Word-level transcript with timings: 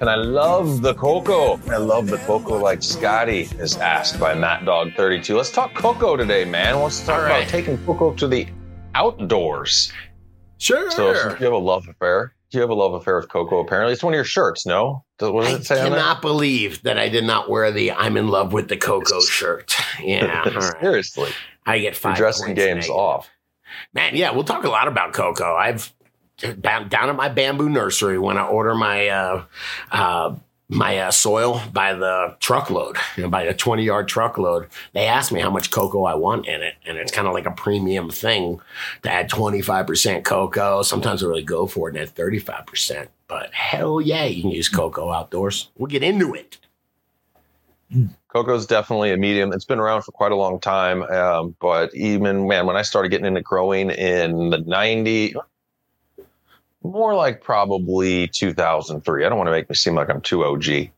And 0.00 0.08
I 0.08 0.14
love 0.14 0.80
the 0.80 0.94
coco. 0.94 1.60
I 1.70 1.76
love 1.76 2.06
the 2.06 2.16
coco 2.18 2.58
like 2.58 2.82
Scotty 2.82 3.42
is 3.58 3.76
asked 3.76 4.18
by 4.18 4.34
Matt 4.34 4.64
Dog 4.64 4.94
32. 4.96 5.36
Let's 5.36 5.50
talk 5.50 5.74
coco 5.74 6.16
today, 6.16 6.46
man. 6.46 6.80
Let's 6.80 7.00
talk 7.04 7.18
All 7.18 7.24
about 7.26 7.40
right. 7.40 7.48
taking 7.48 7.76
coco 7.84 8.14
to 8.14 8.26
the 8.26 8.48
outdoors. 8.94 9.92
Sure. 10.56 10.90
So 10.90 11.12
you 11.12 11.44
have 11.44 11.52
a 11.52 11.56
love 11.58 11.86
affair. 11.88 12.34
You 12.50 12.60
have 12.62 12.70
a 12.70 12.74
love 12.74 12.94
affair 12.94 13.16
with 13.16 13.28
coco, 13.28 13.60
apparently. 13.60 13.92
It's 13.92 14.02
one 14.02 14.14
of 14.14 14.16
your 14.16 14.24
shirts, 14.24 14.64
no? 14.66 15.04
What 15.18 15.44
does 15.44 15.54
I 15.54 15.56
it 15.58 15.66
say 15.66 15.74
on 15.80 15.90
there? 15.90 16.00
cannot 16.00 16.22
believe 16.22 16.82
that 16.82 16.98
I 16.98 17.08
did 17.10 17.24
not 17.24 17.48
wear 17.50 17.70
the 17.70 17.92
"I'm 17.92 18.16
in 18.16 18.28
love 18.28 18.52
with 18.54 18.68
the 18.68 18.76
coco" 18.76 19.20
shirt. 19.28 19.74
Yeah, 20.02 20.48
right. 20.48 20.80
Seriously. 20.80 21.30
I 21.66 21.78
get 21.78 22.02
You're 22.02 22.14
dressing 22.14 22.54
games 22.54 22.88
negative. 22.88 22.96
off. 22.96 23.28
Man, 23.94 24.16
yeah, 24.16 24.32
we'll 24.32 24.44
talk 24.44 24.64
a 24.64 24.68
lot 24.68 24.88
about 24.88 25.12
coco. 25.12 25.54
I've 25.54 25.92
down, 26.60 26.92
at 26.92 27.16
my 27.16 27.28
bamboo 27.28 27.68
nursery 27.68 28.18
when 28.18 28.38
I 28.38 28.46
order 28.46 28.74
my 28.74 29.08
uh, 29.08 29.44
uh, 29.90 30.34
my 30.68 30.98
uh, 30.98 31.10
soil 31.10 31.60
by 31.72 31.94
the 31.94 32.36
truckload, 32.38 32.96
you 33.16 33.24
know, 33.24 33.28
by 33.28 33.42
a 33.42 33.54
twenty 33.54 33.84
yard 33.84 34.08
truckload. 34.08 34.68
They 34.92 35.06
ask 35.06 35.32
me 35.32 35.40
how 35.40 35.50
much 35.50 35.70
coco 35.70 36.04
I 36.04 36.14
want 36.14 36.46
in 36.46 36.62
it, 36.62 36.74
and 36.86 36.96
it's 36.96 37.12
kind 37.12 37.26
of 37.26 37.34
like 37.34 37.46
a 37.46 37.50
premium 37.50 38.10
thing 38.10 38.60
to 39.02 39.12
add 39.12 39.28
twenty 39.28 39.62
five 39.62 39.86
percent 39.86 40.24
coco. 40.24 40.82
Sometimes 40.82 41.22
I 41.22 41.26
really 41.26 41.42
go 41.42 41.66
for 41.66 41.88
it 41.88 41.94
and 41.94 42.02
add 42.02 42.14
thirty 42.14 42.38
five 42.38 42.66
percent. 42.66 43.10
But 43.28 43.52
hell 43.52 44.00
yeah, 44.00 44.24
you 44.24 44.42
can 44.42 44.50
use 44.50 44.68
coco 44.68 45.10
outdoors. 45.10 45.68
We'll 45.76 45.88
get 45.88 46.02
into 46.02 46.34
it. 46.34 46.58
Coco 48.28 48.54
is 48.54 48.66
definitely 48.66 49.12
a 49.12 49.16
medium. 49.16 49.52
It's 49.52 49.64
been 49.64 49.80
around 49.80 50.02
for 50.02 50.12
quite 50.12 50.30
a 50.30 50.36
long 50.36 50.60
time. 50.60 51.02
Um, 51.04 51.56
but 51.60 51.92
even, 51.94 52.46
man, 52.46 52.66
when 52.66 52.76
I 52.76 52.82
started 52.82 53.08
getting 53.08 53.26
into 53.26 53.42
growing 53.42 53.90
in 53.90 54.50
the 54.50 54.58
90, 54.58 55.34
more 56.82 57.14
like 57.14 57.42
probably 57.42 58.28
2003. 58.28 59.24
I 59.24 59.28
don't 59.28 59.38
want 59.38 59.48
to 59.48 59.52
make 59.52 59.68
me 59.68 59.74
seem 59.74 59.94
like 59.94 60.08
I'm 60.08 60.20
too 60.20 60.44
OG. 60.44 60.90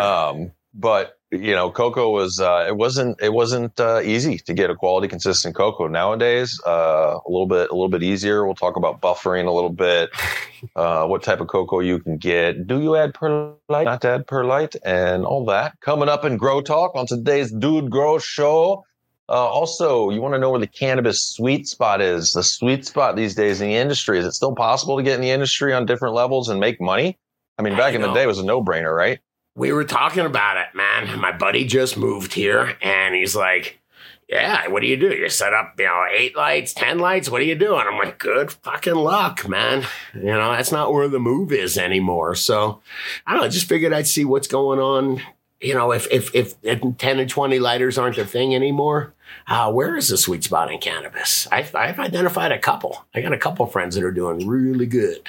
Um, 0.00 0.52
but 0.74 1.18
you 1.30 1.52
know, 1.52 1.70
coco 1.70 2.10
was 2.10 2.40
uh, 2.40 2.64
it 2.68 2.76
wasn't 2.76 3.20
it 3.20 3.32
wasn't 3.32 3.78
uh, 3.80 4.00
easy 4.00 4.38
to 4.38 4.54
get 4.54 4.70
a 4.70 4.74
quality, 4.74 5.08
consistent 5.08 5.54
coco. 5.54 5.88
Nowadays, 5.88 6.60
uh, 6.66 7.18
a 7.24 7.28
little 7.28 7.46
bit 7.46 7.70
a 7.70 7.74
little 7.74 7.88
bit 7.88 8.02
easier. 8.02 8.44
We'll 8.44 8.54
talk 8.54 8.76
about 8.76 9.00
buffering 9.00 9.46
a 9.46 9.50
little 9.50 9.70
bit, 9.70 10.10
uh, 10.76 11.06
what 11.06 11.22
type 11.22 11.40
of 11.40 11.48
coco 11.48 11.80
you 11.80 11.98
can 11.98 12.18
get. 12.18 12.66
Do 12.66 12.80
you 12.80 12.96
add 12.96 13.14
perlite? 13.14 13.84
Not 13.84 14.04
add 14.04 14.26
perlite, 14.26 14.76
and 14.84 15.24
all 15.24 15.44
that 15.46 15.80
coming 15.80 16.08
up 16.08 16.24
in 16.24 16.36
Grow 16.36 16.60
Talk 16.60 16.94
on 16.94 17.06
today's 17.06 17.52
Dude 17.52 17.90
Grow 17.90 18.18
Show. 18.18 18.84
Uh, 19.28 19.32
also, 19.32 20.10
you 20.10 20.20
want 20.20 20.34
to 20.34 20.38
know 20.38 20.50
where 20.50 20.60
the 20.60 20.66
cannabis 20.66 21.22
sweet 21.22 21.66
spot 21.66 22.00
is. 22.00 22.32
The 22.32 22.42
sweet 22.42 22.86
spot 22.86 23.16
these 23.16 23.34
days 23.34 23.60
in 23.60 23.68
the 23.68 23.74
industry 23.74 24.18
is 24.18 24.26
it 24.26 24.32
still 24.32 24.54
possible 24.54 24.96
to 24.96 25.02
get 25.02 25.14
in 25.14 25.20
the 25.22 25.30
industry 25.30 25.72
on 25.72 25.86
different 25.86 26.14
levels 26.14 26.48
and 26.48 26.60
make 26.60 26.80
money? 26.80 27.18
I 27.58 27.62
mean, 27.62 27.74
I 27.74 27.78
back 27.78 27.94
in 27.94 28.02
the 28.02 28.12
day, 28.12 28.24
it 28.24 28.26
was 28.26 28.38
a 28.38 28.44
no 28.44 28.62
brainer, 28.62 28.94
right? 28.94 29.20
we 29.56 29.72
were 29.72 29.84
talking 29.84 30.26
about 30.26 30.56
it, 30.56 30.74
man. 30.74 31.18
My 31.20 31.32
buddy 31.32 31.64
just 31.64 31.96
moved 31.96 32.32
here 32.34 32.76
and 32.82 33.14
he's 33.14 33.36
like, 33.36 33.80
Yeah, 34.28 34.68
what 34.68 34.80
do 34.80 34.88
you 34.88 34.96
do? 34.96 35.14
You 35.14 35.28
set 35.28 35.54
up, 35.54 35.74
you 35.78 35.84
know, 35.84 36.04
eight 36.12 36.36
lights, 36.36 36.72
10 36.74 36.98
lights. 36.98 37.30
What 37.30 37.38
do 37.38 37.44
you 37.44 37.54
do? 37.54 37.76
And 37.76 37.88
I'm 37.88 37.98
like, 37.98 38.18
Good 38.18 38.52
fucking 38.52 38.94
luck, 38.94 39.48
man. 39.48 39.86
You 40.14 40.24
know, 40.24 40.52
that's 40.52 40.72
not 40.72 40.92
where 40.92 41.08
the 41.08 41.20
move 41.20 41.52
is 41.52 41.78
anymore. 41.78 42.34
So 42.34 42.80
I 43.26 43.32
don't 43.32 43.42
know, 43.42 43.48
just 43.48 43.68
figured 43.68 43.92
I'd 43.92 44.06
see 44.06 44.24
what's 44.24 44.48
going 44.48 44.80
on. 44.80 45.22
You 45.60 45.74
know, 45.74 45.92
if 45.92 46.08
if 46.10 46.34
if, 46.34 46.54
if 46.62 46.80
10 46.98 47.20
and 47.20 47.30
20 47.30 47.58
lighters 47.58 47.96
aren't 47.96 48.18
a 48.18 48.26
thing 48.26 48.54
anymore, 48.54 49.13
uh, 49.46 49.72
where 49.72 49.96
is 49.96 50.08
the 50.08 50.16
sweet 50.16 50.44
spot 50.44 50.72
in 50.72 50.78
cannabis? 50.78 51.46
I've, 51.52 51.74
I've 51.74 51.98
identified 51.98 52.52
a 52.52 52.58
couple. 52.58 53.04
I 53.14 53.20
got 53.20 53.32
a 53.32 53.38
couple 53.38 53.66
friends 53.66 53.94
that 53.94 54.04
are 54.04 54.12
doing 54.12 54.46
really 54.46 54.86
good. 54.86 55.28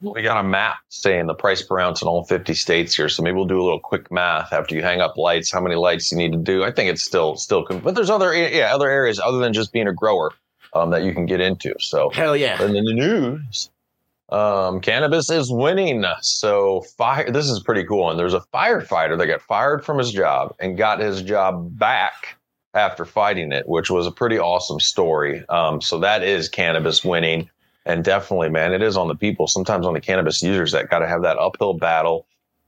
We 0.00 0.22
got 0.22 0.38
a 0.38 0.42
map 0.42 0.78
saying 0.88 1.26
the 1.26 1.34
price 1.34 1.62
per 1.62 1.78
ounce 1.78 2.02
in 2.02 2.08
all 2.08 2.24
50 2.24 2.54
states 2.54 2.96
here. 2.96 3.08
So 3.08 3.22
maybe 3.22 3.36
we'll 3.36 3.44
do 3.44 3.60
a 3.60 3.62
little 3.62 3.78
quick 3.78 4.10
math 4.10 4.52
after 4.52 4.74
you 4.74 4.82
hang 4.82 5.00
up 5.00 5.16
lights, 5.16 5.52
how 5.52 5.60
many 5.60 5.76
lights 5.76 6.10
you 6.10 6.18
need 6.18 6.32
to 6.32 6.38
do. 6.38 6.64
I 6.64 6.72
think 6.72 6.90
it's 6.90 7.04
still, 7.04 7.36
still, 7.36 7.64
but 7.64 7.94
there's 7.94 8.10
other, 8.10 8.34
yeah, 8.34 8.74
other 8.74 8.90
areas 8.90 9.20
other 9.20 9.38
than 9.38 9.52
just 9.52 9.72
being 9.72 9.86
a 9.86 9.92
grower 9.92 10.32
um, 10.72 10.90
that 10.90 11.04
you 11.04 11.14
can 11.14 11.24
get 11.24 11.40
into. 11.40 11.74
So, 11.78 12.10
Hell 12.10 12.36
yeah. 12.36 12.60
and 12.60 12.74
in 12.74 12.84
the 12.84 12.94
news, 12.94 13.70
um, 14.30 14.80
cannabis 14.80 15.30
is 15.30 15.52
winning. 15.52 16.04
So 16.22 16.80
fire, 16.96 17.30
this 17.30 17.48
is 17.48 17.60
pretty 17.60 17.84
cool. 17.84 18.10
And 18.10 18.18
there's 18.18 18.34
a 18.34 18.42
firefighter 18.52 19.16
that 19.18 19.26
got 19.26 19.42
fired 19.42 19.84
from 19.84 19.98
his 19.98 20.10
job 20.10 20.52
and 20.58 20.76
got 20.76 20.98
his 20.98 21.22
job 21.22 21.78
back 21.78 22.36
after 22.74 23.04
fighting 23.04 23.52
it, 23.52 23.68
which 23.68 23.90
was 23.90 24.06
a 24.06 24.10
pretty 24.10 24.38
awesome 24.38 24.80
story. 24.80 25.46
Um, 25.48 25.80
so 25.80 25.98
that 26.00 26.22
is 26.22 26.48
cannabis 26.48 27.04
winning. 27.04 27.50
And 27.84 28.04
definitely, 28.04 28.48
man, 28.48 28.72
it 28.72 28.82
is 28.82 28.96
on 28.96 29.08
the 29.08 29.14
people, 29.14 29.46
sometimes 29.46 29.86
on 29.86 29.94
the 29.94 30.00
cannabis 30.00 30.42
users 30.42 30.72
that 30.72 30.88
got 30.88 31.00
to 31.00 31.08
have 31.08 31.22
that 31.22 31.38
uphill 31.38 31.74
battle, 31.74 32.26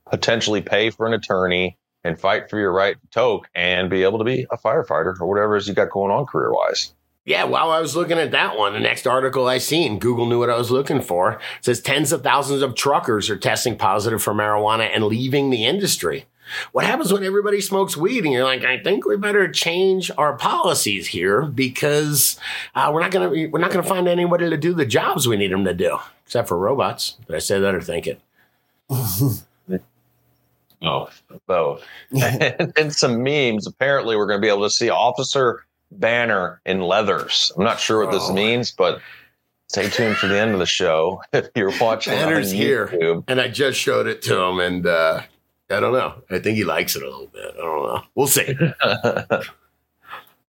potentially 0.09 0.61
pay 0.61 0.89
for 0.89 1.07
an 1.07 1.13
attorney 1.13 1.77
and 2.03 2.19
fight 2.19 2.49
for 2.49 2.59
your 2.59 2.71
right 2.71 2.99
to 3.01 3.07
toke 3.07 3.47
and 3.55 3.89
be 3.89 4.03
able 4.03 4.19
to 4.19 4.23
be 4.23 4.45
a 4.51 4.57
firefighter 4.57 5.19
or 5.19 5.27
whatever 5.27 5.55
it 5.55 5.59
is 5.59 5.67
you 5.67 5.73
got 5.73 5.89
going 5.89 6.11
on 6.11 6.25
career 6.25 6.53
wise. 6.53 6.93
Yeah, 7.25 7.45
while 7.45 7.71
I 7.71 7.79
was 7.79 7.95
looking 7.95 8.19
at 8.19 8.29
that 8.31 8.55
one, 8.55 8.73
the 8.73 8.79
next 8.79 9.07
article 9.07 9.47
I 9.47 9.57
seen, 9.57 9.97
Google 9.97 10.27
knew 10.27 10.37
what 10.37 10.51
I 10.51 10.57
was 10.57 10.69
looking 10.69 11.01
for. 11.01 11.33
It 11.33 11.39
says 11.61 11.81
tens 11.81 12.11
of 12.11 12.21
thousands 12.21 12.61
of 12.61 12.75
truckers 12.75 13.31
are 13.31 13.35
testing 13.35 13.77
positive 13.77 14.21
for 14.21 14.35
marijuana 14.35 14.91
and 14.93 15.05
leaving 15.05 15.49
the 15.49 15.65
industry. 15.65 16.27
What 16.71 16.85
happens 16.85 17.11
when 17.11 17.23
everybody 17.23 17.61
smokes 17.61 17.97
weed 17.97 18.23
and 18.23 18.33
you're 18.33 18.43
like, 18.43 18.63
I 18.63 18.77
think 18.81 19.05
we 19.05 19.17
better 19.17 19.49
change 19.51 20.11
our 20.17 20.37
policies 20.37 21.07
here 21.07 21.43
because 21.43 22.39
uh, 22.75 22.91
we're 22.93 23.01
not 23.01 23.11
gonna 23.11 23.29
we're 23.29 23.59
not 23.59 23.71
gonna 23.71 23.83
find 23.83 24.07
anybody 24.07 24.49
to 24.49 24.57
do 24.57 24.73
the 24.73 24.85
jobs 24.85 25.27
we 25.27 25.37
need 25.37 25.51
them 25.51 25.65
to 25.65 25.73
do, 25.73 25.97
except 26.25 26.47
for 26.47 26.57
robots. 26.57 27.17
Did 27.27 27.35
I 27.35 27.39
say 27.39 27.59
that 27.59 27.73
or 27.75 27.81
think 27.81 28.07
it? 28.07 28.21
oh, 30.81 31.09
Both. 31.47 31.83
and, 32.11 32.93
some 32.93 33.23
memes. 33.23 33.67
Apparently, 33.67 34.15
we're 34.15 34.27
going 34.27 34.39
to 34.39 34.45
be 34.45 34.49
able 34.51 34.63
to 34.63 34.69
see 34.69 34.89
Officer 34.89 35.65
Banner 35.91 36.61
in 36.65 36.81
leathers. 36.81 37.51
I'm 37.57 37.63
not 37.63 37.79
sure 37.79 38.03
what 38.03 38.11
this 38.11 38.29
Oh. 38.29 38.33
means, 38.33 38.71
but 38.71 39.01
stay 39.67 39.89
tuned 39.89 40.17
for 40.17 40.27
the 40.27 40.37
end 40.39 40.51
of 40.53 40.59
the 40.59 40.65
show 40.65 41.21
if 41.33 41.47
you're 41.55 41.73
watching 41.79 42.13
Banner's 42.13 42.51
on 42.51 42.57
here. 42.57 42.87
YouTube. 42.87 43.23
And 43.27 43.41
I 43.41 43.47
just 43.47 43.79
showed 43.79 44.07
it 44.07 44.21
to 44.23 44.39
him, 44.39 44.59
and 44.59 44.85
uh, 44.85 45.21
I 45.69 45.79
don't 45.79 45.93
know. 45.93 46.21
I 46.29 46.39
think 46.39 46.57
he 46.57 46.63
likes 46.63 46.95
it 46.95 47.01
a 47.01 47.09
little 47.09 47.27
bit. 47.27 47.53
I 47.55 47.61
don't 47.61 47.83
know. 47.83 48.03
We'll 48.15 48.27
see. 48.27 48.55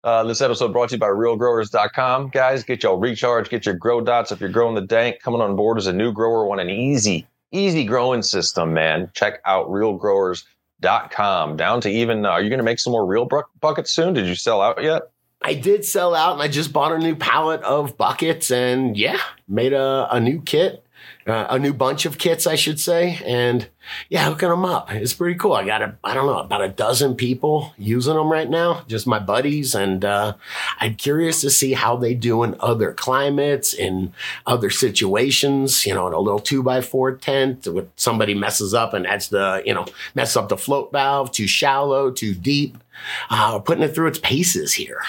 Uh, 0.04 0.22
this 0.26 0.42
episode 0.42 0.74
brought 0.74 0.90
to 0.90 0.96
you 0.96 1.00
by 1.00 1.08
realgrowers.com. 1.08 2.28
Guys, 2.28 2.64
get 2.66 2.84
your 2.84 3.00
recharge, 3.00 3.50
get 3.50 3.66
your 3.66 3.76
grow 3.76 4.02
dots. 4.02 4.34
If 4.34 4.42
you're 4.42 4.50
growing 4.50 4.76
the 4.76 4.82
dank, 4.82 5.22
coming 5.22 5.40
on 5.40 5.56
board 5.56 5.78
as 5.78 5.88
a 5.88 5.94
new 5.94 6.12
grower, 6.12 6.46
want 6.46 6.60
an 6.60 6.70
easy, 6.70 7.26
easy 7.54 7.86
growing 7.86 8.22
system, 8.22 8.74
man. 8.74 9.10
Check 9.14 9.40
out 9.46 9.70
realgrowers.com. 9.70 11.56
Down 11.56 11.80
to 11.80 11.90
even, 11.90 12.26
uh, 12.26 12.32
are 12.32 12.42
you 12.42 12.50
going 12.50 12.60
to 12.60 12.66
make 12.66 12.80
some 12.80 12.92
more 12.92 13.06
real 13.06 13.24
bu- 13.24 13.44
buckets 13.62 13.92
soon? 13.92 14.14
Did 14.14 14.28
you 14.28 14.36
sell 14.36 14.62
out 14.62 14.84
yet? 14.84 15.04
I 15.42 15.54
did 15.54 15.86
sell 15.86 16.16
out 16.16 16.34
and 16.34 16.42
I 16.42 16.50
just 16.50 16.74
bought 16.74 16.92
a 16.92 16.98
new 16.98 17.16
pallet 17.16 17.62
of 17.64 17.98
buckets 17.98 18.52
and 18.52 18.98
yeah, 18.98 19.22
made 19.48 19.72
a, 19.72 20.10
a 20.12 20.20
new 20.20 20.42
kit, 20.42 20.83
uh, 21.28 21.48
a 21.50 21.60
new 21.60 21.74
bunch 21.74 22.06
of 22.06 22.18
kits, 22.18 22.46
I 22.46 22.56
should 22.56 22.80
say. 22.80 23.20
And 23.26 23.68
yeah, 24.10 24.26
hooking 24.26 24.50
them 24.50 24.66
up. 24.66 24.92
It's 24.92 25.14
pretty 25.14 25.38
cool. 25.38 25.54
I 25.54 25.66
got 25.66 25.82
a, 25.82 25.96
I 26.04 26.14
don't 26.14 26.26
know, 26.26 26.40
about 26.40 26.64
a 26.64 26.70
dozen 26.70 27.16
people 27.16 27.74
using 27.78 28.16
them 28.16 28.32
right 28.32 28.50
now, 28.50 28.84
just 28.88 29.08
my 29.08 29.20
buddies. 29.20 29.76
And 29.76 30.04
uh, 30.04 30.34
I'm 30.80 30.96
curious 30.96 31.42
to 31.42 31.50
see 31.50 31.74
how 31.74 31.96
they 31.96 32.14
do 32.14 32.44
in 32.44 32.56
other 32.60 32.94
climates, 32.94 33.74
in 33.74 34.14
other 34.46 34.70
situations, 34.70 35.86
you 35.86 35.94
know, 35.94 36.08
in 36.08 36.14
a 36.14 36.20
little 36.20 36.40
two 36.40 36.64
by 36.64 36.82
four 36.82 37.14
tent 37.16 37.68
with 37.68 37.90
somebody 37.96 38.34
messes 38.34 38.74
up 38.74 38.94
and 38.94 39.06
that's 39.06 39.28
the, 39.28 39.62
you 39.66 39.74
know, 39.74 39.86
mess 40.16 40.36
up 40.36 40.50
the 40.50 40.58
float 40.58 40.92
valve, 40.92 41.32
too 41.32 41.48
shallow, 41.48 42.12
too 42.12 42.34
deep. 42.34 42.78
Uh, 43.30 43.60
putting 43.60 43.84
it 43.84 43.94
through 43.94 44.08
its 44.08 44.20
paces 44.20 44.74
here. 44.74 45.02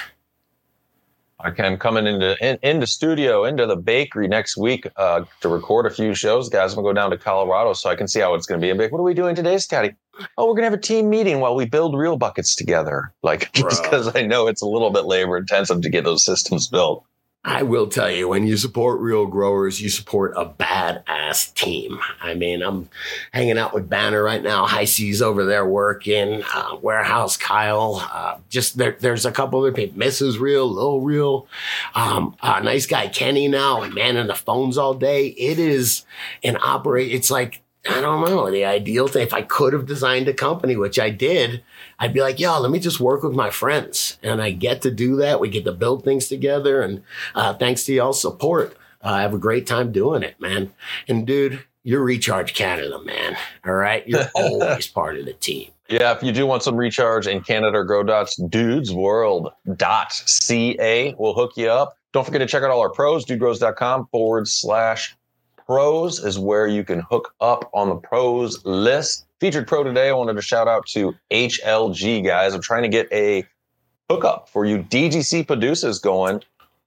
I 1.44 1.52
am 1.58 1.76
coming 1.76 2.06
into 2.06 2.36
in, 2.42 2.58
into 2.62 2.86
studio 2.86 3.44
into 3.44 3.66
the 3.66 3.76
bakery 3.76 4.28
next 4.28 4.56
week 4.56 4.86
uh, 4.96 5.24
to 5.42 5.48
record 5.48 5.84
a 5.84 5.90
few 5.90 6.14
shows, 6.14 6.48
guys. 6.48 6.72
I'm 6.72 6.76
gonna 6.76 6.88
go 6.88 6.92
down 6.94 7.10
to 7.10 7.18
Colorado 7.18 7.74
so 7.74 7.90
I 7.90 7.96
can 7.96 8.08
see 8.08 8.20
how 8.20 8.34
it's 8.34 8.46
gonna 8.46 8.62
be. 8.62 8.70
I'm 8.70 8.78
like, 8.78 8.90
what 8.90 8.98
are 8.98 9.04
we 9.04 9.12
doing 9.12 9.34
today, 9.34 9.58
Scotty? 9.58 9.94
Oh, 10.38 10.46
we're 10.46 10.54
gonna 10.54 10.64
have 10.64 10.72
a 10.72 10.78
team 10.78 11.10
meeting 11.10 11.40
while 11.40 11.54
we 11.54 11.66
build 11.66 11.94
real 11.96 12.16
buckets 12.16 12.54
together. 12.54 13.12
Like 13.22 13.52
just 13.52 13.82
because 13.82 14.14
I 14.16 14.22
know 14.22 14.46
it's 14.46 14.62
a 14.62 14.66
little 14.66 14.90
bit 14.90 15.04
labor 15.04 15.36
intensive 15.36 15.82
to 15.82 15.90
get 15.90 16.04
those 16.04 16.24
systems 16.24 16.68
built. 16.68 17.04
I 17.46 17.62
will 17.62 17.88
tell 17.88 18.10
you, 18.10 18.28
when 18.28 18.46
you 18.46 18.56
support 18.56 19.00
real 19.00 19.26
growers, 19.26 19.80
you 19.80 19.90
support 19.90 20.32
a 20.34 20.46
badass 20.46 21.52
team. 21.54 21.98
I 22.22 22.34
mean, 22.34 22.62
I'm 22.62 22.88
hanging 23.32 23.58
out 23.58 23.74
with 23.74 23.88
Banner 23.88 24.22
right 24.22 24.42
now. 24.42 24.66
High 24.66 24.86
C's 24.86 25.20
over 25.20 25.44
there 25.44 25.66
working. 25.66 26.42
Uh, 26.54 26.76
Warehouse 26.80 27.36
Kyle. 27.36 27.96
Uh, 28.12 28.38
just 28.48 28.78
there, 28.78 28.96
there's 28.98 29.26
a 29.26 29.32
couple 29.32 29.60
other 29.60 29.72
people. 29.72 30.00
Mrs. 30.00 30.40
Real, 30.40 30.66
Lil 30.66 31.00
Real. 31.00 31.46
Um, 31.94 32.34
uh, 32.40 32.60
nice 32.60 32.86
guy 32.86 33.08
Kenny 33.08 33.46
now, 33.48 33.86
man 33.88 34.14
the 34.26 34.34
phones 34.34 34.78
all 34.78 34.94
day. 34.94 35.26
It 35.28 35.58
is 35.58 36.04
an 36.42 36.56
operate. 36.62 37.12
It's 37.12 37.30
like 37.30 37.63
I 37.86 38.00
don't 38.00 38.24
know 38.24 38.50
the 38.50 38.64
ideal 38.64 39.06
thing. 39.08 39.22
If 39.22 39.34
I 39.34 39.42
could 39.42 39.72
have 39.72 39.86
designed 39.86 40.28
a 40.28 40.32
company, 40.32 40.76
which 40.76 40.98
I 40.98 41.10
did, 41.10 41.62
I'd 41.98 42.14
be 42.14 42.22
like, 42.22 42.40
yo, 42.40 42.58
let 42.60 42.70
me 42.70 42.78
just 42.78 43.00
work 43.00 43.22
with 43.22 43.34
my 43.34 43.50
friends. 43.50 44.18
And 44.22 44.40
I 44.40 44.52
get 44.52 44.80
to 44.82 44.90
do 44.90 45.16
that. 45.16 45.40
We 45.40 45.50
get 45.50 45.64
to 45.64 45.72
build 45.72 46.04
things 46.04 46.28
together. 46.28 46.80
And 46.80 47.02
uh, 47.34 47.54
thanks 47.54 47.84
to 47.84 47.92
y'all's 47.92 48.20
support, 48.20 48.76
uh, 49.02 49.08
I 49.08 49.22
have 49.22 49.34
a 49.34 49.38
great 49.38 49.66
time 49.66 49.90
doing 49.92 50.22
it, 50.22 50.40
man. 50.40 50.72
And 51.08 51.26
dude, 51.26 51.62
you're 51.82 52.02
Recharge 52.02 52.54
Canada, 52.54 53.02
man. 53.04 53.36
All 53.66 53.74
right. 53.74 54.06
You're 54.08 54.30
always 54.34 54.86
part 54.86 55.18
of 55.18 55.26
the 55.26 55.34
team. 55.34 55.70
Yeah, 55.90 56.16
if 56.16 56.22
you 56.22 56.32
do 56.32 56.46
want 56.46 56.62
some 56.62 56.76
recharge 56.76 57.26
in 57.26 57.42
Canada, 57.42 57.84
grow 57.84 58.02
dots, 58.02 58.40
dudesworld.ca 58.40 61.14
will 61.18 61.34
hook 61.34 61.52
you 61.56 61.68
up. 61.68 61.98
Don't 62.14 62.24
forget 62.24 62.40
to 62.40 62.46
check 62.46 62.62
out 62.62 62.70
all 62.70 62.80
our 62.80 62.88
pros, 62.88 63.26
dudegrows.com 63.26 64.06
forward 64.06 64.48
slash 64.48 65.14
pros 65.66 66.22
is 66.22 66.38
where 66.38 66.66
you 66.66 66.84
can 66.84 67.00
hook 67.00 67.34
up 67.40 67.70
on 67.74 67.88
the 67.88 67.96
pros 67.96 68.64
list. 68.64 69.26
Featured 69.40 69.66
pro 69.66 69.82
today, 69.82 70.08
I 70.08 70.12
wanted 70.12 70.34
to 70.34 70.42
shout 70.42 70.68
out 70.68 70.86
to 70.88 71.14
HLG 71.30 72.24
guys. 72.24 72.54
I'm 72.54 72.62
trying 72.62 72.82
to 72.82 72.88
get 72.88 73.08
a 73.12 73.44
hookup 74.10 74.48
for 74.48 74.64
you 74.64 74.78
DGC 74.78 75.46
producers 75.46 75.98
going. 75.98 76.42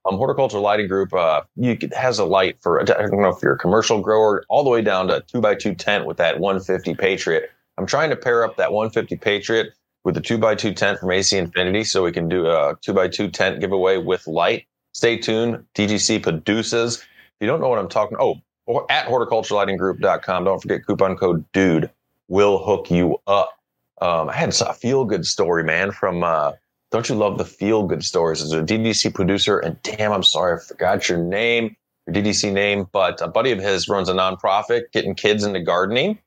Um, 0.08 0.16
Horticulture 0.16 0.58
Lighting 0.58 0.88
Group 0.88 1.12
uh, 1.12 1.42
you 1.56 1.76
has 1.94 2.18
a 2.18 2.24
light 2.24 2.56
for, 2.60 2.80
I 2.80 2.84
don't 2.84 3.20
know 3.20 3.28
if 3.28 3.42
you're 3.42 3.54
a 3.54 3.58
commercial 3.58 4.00
grower, 4.00 4.44
all 4.48 4.64
the 4.64 4.70
way 4.70 4.80
down 4.80 5.08
to 5.08 5.22
2x2 5.32 5.76
tent 5.76 6.06
with 6.06 6.16
that 6.18 6.38
150 6.38 6.94
Patriot. 6.94 7.50
I'm 7.76 7.86
trying 7.86 8.10
to 8.10 8.16
pair 8.16 8.44
up 8.44 8.56
that 8.56 8.72
150 8.72 9.16
Patriot 9.16 9.72
with 10.04 10.14
the 10.14 10.20
2x2 10.20 10.74
tent 10.74 10.98
from 10.98 11.10
AC 11.10 11.36
Infinity 11.36 11.84
so 11.84 12.02
we 12.02 12.12
can 12.12 12.28
do 12.28 12.46
a 12.46 12.76
2x2 12.76 13.32
tent 13.32 13.60
giveaway 13.60 13.98
with 13.98 14.26
light. 14.26 14.66
Stay 14.94 15.18
tuned. 15.18 15.64
DGC 15.74 16.22
produces. 16.22 16.96
If 16.96 17.04
you 17.40 17.46
don't 17.46 17.60
know 17.60 17.68
what 17.68 17.78
I'm 17.78 17.88
talking, 17.88 18.16
oh, 18.18 18.36
or 18.68 18.84
at 18.92 19.06
horticulturelightinggroup.com. 19.06 20.44
Don't 20.44 20.60
forget 20.60 20.86
coupon 20.86 21.16
code 21.16 21.44
DUDE 21.52 21.90
will 22.28 22.62
hook 22.62 22.90
you 22.90 23.16
up. 23.26 23.58
Um, 24.00 24.28
I 24.28 24.34
had 24.34 24.50
a 24.50 24.74
feel 24.74 25.04
good 25.06 25.26
story, 25.26 25.64
man, 25.64 25.90
from 25.90 26.22
uh, 26.22 26.52
Don't 26.92 27.08
You 27.08 27.16
Love 27.16 27.38
the 27.38 27.46
Feel 27.46 27.84
Good 27.84 28.04
Stories? 28.04 28.42
As 28.42 28.52
a 28.52 28.62
DGC 28.62 29.12
producer, 29.12 29.58
and 29.58 29.82
damn, 29.82 30.12
I'm 30.12 30.22
sorry, 30.22 30.54
I 30.54 30.62
forgot 30.62 31.08
your 31.08 31.18
name, 31.18 31.74
your 32.06 32.14
DGC 32.14 32.52
name, 32.52 32.86
but 32.92 33.20
a 33.22 33.26
buddy 33.26 33.50
of 33.52 33.58
his 33.58 33.88
runs 33.88 34.10
a 34.10 34.12
nonprofit 34.12 34.92
getting 34.92 35.14
kids 35.14 35.44
into 35.44 35.60
gardening. 35.60 36.18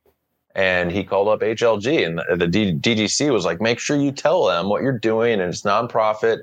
And 0.54 0.92
he 0.92 1.06
called 1.06 1.30
up 1.30 1.40
HLG, 1.40 2.06
and 2.06 2.18
the, 2.18 2.36
the 2.36 2.48
D- 2.48 2.74
DGC 2.74 3.32
was 3.32 3.46
like, 3.46 3.62
make 3.62 3.80
sure 3.80 3.96
you 3.96 4.12
tell 4.12 4.48
them 4.48 4.68
what 4.68 4.82
you're 4.82 5.00
doing, 5.00 5.40
and 5.40 5.44
it's 5.44 5.62
nonprofit. 5.62 6.40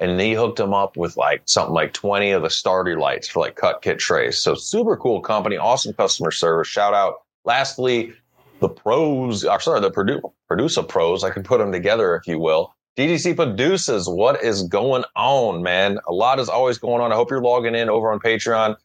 And 0.00 0.18
he 0.18 0.32
hooked 0.32 0.56
them 0.56 0.72
up 0.72 0.96
with 0.96 1.16
like 1.16 1.42
something 1.44 1.74
like 1.74 1.92
20 1.92 2.30
of 2.30 2.42
the 2.42 2.50
starter 2.50 2.98
lights 2.98 3.28
for 3.28 3.40
like 3.40 3.56
cut 3.56 3.82
kit 3.82 3.98
trays. 3.98 4.38
So 4.38 4.54
super 4.54 4.96
cool 4.96 5.20
company, 5.20 5.56
awesome 5.56 5.92
customer 5.92 6.30
service. 6.30 6.68
Shout 6.68 6.94
out. 6.94 7.16
Lastly, 7.44 8.14
the 8.60 8.68
pros, 8.68 9.44
or 9.44 9.60
sorry, 9.60 9.80
the 9.80 9.90
produ- 9.90 10.32
producer 10.48 10.82
pros, 10.82 11.22
I 11.22 11.30
can 11.30 11.42
put 11.42 11.58
them 11.58 11.72
together, 11.72 12.14
if 12.14 12.26
you 12.26 12.38
will. 12.38 12.74
DGC 12.96 13.36
produces 13.36 14.08
what 14.08 14.42
is 14.42 14.62
going 14.64 15.04
on, 15.16 15.62
man. 15.62 15.98
A 16.08 16.12
lot 16.12 16.38
is 16.38 16.48
always 16.48 16.78
going 16.78 17.00
on. 17.00 17.12
I 17.12 17.14
hope 17.14 17.30
you're 17.30 17.42
logging 17.42 17.74
in 17.74 17.88
over 17.88 18.12
on 18.12 18.18
Patreon, 18.18 18.76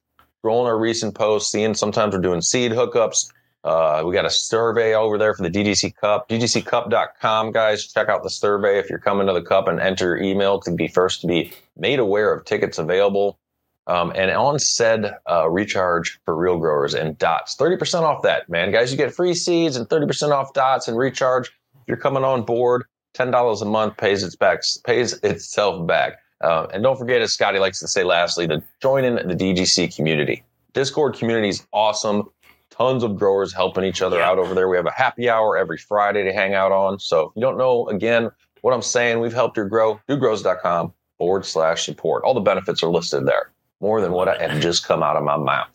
scrolling 0.44 0.66
our 0.66 0.78
recent 0.78 1.16
posts, 1.16 1.52
seeing 1.52 1.74
sometimes 1.74 2.14
we're 2.14 2.22
doing 2.22 2.42
seed 2.42 2.72
hookups. 2.72 3.32
Uh, 3.66 4.04
we 4.06 4.14
got 4.14 4.26
a 4.26 4.30
survey 4.30 4.94
over 4.94 5.18
there 5.18 5.34
for 5.34 5.42
the 5.42 5.50
DDC 5.50 5.96
Cup, 5.96 6.30
DDCCup.com, 6.30 7.52
guys. 7.52 7.92
Check 7.92 8.10
out 8.10 8.22
the 8.22 8.30
survey 8.30 8.78
if 8.78 8.92
you're 8.92 9.00
coming 9.00 9.26
to 9.26 9.34
the 9.34 9.42
Cup 9.42 9.68
and 9.68 9.80
enter 9.80 10.16
your 10.16 10.18
email 10.18 10.60
to 10.62 10.72
be 10.72 10.88
first 10.88 11.22
to 11.22 11.28
be 11.28 11.52
made 11.76 11.98
aware 11.98 12.32
of 12.32 12.46
tickets 12.46 12.78
available. 12.78 13.40
Um, 13.88 14.14
and 14.16 14.30
on 14.30 14.60
said 14.60 15.16
uh, 15.28 15.50
recharge 15.50 16.20
for 16.26 16.36
real 16.36 16.60
growers 16.60 16.94
and 16.94 17.18
dots, 17.18 17.56
30% 17.56 18.02
off 18.02 18.22
that, 18.22 18.48
man. 18.50 18.72
Guys, 18.72 18.92
you 18.92 18.98
get 18.98 19.14
free 19.14 19.34
seeds 19.34 19.76
and 19.76 19.90
30% 19.90 20.32
off 20.32 20.54
dots 20.54 20.88
and 20.88 20.96
recharge. 20.96 21.48
If 21.48 21.88
you're 21.88 21.98
coming 21.98 22.24
on 22.24 22.44
board, 22.44 22.84
$10 23.16 23.62
a 23.62 23.66
month 23.66 23.98
pays 23.98 24.22
its 24.22 24.36
back, 24.36 24.62
pays 24.86 25.14
itself 25.24 25.88
back. 25.88 26.20
Uh, 26.40 26.68
and 26.72 26.84
don't 26.84 26.98
forget, 26.98 27.22
as 27.22 27.34
Scotty 27.34 27.58
likes 27.58 27.80
to 27.80 27.88
say 27.88 28.04
lastly, 28.04 28.48
to 28.48 28.62
join 28.80 29.06
in 29.06 29.16
the 29.28 29.36
DGC 29.36 29.96
community. 29.96 30.44
Discord 30.74 31.16
community 31.16 31.50
is 31.50 31.66
awesome 31.72 32.30
tons 32.78 33.04
of 33.04 33.18
growers 33.18 33.54
helping 33.54 33.84
each 33.84 34.02
other 34.02 34.18
yeah. 34.18 34.30
out 34.30 34.38
over 34.38 34.54
there. 34.54 34.68
We 34.68 34.78
have 34.78 34.86
a 34.86 34.92
happy 34.92 35.30
hour 35.30 35.58
every 35.58 35.78
Friday 35.78 36.24
to 36.24 36.34
hang 36.34 36.54
out 36.54 36.72
on. 36.72 37.00
So 37.00 37.28
if 37.28 37.32
you 37.36 37.42
don't 37.42 37.58
know, 37.58 37.88
again, 37.88 38.30
what 38.62 38.74
I'm 38.74 38.82
saying, 38.82 39.20
we've 39.20 39.34
helped 39.34 39.58
you 39.58 39.66
grow. 39.66 40.00
DudeGrows.com 40.10 40.94
forward 41.18 41.46
slash 41.46 41.86
support. 41.86 42.24
All 42.24 42.34
the 42.34 42.42
benefits 42.42 42.84
are 42.84 42.90
listed 42.90 43.26
there. 43.26 43.52
More 43.80 44.02
than 44.02 44.12
what 44.12 44.28
I 44.28 44.38
had 44.38 44.62
just 44.62 44.88
come 44.88 45.04
out 45.04 45.16
of 45.16 45.24
my 45.24 45.38
mouth. 45.38 45.70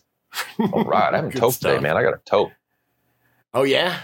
All 0.73 0.85
right. 0.85 1.13
I 1.13 1.17
haven't 1.17 1.33
tote 1.37 1.55
today, 1.55 1.79
man. 1.79 1.97
I 1.97 2.03
got 2.03 2.15
a 2.15 2.21
tote. 2.25 2.51
Oh, 3.55 3.63
yeah? 3.63 4.01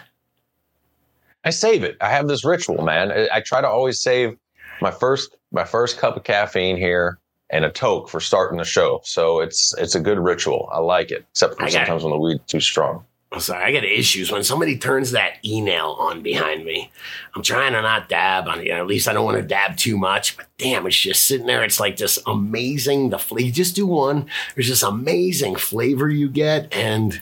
I 1.44 1.50
save 1.50 1.84
it. 1.84 1.96
I 2.00 2.10
have 2.10 2.28
this 2.28 2.44
ritual, 2.44 2.82
man. 2.82 3.12
I, 3.12 3.28
I 3.34 3.40
try 3.40 3.60
to 3.60 3.68
always 3.68 4.00
save 4.00 4.36
my 4.80 4.90
first 4.90 5.36
my 5.52 5.64
first 5.64 5.98
cup 5.98 6.16
of 6.16 6.24
caffeine 6.24 6.76
here 6.76 7.18
and 7.50 7.64
a 7.64 7.70
toke 7.70 8.08
for 8.08 8.20
starting 8.20 8.58
the 8.58 8.64
show. 8.64 9.00
So 9.04 9.40
it's 9.40 9.74
it's 9.78 9.94
a 9.94 10.00
good 10.00 10.18
ritual. 10.18 10.68
I 10.72 10.78
like 10.78 11.10
it, 11.10 11.24
except 11.32 11.58
for 11.58 11.68
sometimes 11.68 12.02
when 12.02 12.12
the 12.12 12.18
weed's 12.18 12.44
too 12.46 12.60
strong. 12.60 13.04
I'm 13.32 13.40
sorry, 13.40 13.64
I 13.64 13.72
get 13.72 13.84
issues 13.84 14.30
when 14.30 14.44
somebody 14.44 14.78
turns 14.78 15.10
that 15.10 15.38
e-nail 15.44 15.96
on 15.98 16.22
behind 16.22 16.64
me. 16.64 16.92
I'm 17.34 17.42
trying 17.42 17.72
to 17.72 17.82
not 17.82 18.08
dab 18.08 18.46
on 18.46 18.60
it. 18.60 18.66
You 18.66 18.72
know, 18.72 18.80
at 18.80 18.86
least 18.86 19.08
I 19.08 19.12
don't 19.12 19.24
want 19.24 19.36
to 19.36 19.42
dab 19.42 19.76
too 19.76 19.98
much. 19.98 20.36
But 20.36 20.46
damn, 20.58 20.86
it's 20.86 20.96
just 20.96 21.26
sitting 21.26 21.46
there. 21.46 21.64
It's 21.64 21.80
like 21.80 21.96
this 21.96 22.18
amazing. 22.26 23.10
The 23.10 23.18
flavor. 23.18 23.50
Just 23.50 23.74
do 23.74 23.86
one. 23.86 24.26
There's 24.54 24.68
this 24.68 24.82
amazing 24.82 25.56
flavor 25.56 26.08
you 26.08 26.28
get, 26.28 26.72
and 26.72 27.20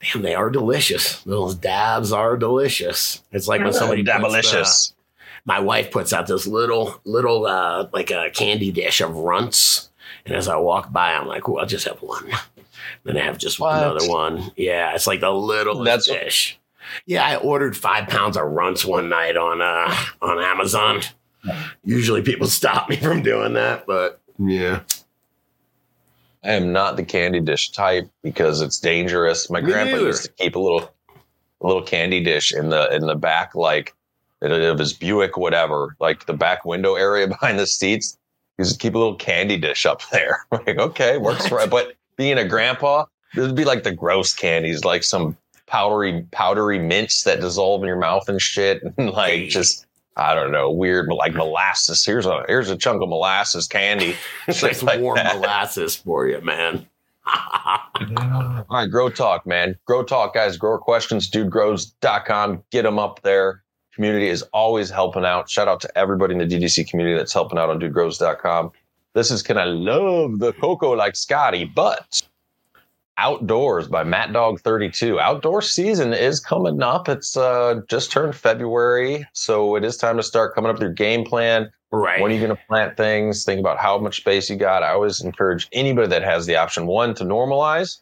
damn, 0.00 0.22
they 0.22 0.34
are 0.34 0.48
delicious. 0.48 1.20
Those 1.24 1.56
dabs 1.56 2.12
are 2.12 2.36
delicious. 2.36 3.20
It's 3.32 3.48
like 3.48 3.62
when 3.62 3.72
somebody 3.72 4.04
dabalicious 4.04 4.92
my 5.44 5.60
wife 5.60 5.90
puts 5.90 6.12
out 6.12 6.26
this 6.26 6.46
little 6.46 7.00
little 7.04 7.46
uh, 7.46 7.88
like 7.92 8.10
a 8.10 8.30
candy 8.30 8.70
dish 8.70 9.00
of 9.00 9.16
runts, 9.16 9.90
and 10.24 10.34
as 10.34 10.48
I 10.48 10.56
walk 10.56 10.92
by, 10.92 11.12
I'm 11.12 11.26
like, 11.26 11.48
"Oh, 11.48 11.58
I'll 11.58 11.66
just 11.66 11.86
have 11.86 12.02
one." 12.02 12.30
Then 13.04 13.16
I 13.16 13.24
have 13.24 13.38
just 13.38 13.58
what? 13.58 13.76
another 13.76 14.08
one. 14.08 14.52
Yeah, 14.56 14.94
it's 14.94 15.06
like 15.06 15.22
a 15.22 15.30
little 15.30 15.82
That's 15.82 16.06
dish. 16.06 16.58
Yeah, 17.06 17.24
I 17.24 17.36
ordered 17.36 17.76
five 17.76 18.08
pounds 18.08 18.36
of 18.36 18.44
runts 18.44 18.84
one 18.84 19.08
night 19.08 19.36
on 19.36 19.60
uh 19.60 19.94
on 20.20 20.42
Amazon. 20.42 21.00
Usually 21.84 22.22
people 22.22 22.46
stop 22.46 22.88
me 22.88 22.96
from 23.02 23.22
doing 23.22 23.54
that, 23.54 23.86
but 23.86 24.20
yeah. 24.38 24.80
I 26.44 26.52
am 26.52 26.72
not 26.72 26.96
the 26.96 27.04
candy 27.04 27.40
dish 27.40 27.70
type 27.70 28.10
because 28.22 28.60
it's 28.60 28.80
dangerous. 28.80 29.48
My 29.48 29.60
me 29.60 29.70
grandpa 29.70 29.98
used 29.98 30.24
to 30.24 30.32
keep 30.32 30.56
a 30.56 30.58
little 30.58 30.92
a 31.60 31.66
little 31.66 31.82
candy 31.82 32.22
dish 32.22 32.52
in 32.52 32.70
the 32.70 32.92
in 32.94 33.06
the 33.06 33.14
back 33.14 33.54
like 33.54 33.94
of 34.50 34.78
his 34.78 34.92
Buick, 34.92 35.36
whatever, 35.36 35.96
like 36.00 36.26
the 36.26 36.32
back 36.32 36.64
window 36.64 36.94
area 36.94 37.26
behind 37.28 37.58
the 37.58 37.66
seats. 37.66 38.18
He's 38.58 38.76
keep 38.76 38.94
a 38.94 38.98
little 38.98 39.16
candy 39.16 39.56
dish 39.56 39.86
up 39.86 40.02
there. 40.10 40.44
like, 40.52 40.78
okay, 40.78 41.18
works 41.18 41.46
for 41.46 41.64
But 41.66 41.94
being 42.16 42.38
a 42.38 42.46
grandpa, 42.46 43.06
this 43.34 43.46
would 43.46 43.56
be 43.56 43.64
like 43.64 43.82
the 43.82 43.92
gross 43.92 44.34
candies, 44.34 44.84
like 44.84 45.02
some 45.04 45.36
powdery, 45.66 46.26
powdery 46.32 46.78
mints 46.78 47.22
that 47.24 47.40
dissolve 47.40 47.82
in 47.82 47.88
your 47.88 47.98
mouth 47.98 48.28
and 48.28 48.40
shit. 48.40 48.82
And 48.96 49.10
like 49.10 49.48
just 49.48 49.86
I 50.16 50.34
don't 50.34 50.52
know, 50.52 50.70
weird 50.70 51.08
like 51.08 51.34
molasses. 51.34 52.04
Here's 52.04 52.26
a 52.26 52.44
here's 52.46 52.68
a 52.68 52.76
chunk 52.76 53.02
of 53.02 53.08
molasses 53.08 53.66
candy. 53.66 54.14
It's 54.46 54.62
like 54.82 55.00
warm 55.00 55.16
that. 55.16 55.36
molasses 55.36 55.96
for 55.96 56.26
you, 56.26 56.40
man. 56.42 56.86
All 57.24 58.64
right, 58.70 58.90
grow 58.90 59.08
talk, 59.08 59.46
man. 59.46 59.78
Grow 59.86 60.02
talk, 60.02 60.34
guys. 60.34 60.56
Grower 60.56 60.78
questions, 60.78 61.30
dudegrows.com. 61.30 62.64
Get 62.70 62.82
them 62.82 62.98
up 62.98 63.22
there 63.22 63.61
community 63.94 64.28
is 64.28 64.42
always 64.52 64.90
helping 64.90 65.24
out. 65.24 65.48
Shout 65.48 65.68
out 65.68 65.80
to 65.80 65.98
everybody 65.98 66.34
in 66.34 66.38
the 66.38 66.46
DGC 66.46 66.88
community 66.88 67.16
that's 67.16 67.32
helping 67.32 67.58
out 67.58 67.70
on 67.70 67.80
dudegrows.com. 67.80 68.72
This 69.14 69.30
is 69.30 69.42
Can 69.42 69.58
I 69.58 69.64
Love 69.64 70.38
the 70.38 70.52
Coco 70.54 70.92
Like 70.92 71.16
Scotty, 71.16 71.64
but 71.64 72.22
Outdoors 73.18 73.88
by 73.88 74.04
Matt 74.04 74.32
Dog 74.32 74.60
32. 74.60 75.20
Outdoor 75.20 75.60
season 75.60 76.14
is 76.14 76.40
coming 76.40 76.82
up. 76.82 77.10
It's 77.10 77.36
uh, 77.36 77.82
just 77.88 78.10
turned 78.10 78.34
February, 78.34 79.26
so 79.34 79.76
it 79.76 79.84
is 79.84 79.98
time 79.98 80.16
to 80.16 80.22
start 80.22 80.54
coming 80.54 80.70
up 80.70 80.76
with 80.76 80.82
your 80.82 80.92
game 80.92 81.24
plan. 81.24 81.70
Right. 81.90 82.22
When 82.22 82.32
are 82.32 82.34
you 82.34 82.40
going 82.40 82.56
to 82.56 82.62
plant 82.66 82.96
things? 82.96 83.44
Think 83.44 83.60
about 83.60 83.78
how 83.78 83.98
much 83.98 84.16
space 84.16 84.48
you 84.48 84.56
got. 84.56 84.82
I 84.82 84.92
always 84.92 85.20
encourage 85.20 85.68
anybody 85.72 86.08
that 86.08 86.22
has 86.22 86.46
the 86.46 86.56
option 86.56 86.86
one 86.86 87.14
to 87.16 87.24
normalize 87.24 87.98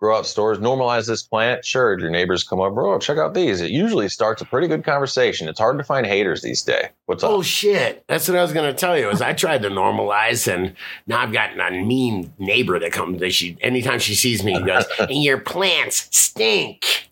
grow 0.00 0.16
out 0.16 0.26
stores, 0.26 0.58
normalize 0.58 1.06
this 1.06 1.22
plant. 1.22 1.64
Sure, 1.64 1.98
your 1.98 2.10
neighbors 2.10 2.42
come 2.42 2.60
over, 2.60 2.86
oh, 2.86 2.98
check 2.98 3.18
out 3.18 3.34
these. 3.34 3.60
It 3.60 3.70
usually 3.70 4.08
starts 4.08 4.40
a 4.40 4.46
pretty 4.46 4.66
good 4.66 4.82
conversation. 4.82 5.48
It's 5.48 5.60
hard 5.60 5.78
to 5.78 5.84
find 5.84 6.06
haters 6.06 6.42
these 6.42 6.62
days. 6.62 6.86
What's 7.06 7.22
up? 7.22 7.30
Oh 7.30 7.42
shit. 7.42 8.04
That's 8.08 8.26
what 8.28 8.38
I 8.38 8.42
was 8.42 8.52
gonna 8.52 8.72
tell 8.72 8.98
you. 8.98 9.10
Is 9.10 9.20
I 9.20 9.34
tried 9.34 9.62
to 9.62 9.68
normalize 9.68 10.52
and 10.52 10.74
now 11.06 11.20
I've 11.20 11.32
got 11.32 11.58
a 11.58 11.70
mean 11.82 12.32
neighbor 12.38 12.78
that 12.78 12.92
comes 12.92 13.20
that 13.20 13.32
she 13.32 13.58
anytime 13.60 13.98
she 13.98 14.14
sees 14.14 14.42
me 14.42 14.60
goes, 14.62 14.84
and 14.98 15.22
your 15.22 15.38
plants 15.38 16.08
stink. 16.16 17.09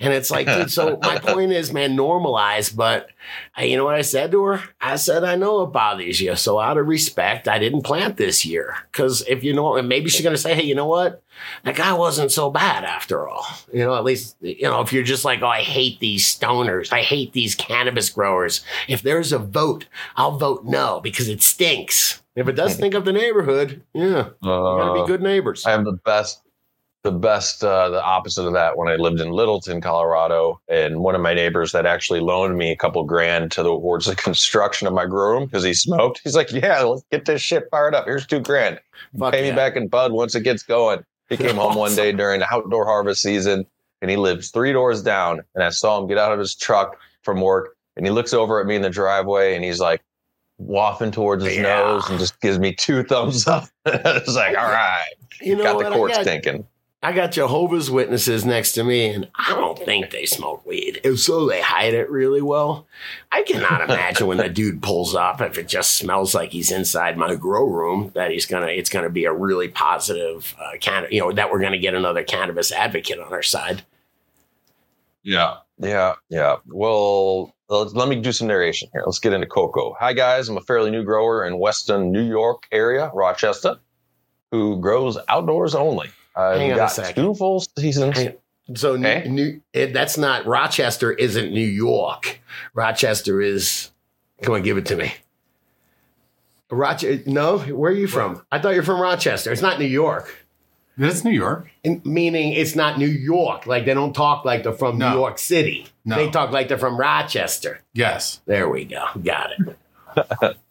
And 0.00 0.14
it's 0.14 0.30
like, 0.30 0.46
dude, 0.46 0.70
so 0.70 0.98
my 1.02 1.18
point 1.22 1.52
is, 1.52 1.72
man, 1.72 1.96
normalize. 1.96 2.74
But 2.74 3.10
I, 3.54 3.64
you 3.64 3.76
know 3.76 3.84
what 3.84 3.94
I 3.94 4.00
said 4.00 4.32
to 4.32 4.42
her? 4.44 4.62
I 4.80 4.96
said, 4.96 5.24
I 5.24 5.36
know 5.36 5.62
it 5.62 5.66
bothers 5.66 6.20
you. 6.20 6.34
So 6.36 6.58
out 6.58 6.78
of 6.78 6.88
respect, 6.88 7.46
I 7.46 7.58
didn't 7.58 7.82
plant 7.82 8.16
this 8.16 8.44
year. 8.44 8.76
Cause 8.92 9.22
if 9.28 9.44
you 9.44 9.52
know, 9.52 9.80
maybe 9.82 10.08
she's 10.08 10.22
going 10.22 10.34
to 10.34 10.40
say, 10.40 10.54
Hey, 10.54 10.64
you 10.64 10.74
know 10.74 10.86
what? 10.86 11.22
That 11.64 11.76
guy 11.76 11.92
wasn't 11.92 12.32
so 12.32 12.50
bad 12.50 12.84
after 12.84 13.28
all. 13.28 13.46
You 13.72 13.84
know, 13.84 13.94
at 13.94 14.04
least, 14.04 14.36
you 14.40 14.62
know, 14.62 14.80
if 14.80 14.92
you're 14.92 15.02
just 15.02 15.24
like, 15.24 15.42
Oh, 15.42 15.48
I 15.48 15.60
hate 15.60 16.00
these 16.00 16.24
stoners. 16.24 16.92
I 16.92 17.02
hate 17.02 17.32
these 17.34 17.54
cannabis 17.54 18.08
growers. 18.08 18.62
If 18.88 19.02
there's 19.02 19.32
a 19.32 19.38
vote, 19.38 19.86
I'll 20.16 20.38
vote 20.38 20.64
no 20.64 21.00
because 21.00 21.28
it 21.28 21.42
stinks. 21.42 22.22
If 22.36 22.48
it 22.48 22.52
does 22.52 22.74
stink 22.74 22.94
up 22.94 23.04
the 23.04 23.12
neighborhood, 23.12 23.82
yeah, 23.92 24.02
uh, 24.02 24.30
you 24.42 24.78
gotta 24.78 25.02
be 25.02 25.06
good 25.06 25.20
neighbors. 25.20 25.66
I 25.66 25.72
have 25.72 25.84
the 25.84 25.92
best 25.92 26.40
the 27.02 27.12
best, 27.12 27.64
uh, 27.64 27.88
the 27.88 28.02
opposite 28.04 28.46
of 28.46 28.52
that 28.52 28.76
when 28.76 28.88
I 28.88 28.96
lived 28.96 29.20
in 29.20 29.30
Littleton, 29.30 29.80
Colorado, 29.80 30.60
and 30.68 31.00
one 31.00 31.14
of 31.14 31.20
my 31.22 31.32
neighbors 31.32 31.72
that 31.72 31.86
actually 31.86 32.20
loaned 32.20 32.58
me 32.58 32.70
a 32.72 32.76
couple 32.76 33.02
grand 33.04 33.50
to 33.52 33.62
the, 33.62 33.70
towards 33.70 34.04
the 34.06 34.14
construction 34.16 34.86
of 34.86 34.92
my 34.92 35.06
grow 35.06 35.30
room 35.32 35.44
because 35.46 35.64
he 35.64 35.72
smoked. 35.72 36.20
He's 36.22 36.36
like, 36.36 36.52
"Yeah, 36.52 36.82
let's 36.82 37.04
get 37.10 37.24
this 37.24 37.40
shit 37.40 37.68
fired 37.70 37.94
up. 37.94 38.04
Here's 38.04 38.26
two 38.26 38.40
grand. 38.40 38.80
Fuck 39.18 39.32
Pay 39.32 39.44
yeah. 39.46 39.50
me 39.52 39.56
back 39.56 39.76
in 39.76 39.88
bud 39.88 40.12
once 40.12 40.34
it 40.34 40.42
gets 40.42 40.62
going." 40.62 41.04
He 41.30 41.36
came 41.36 41.56
home 41.56 41.76
one 41.76 41.94
day 41.94 42.10
during 42.12 42.40
the 42.40 42.52
outdoor 42.52 42.84
harvest 42.84 43.22
season, 43.22 43.64
and 44.02 44.10
he 44.10 44.16
lives 44.16 44.50
three 44.50 44.72
doors 44.72 45.00
down. 45.02 45.42
And 45.54 45.62
I 45.64 45.70
saw 45.70 45.98
him 46.00 46.08
get 46.08 46.18
out 46.18 46.32
of 46.32 46.38
his 46.40 46.54
truck 46.56 46.98
from 47.22 47.40
work, 47.40 47.76
and 47.96 48.04
he 48.04 48.10
looks 48.10 48.34
over 48.34 48.60
at 48.60 48.66
me 48.66 48.74
in 48.76 48.82
the 48.82 48.90
driveway, 48.90 49.54
and 49.54 49.64
he's 49.64 49.78
like 49.80 50.02
wafting 50.58 51.10
towards 51.12 51.44
his 51.44 51.56
Yeah. 51.56 51.62
nose 51.62 52.10
and 52.10 52.18
just 52.18 52.38
gives 52.40 52.58
me 52.58 52.74
two 52.74 53.04
thumbs 53.04 53.46
up. 53.46 53.68
it's 53.86 54.34
like, 54.34 54.58
all 54.58 54.64
right, 54.66 55.04
You 55.40 55.56
know 55.56 55.62
got 55.62 55.78
the 55.78 55.86
I 55.88 55.94
court 55.94 56.12
got- 56.12 56.22
stinking. 56.22 56.66
I 57.02 57.12
got 57.12 57.32
Jehovah's 57.32 57.90
Witnesses 57.90 58.44
next 58.44 58.72
to 58.72 58.84
me, 58.84 59.08
and 59.08 59.28
I 59.34 59.54
don't 59.54 59.78
think 59.78 60.10
they 60.10 60.26
smoke 60.26 60.66
weed. 60.66 61.00
If 61.02 61.20
so, 61.20 61.48
they 61.48 61.62
hide 61.62 61.94
it 61.94 62.10
really 62.10 62.42
well. 62.42 62.86
I 63.32 63.42
cannot 63.42 63.80
imagine 63.90 64.26
when 64.26 64.36
the 64.36 64.50
dude 64.50 64.82
pulls 64.82 65.14
up 65.14 65.40
if 65.40 65.56
it 65.56 65.66
just 65.66 65.92
smells 65.92 66.34
like 66.34 66.50
he's 66.50 66.70
inside 66.70 67.16
my 67.16 67.36
grow 67.36 67.64
room 67.64 68.10
that 68.14 68.30
he's 68.30 68.44
gonna. 68.44 68.66
It's 68.66 68.90
gonna 68.90 69.08
be 69.08 69.24
a 69.24 69.32
really 69.32 69.68
positive 69.68 70.54
uh, 70.60 70.72
can. 70.78 71.06
You 71.10 71.20
know 71.20 71.32
that 71.32 71.50
we're 71.50 71.60
gonna 71.60 71.78
get 71.78 71.94
another 71.94 72.22
cannabis 72.22 72.70
advocate 72.70 73.18
on 73.18 73.32
our 73.32 73.42
side. 73.42 73.82
Yeah. 75.22 75.56
Yeah. 75.78 76.16
Yeah. 76.28 76.56
Well, 76.66 77.54
let's, 77.68 77.94
let 77.94 78.08
me 78.08 78.20
do 78.20 78.32
some 78.32 78.48
narration 78.48 78.90
here. 78.92 79.02
Let's 79.06 79.18
get 79.18 79.32
into 79.32 79.46
coco. 79.46 79.94
Hi, 79.98 80.12
guys. 80.12 80.50
I'm 80.50 80.58
a 80.58 80.62
fairly 80.62 80.90
new 80.90 81.04
grower 81.04 81.46
in 81.46 81.58
Western 81.58 82.12
New 82.12 82.26
York 82.26 82.66
area, 82.72 83.10
Rochester, 83.14 83.76
who 84.50 84.78
grows 84.80 85.16
outdoors 85.28 85.74
only. 85.74 86.10
I've 86.36 86.58
Hang 86.58 86.70
on 86.72 86.74
a 86.74 86.80
got 86.80 86.92
second. 86.92 87.24
two 87.24 87.34
full 87.34 87.60
seasons. 87.78 88.16
Hang- 88.18 88.34
So 88.74 88.92
Okay. 88.92 89.26
new, 89.28 89.60
it, 89.72 89.92
that's 89.92 90.16
not 90.16 90.46
Rochester. 90.46 91.12
Isn't 91.12 91.52
New 91.52 91.60
York? 91.66 92.40
Rochester 92.74 93.40
is. 93.40 93.90
Come 94.42 94.54
on, 94.54 94.62
give 94.62 94.78
it 94.78 94.86
to 94.86 94.96
me. 94.96 95.12
Rochester? 96.70 97.22
No, 97.26 97.58
where 97.58 97.90
are 97.90 97.94
you 97.94 98.06
from? 98.06 98.44
I 98.52 98.58
thought 98.60 98.74
you're 98.74 98.82
from 98.84 99.00
Rochester. 99.00 99.50
It's 99.50 99.60
not 99.62 99.78
New 99.80 99.86
York. 99.86 100.44
That's 100.96 101.24
New 101.24 101.32
York. 101.32 101.68
In- 101.82 102.00
meaning 102.04 102.52
it's 102.52 102.76
not 102.76 102.98
New 102.98 103.06
York. 103.08 103.66
Like 103.66 103.86
they 103.86 103.94
don't 103.94 104.12
talk 104.12 104.44
like 104.44 104.62
they're 104.62 104.72
from 104.72 104.98
No. 104.98 105.10
New 105.10 105.16
York 105.18 105.38
City. 105.38 105.86
No. 106.04 106.16
They 106.16 106.30
talk 106.30 106.50
like 106.52 106.68
they're 106.68 106.78
from 106.78 106.96
Rochester. 106.98 107.80
Yes. 107.92 108.40
There 108.46 108.68
we 108.68 108.84
go. 108.84 109.04
Got 109.22 109.50
it. 109.52 110.56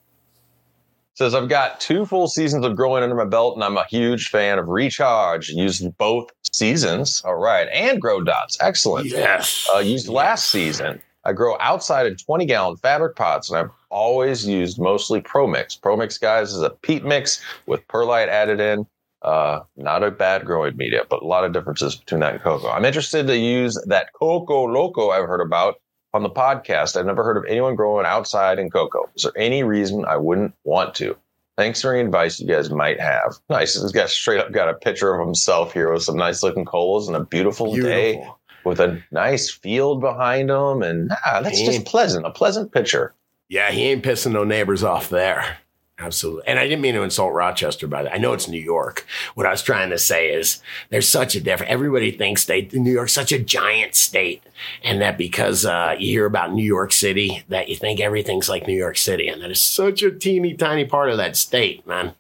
Says 1.20 1.36
I've 1.36 1.50
got 1.50 1.82
two 1.82 2.06
full 2.06 2.30
seasons 2.30 2.66
of 2.66 2.78
growing 2.78 3.04
under 3.04 3.14
my 3.14 3.26
belt, 3.26 3.56
and 3.56 3.62
I'm 3.62 3.76
a 3.76 3.84
huge 3.88 4.30
fan 4.30 4.58
of 4.58 4.70
Recharge. 4.70 5.50
Used 5.50 5.98
both 5.98 6.30
seasons. 6.54 7.22
All 7.26 7.36
right, 7.36 7.68
and 7.74 8.00
Grow 8.00 8.22
Dots. 8.22 8.58
Excellent. 8.62 9.08
Yes. 9.08 9.68
uh, 9.76 9.80
used 9.80 10.08
last 10.08 10.48
season. 10.48 11.02
I 11.26 11.34
grow 11.34 11.58
outside 11.60 12.06
in 12.06 12.16
20 12.16 12.46
gallon 12.46 12.78
fabric 12.78 13.18
pots, 13.18 13.50
and 13.50 13.60
I've 13.60 13.70
always 13.90 14.48
used 14.48 14.80
mostly 14.80 15.20
Pro 15.20 15.46
Mix. 15.46 15.76
Pro 15.76 15.98
Mix, 15.98 16.18
guys, 16.18 16.54
is 16.54 16.62
a 16.62 16.70
peat 16.70 17.04
mix 17.04 17.44
with 17.66 17.86
perlite 17.90 18.30
added 18.30 18.62
in. 18.62 18.88
Uh, 19.22 19.60
not 19.76 20.04
a 20.04 20.12
bad 20.12 20.46
growing 20.46 20.78
media, 20.78 21.04
but 21.10 21.22
a 21.22 21.26
lot 21.26 21.44
of 21.44 21.52
differences 21.52 21.98
between 21.98 22.22
that 22.22 22.36
and 22.36 22.42
coco. 22.42 22.70
I'm 22.70 22.86
interested 22.86 23.28
to 23.28 23.38
use 23.38 23.78
that 23.88 24.14
Coco 24.14 24.64
Loco 24.64 25.10
I've 25.10 25.28
heard 25.28 25.42
about 25.42 25.82
on 26.14 26.24
the 26.24 26.30
podcast. 26.30 26.98
I've 26.98 27.06
never 27.06 27.24
heard 27.24 27.38
of 27.38 27.46
anyone 27.46 27.76
growing 27.76 28.06
outside 28.06 28.60
in 28.60 28.70
coco. 28.70 29.10
Is 29.16 29.24
there 29.24 29.38
any 29.38 29.64
reason 29.64 30.06
I 30.06 30.18
wouldn't 30.18 30.54
want 30.64 30.96
to? 30.96 31.16
Thanks 31.58 31.82
for 31.82 31.94
any 31.94 32.06
advice 32.06 32.40
you 32.40 32.48
guys 32.48 32.70
might 32.70 33.00
have. 33.02 33.38
Nice. 33.50 33.80
This 33.80 33.92
guy 33.92 34.06
straight 34.06 34.40
up 34.40 34.52
got 34.52 34.70
a 34.70 34.74
picture 34.74 35.14
of 35.14 35.26
himself 35.26 35.74
here 35.74 35.92
with 35.92 36.04
some 36.04 36.16
nice 36.16 36.42
looking 36.42 36.64
colas 36.66 37.08
and 37.08 37.18
a 37.18 37.26
beautiful, 37.26 37.76
day 37.76 38.26
with 38.64 38.80
a 38.80 39.04
nice 39.12 39.50
field 39.50 40.00
behind 40.02 40.50
him, 40.50 40.82
and 40.82 41.12
ah, 41.26 41.42
that's 41.42 41.60
just 41.60 41.86
pleasant. 41.86 42.26
A 42.26 42.32
pleasant 42.32 42.72
picture. 42.72 43.14
Yeah, 43.50 43.72
he 43.72 43.84
ain't 43.84 44.04
pissing 44.04 44.32
no 44.32 44.44
neighbors 44.44 44.84
off 44.84 45.10
there. 45.10 45.58
Absolutely. 46.02 46.44
And 46.48 46.58
I 46.58 46.64
didn't 46.64 46.82
mean 46.82 46.96
to 46.96 47.04
insult 47.04 47.34
Rochester 47.34 47.86
by 47.86 48.04
that. 48.04 48.14
I 48.14 48.18
know 48.18 48.32
it's 48.32 48.48
New 48.48 48.62
York. 48.62 49.06
What 49.36 49.46
I 49.46 49.52
was 49.52 49.62
trying 49.62 49.90
to 49.90 49.98
say 49.98 50.32
is 50.32 50.62
there's 50.90 51.10
such 51.10 51.36
a 51.36 51.42
difference. 51.42 51.72
Everybody 51.72 52.12
thinks 52.12 52.46
they 52.46 52.70
New 52.72 52.92
York's 52.92 53.14
such 53.14 53.34
a 53.34 53.40
giant 53.40 53.96
state, 53.96 54.42
and 54.82 55.02
that 55.02 55.18
because 55.18 55.66
uh, 55.66 55.96
you 56.00 56.08
hear 56.08 56.26
about 56.26 56.54
New 56.54 56.64
York 56.64 56.94
City, 56.94 57.44
that 57.50 57.68
you 57.68 57.76
think 57.76 58.00
everything's 58.00 58.48
like 58.48 58.66
New 58.66 58.78
York 58.78 58.96
City, 58.96 59.28
and 59.28 59.42
that 59.42 59.52
is 59.52 59.62
such 59.62 60.02
a 60.02 60.10
teeny 60.10 60.54
tiny 60.54 60.86
part 60.86 61.10
of 61.10 61.18
that 61.18 61.36
state, 61.36 61.86
man. 61.86 62.16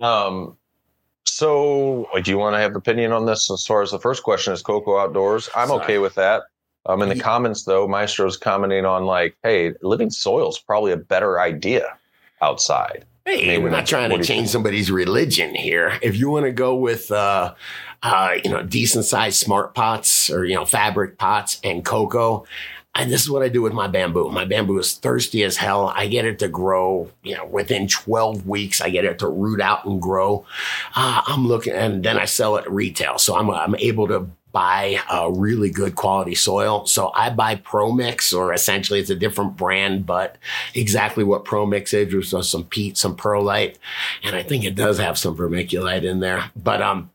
Um, 0.00 0.56
so 1.24 2.08
do 2.22 2.30
you 2.30 2.38
want 2.38 2.54
to 2.54 2.58
have 2.58 2.74
opinion 2.74 3.12
on 3.12 3.26
this 3.26 3.50
as 3.50 3.66
far 3.66 3.82
as 3.82 3.90
the 3.90 3.98
first 3.98 4.22
question 4.22 4.54
is 4.54 4.62
Coco 4.62 4.98
outdoors? 4.98 5.50
I'm 5.54 5.68
Sorry. 5.68 5.82
okay 5.82 5.98
with 5.98 6.14
that. 6.14 6.44
Um, 6.86 7.02
in 7.02 7.08
the 7.08 7.18
comments 7.18 7.64
though, 7.64 7.86
Maestro's 7.86 8.36
commenting 8.36 8.84
on 8.84 9.04
like, 9.04 9.36
hey, 9.42 9.74
living 9.82 10.10
soil 10.10 10.48
is 10.48 10.58
probably 10.58 10.92
a 10.92 10.96
better 10.96 11.40
idea 11.40 11.96
outside. 12.40 13.04
Hey, 13.24 13.46
Maybe 13.46 13.62
we're 13.62 13.70
not 13.70 13.86
trying 13.86 14.10
to 14.10 14.22
change 14.24 14.48
somebody's 14.48 14.90
religion 14.90 15.54
here. 15.54 15.96
If 16.02 16.16
you 16.16 16.28
want 16.28 16.44
to 16.46 16.50
go 16.50 16.74
with, 16.74 17.10
uh, 17.12 17.54
uh, 18.02 18.32
you 18.42 18.50
know, 18.50 18.64
decent 18.64 19.04
sized 19.04 19.36
smart 19.36 19.74
pots 19.74 20.28
or, 20.28 20.44
you 20.44 20.56
know, 20.56 20.64
fabric 20.64 21.18
pots 21.18 21.60
and 21.62 21.84
coco, 21.84 22.44
and 22.94 23.10
this 23.10 23.22
is 23.22 23.30
what 23.30 23.42
I 23.42 23.48
do 23.48 23.62
with 23.62 23.72
my 23.72 23.86
bamboo. 23.86 24.28
My 24.30 24.44
bamboo 24.44 24.78
is 24.78 24.94
thirsty 24.94 25.44
as 25.44 25.56
hell. 25.56 25.92
I 25.96 26.08
get 26.08 26.26
it 26.26 26.38
to 26.40 26.48
grow, 26.48 27.10
you 27.22 27.34
know, 27.34 27.46
within 27.46 27.88
12 27.88 28.46
weeks, 28.46 28.80
I 28.80 28.90
get 28.90 29.04
it 29.04 29.20
to 29.20 29.28
root 29.28 29.60
out 29.60 29.86
and 29.86 30.02
grow. 30.02 30.44
Uh, 30.94 31.22
I'm 31.26 31.46
looking, 31.46 31.72
and 31.72 32.04
then 32.04 32.18
I 32.18 32.26
sell 32.26 32.56
it 32.56 32.70
retail. 32.70 33.18
So 33.18 33.36
I'm, 33.36 33.48
I'm 33.50 33.76
able 33.76 34.08
to 34.08 34.28
buy 34.52 35.00
a 35.10 35.32
really 35.32 35.70
good 35.70 35.96
quality 35.96 36.34
soil. 36.34 36.86
So 36.86 37.10
I 37.14 37.30
buy 37.30 37.56
Pro 37.56 37.90
Mix, 37.90 38.32
or 38.32 38.52
essentially 38.52 39.00
it's 39.00 39.10
a 39.10 39.16
different 39.16 39.56
brand, 39.56 40.06
but 40.06 40.36
exactly 40.74 41.24
what 41.24 41.44
Pro 41.44 41.66
Mix 41.66 41.92
is, 41.94 42.14
which 42.14 42.32
is 42.32 42.48
some 42.48 42.64
peat, 42.64 42.96
some 42.96 43.16
perlite, 43.16 43.78
and 44.22 44.36
I 44.36 44.42
think 44.42 44.64
it 44.64 44.74
does 44.74 44.98
have 44.98 45.18
some 45.18 45.36
vermiculite 45.36 46.04
in 46.04 46.20
there. 46.20 46.50
But 46.54 46.82
um, 46.82 47.10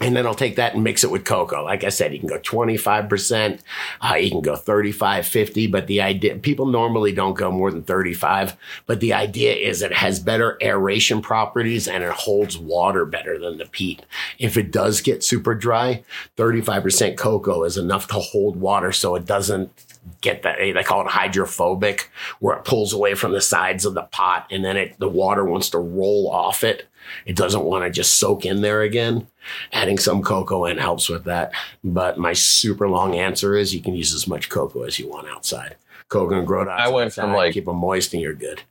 and 0.00 0.16
then 0.16 0.26
I'll 0.26 0.34
take 0.34 0.56
that 0.56 0.74
and 0.74 0.82
mix 0.82 1.04
it 1.04 1.10
with 1.10 1.24
coco. 1.24 1.62
Like 1.62 1.84
I 1.84 1.88
said, 1.88 2.12
you 2.12 2.18
can 2.18 2.28
go 2.28 2.40
25%, 2.40 3.60
uh, 4.00 4.14
you 4.14 4.30
can 4.30 4.40
go 4.40 4.56
35, 4.56 5.26
50, 5.26 5.66
but 5.68 5.86
the 5.86 6.00
idea, 6.00 6.36
people 6.36 6.66
normally 6.66 7.12
don't 7.12 7.36
go 7.36 7.52
more 7.52 7.70
than 7.70 7.82
35, 7.82 8.56
but 8.86 8.98
the 8.98 9.12
idea 9.12 9.54
is 9.54 9.82
it 9.82 9.92
has 9.92 10.18
better 10.18 10.58
aeration 10.60 11.22
properties 11.22 11.86
and 11.86 12.02
it 12.02 12.10
holds 12.10 12.58
water 12.58 13.04
better 13.04 13.38
than 13.38 13.58
the 13.58 13.66
peat. 13.66 14.04
If 14.38 14.56
it 14.56 14.72
does 14.72 15.00
get 15.00 15.22
super 15.22 15.54
dry, 15.54 16.02
35% 16.36 17.16
coco 17.16 17.62
is 17.62 17.76
enough 17.76 18.08
to 18.08 18.14
hold 18.14 18.56
water 18.56 18.90
so 18.90 19.14
it 19.14 19.26
doesn't 19.26 19.70
get 20.20 20.42
that 20.42 20.58
they 20.58 20.82
call 20.82 21.00
it 21.00 21.06
hydrophobic 21.06 22.10
where 22.38 22.56
it 22.56 22.64
pulls 22.64 22.92
away 22.92 23.14
from 23.14 23.32
the 23.32 23.40
sides 23.40 23.86
of 23.86 23.94
the 23.94 24.02
pot 24.02 24.46
and 24.50 24.62
then 24.62 24.76
it 24.76 24.94
the 24.98 25.08
water 25.08 25.44
wants 25.44 25.70
to 25.70 25.78
roll 25.78 26.30
off 26.30 26.62
it 26.62 26.86
it 27.26 27.36
doesn't 27.36 27.64
want 27.64 27.84
to 27.84 27.90
just 27.90 28.16
soak 28.18 28.44
in 28.44 28.60
there 28.60 28.82
again 28.82 29.26
adding 29.72 29.98
some 29.98 30.22
coco 30.22 30.64
in 30.64 30.78
helps 30.78 31.08
with 31.08 31.24
that 31.24 31.52
but 31.82 32.18
my 32.18 32.32
super 32.32 32.88
long 32.88 33.14
answer 33.14 33.56
is 33.56 33.74
you 33.74 33.80
can 33.80 33.94
use 33.94 34.12
as 34.14 34.26
much 34.26 34.48
coco 34.48 34.82
as 34.82 34.98
you 34.98 35.08
want 35.08 35.28
outside 35.28 35.76
coco 36.08 36.34
and 36.36 36.46
grow 36.46 36.68
I 36.68 36.88
went 36.88 37.12
from, 37.12 37.32
like- 37.32 37.54
keep 37.54 37.64
them 37.66 37.76
moist 37.76 38.12
and 38.14 38.22
you're 38.22 38.34
good 38.34 38.62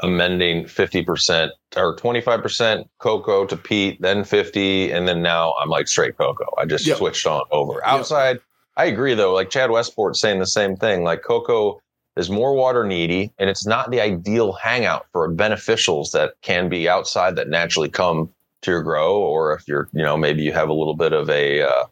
Amending 0.00 0.64
50% 0.64 1.50
or 1.76 1.96
25% 1.96 2.84
coco 2.98 3.46
to 3.46 3.56
peat, 3.56 4.02
then 4.02 4.24
50, 4.24 4.90
and 4.90 5.06
then 5.06 5.22
now 5.22 5.54
I'm 5.62 5.68
like 5.70 5.86
straight 5.86 6.18
coco. 6.18 6.44
I 6.58 6.66
just 6.66 6.84
Yep. 6.86 6.98
switched 6.98 7.26
on 7.26 7.42
over. 7.52 7.82
Outside, 7.86 8.40
I 8.76 8.86
agree 8.86 9.14
though. 9.14 9.32
Like 9.32 9.50
Chad 9.50 9.70
Westport 9.70 10.16
saying 10.16 10.40
the 10.40 10.46
same 10.46 10.76
thing. 10.76 11.04
Like 11.04 11.22
coco 11.22 11.80
is 12.16 12.30
more 12.30 12.54
water 12.54 12.84
needy, 12.84 13.32
and 13.38 13.50
it's 13.50 13.66
not 13.66 13.90
the 13.90 14.00
ideal 14.00 14.52
hangout 14.52 15.06
for 15.12 15.28
beneficials 15.30 16.12
that 16.12 16.34
can 16.42 16.68
be 16.68 16.88
outside 16.88 17.36
that 17.36 17.48
naturally 17.48 17.88
come 17.88 18.30
to 18.62 18.70
your 18.70 18.82
grow. 18.82 19.16
Or 19.16 19.52
if 19.54 19.66
you're, 19.66 19.88
you 19.92 20.02
know, 20.02 20.16
maybe 20.16 20.42
you 20.42 20.52
have 20.52 20.68
a 20.68 20.74
little 20.74 20.96
bit 20.96 21.12
of 21.12 21.28
a 21.28 21.62
uh, 21.62 21.84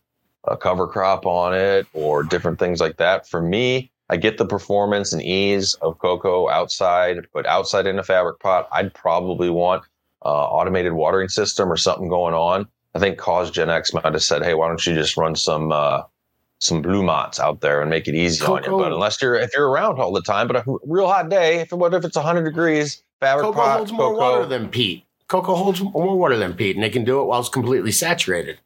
a 0.45 0.57
cover 0.57 0.87
crop 0.87 1.27
on 1.27 1.55
it 1.55 1.87
or 1.93 2.23
different 2.23 2.59
things 2.59 2.81
like 2.81 2.97
that. 2.97 3.29
For 3.29 3.41
me, 3.41 3.91
I 4.11 4.17
get 4.17 4.39
the 4.39 4.47
performance 4.47 5.13
and 5.13 5.23
ease 5.23 5.75
of 5.75 5.99
coco 5.99 6.49
outside, 6.49 7.27
but 7.33 7.47
outside 7.47 7.87
in 7.87 7.99
a 7.99 8.03
fabric 8.03 8.41
pot, 8.41 8.69
I'd 8.73 8.93
probably 8.95 9.51
want 9.51 9.85
uh, 10.25 10.29
automated 10.29 10.93
watering 10.93 11.29
system 11.29 11.71
or 11.71 11.77
something 11.77 12.09
going 12.09 12.35
on. 12.35 12.67
I 12.95 12.99
think 12.99 13.19
Cause 13.19 13.51
Gen 13.51 13.71
X 13.71 13.95
might 13.95 14.05
have 14.05 14.23
said, 14.23 14.45
"Hey, 14.45 14.55
why 14.55 14.69
don't 14.69 14.85
you 14.85 14.95
just 14.95 15.17
run 15.17 15.35
some 15.35 15.73
uh, 15.73 16.03
some 16.63 16.83
Blumats 16.83 17.41
out 17.41 17.61
there 17.61 17.81
and 17.81 17.91
make 17.91 18.09
it 18.09 18.15
easy 18.15 18.45
on 18.45 18.59
you?" 18.59 18.71
Coco- 18.71 18.79
But 18.79 18.93
unless 18.93 19.21
you're 19.21 19.35
if 19.35 19.51
you're 19.55 19.69
around 19.69 19.99
all 19.99 20.13
the 20.13 20.23
time, 20.23 20.47
but 20.47 20.57
a 20.57 20.65
real 20.85 21.09
hot 21.09 21.29
day, 21.29 21.61
if 21.61 21.73
what 21.73 21.95
if 21.95 22.05
it's 22.05 22.17
100 22.17 22.45
degrees, 22.45 23.03
fabric 23.21 23.45
coco 23.45 23.59
pot, 23.61 23.77
holds 23.77 23.93
more 23.93 24.15
water 24.15 24.47
than 24.47 24.69
peat. 24.69 25.05
Coco 25.29 25.55
holds 25.55 25.81
more 25.81 26.17
water 26.17 26.37
than 26.37 26.55
peat 26.55 26.77
and 26.77 26.83
they 26.83 26.91
can 26.91 27.05
do 27.05 27.21
it 27.21 27.25
while 27.25 27.41
it's 27.41 27.49
completely 27.49 27.93
saturated. 27.93 28.59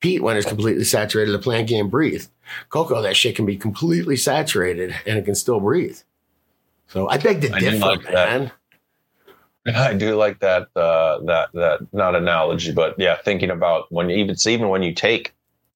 Peat 0.00 0.22
when 0.22 0.36
it's 0.36 0.46
completely 0.46 0.84
saturated 0.84 1.32
the 1.32 1.38
plant 1.38 1.68
can't 1.68 1.90
breathe. 1.90 2.26
Coco 2.68 3.02
that 3.02 3.16
shit 3.16 3.34
can 3.34 3.44
be 3.44 3.56
completely 3.56 4.16
saturated 4.16 4.94
and 5.06 5.18
it 5.18 5.24
can 5.24 5.34
still 5.34 5.60
breathe. 5.60 5.98
So 6.88 7.08
i 7.08 7.18
beg 7.18 7.40
to 7.40 7.52
I 7.52 7.58
differ 7.58 7.78
like 7.78 8.02
that. 8.04 8.12
man. 8.12 8.52
I 9.74 9.94
do 9.94 10.14
like 10.14 10.40
that 10.40 10.68
uh, 10.76 11.20
that 11.24 11.48
that 11.54 11.80
not 11.92 12.14
analogy, 12.14 12.72
but 12.72 12.94
yeah, 12.98 13.16
thinking 13.16 13.50
about 13.50 13.90
when 13.90 14.10
you 14.10 14.16
even 14.18 14.36
even 14.46 14.68
when 14.68 14.82
you 14.82 14.92
take 14.94 15.32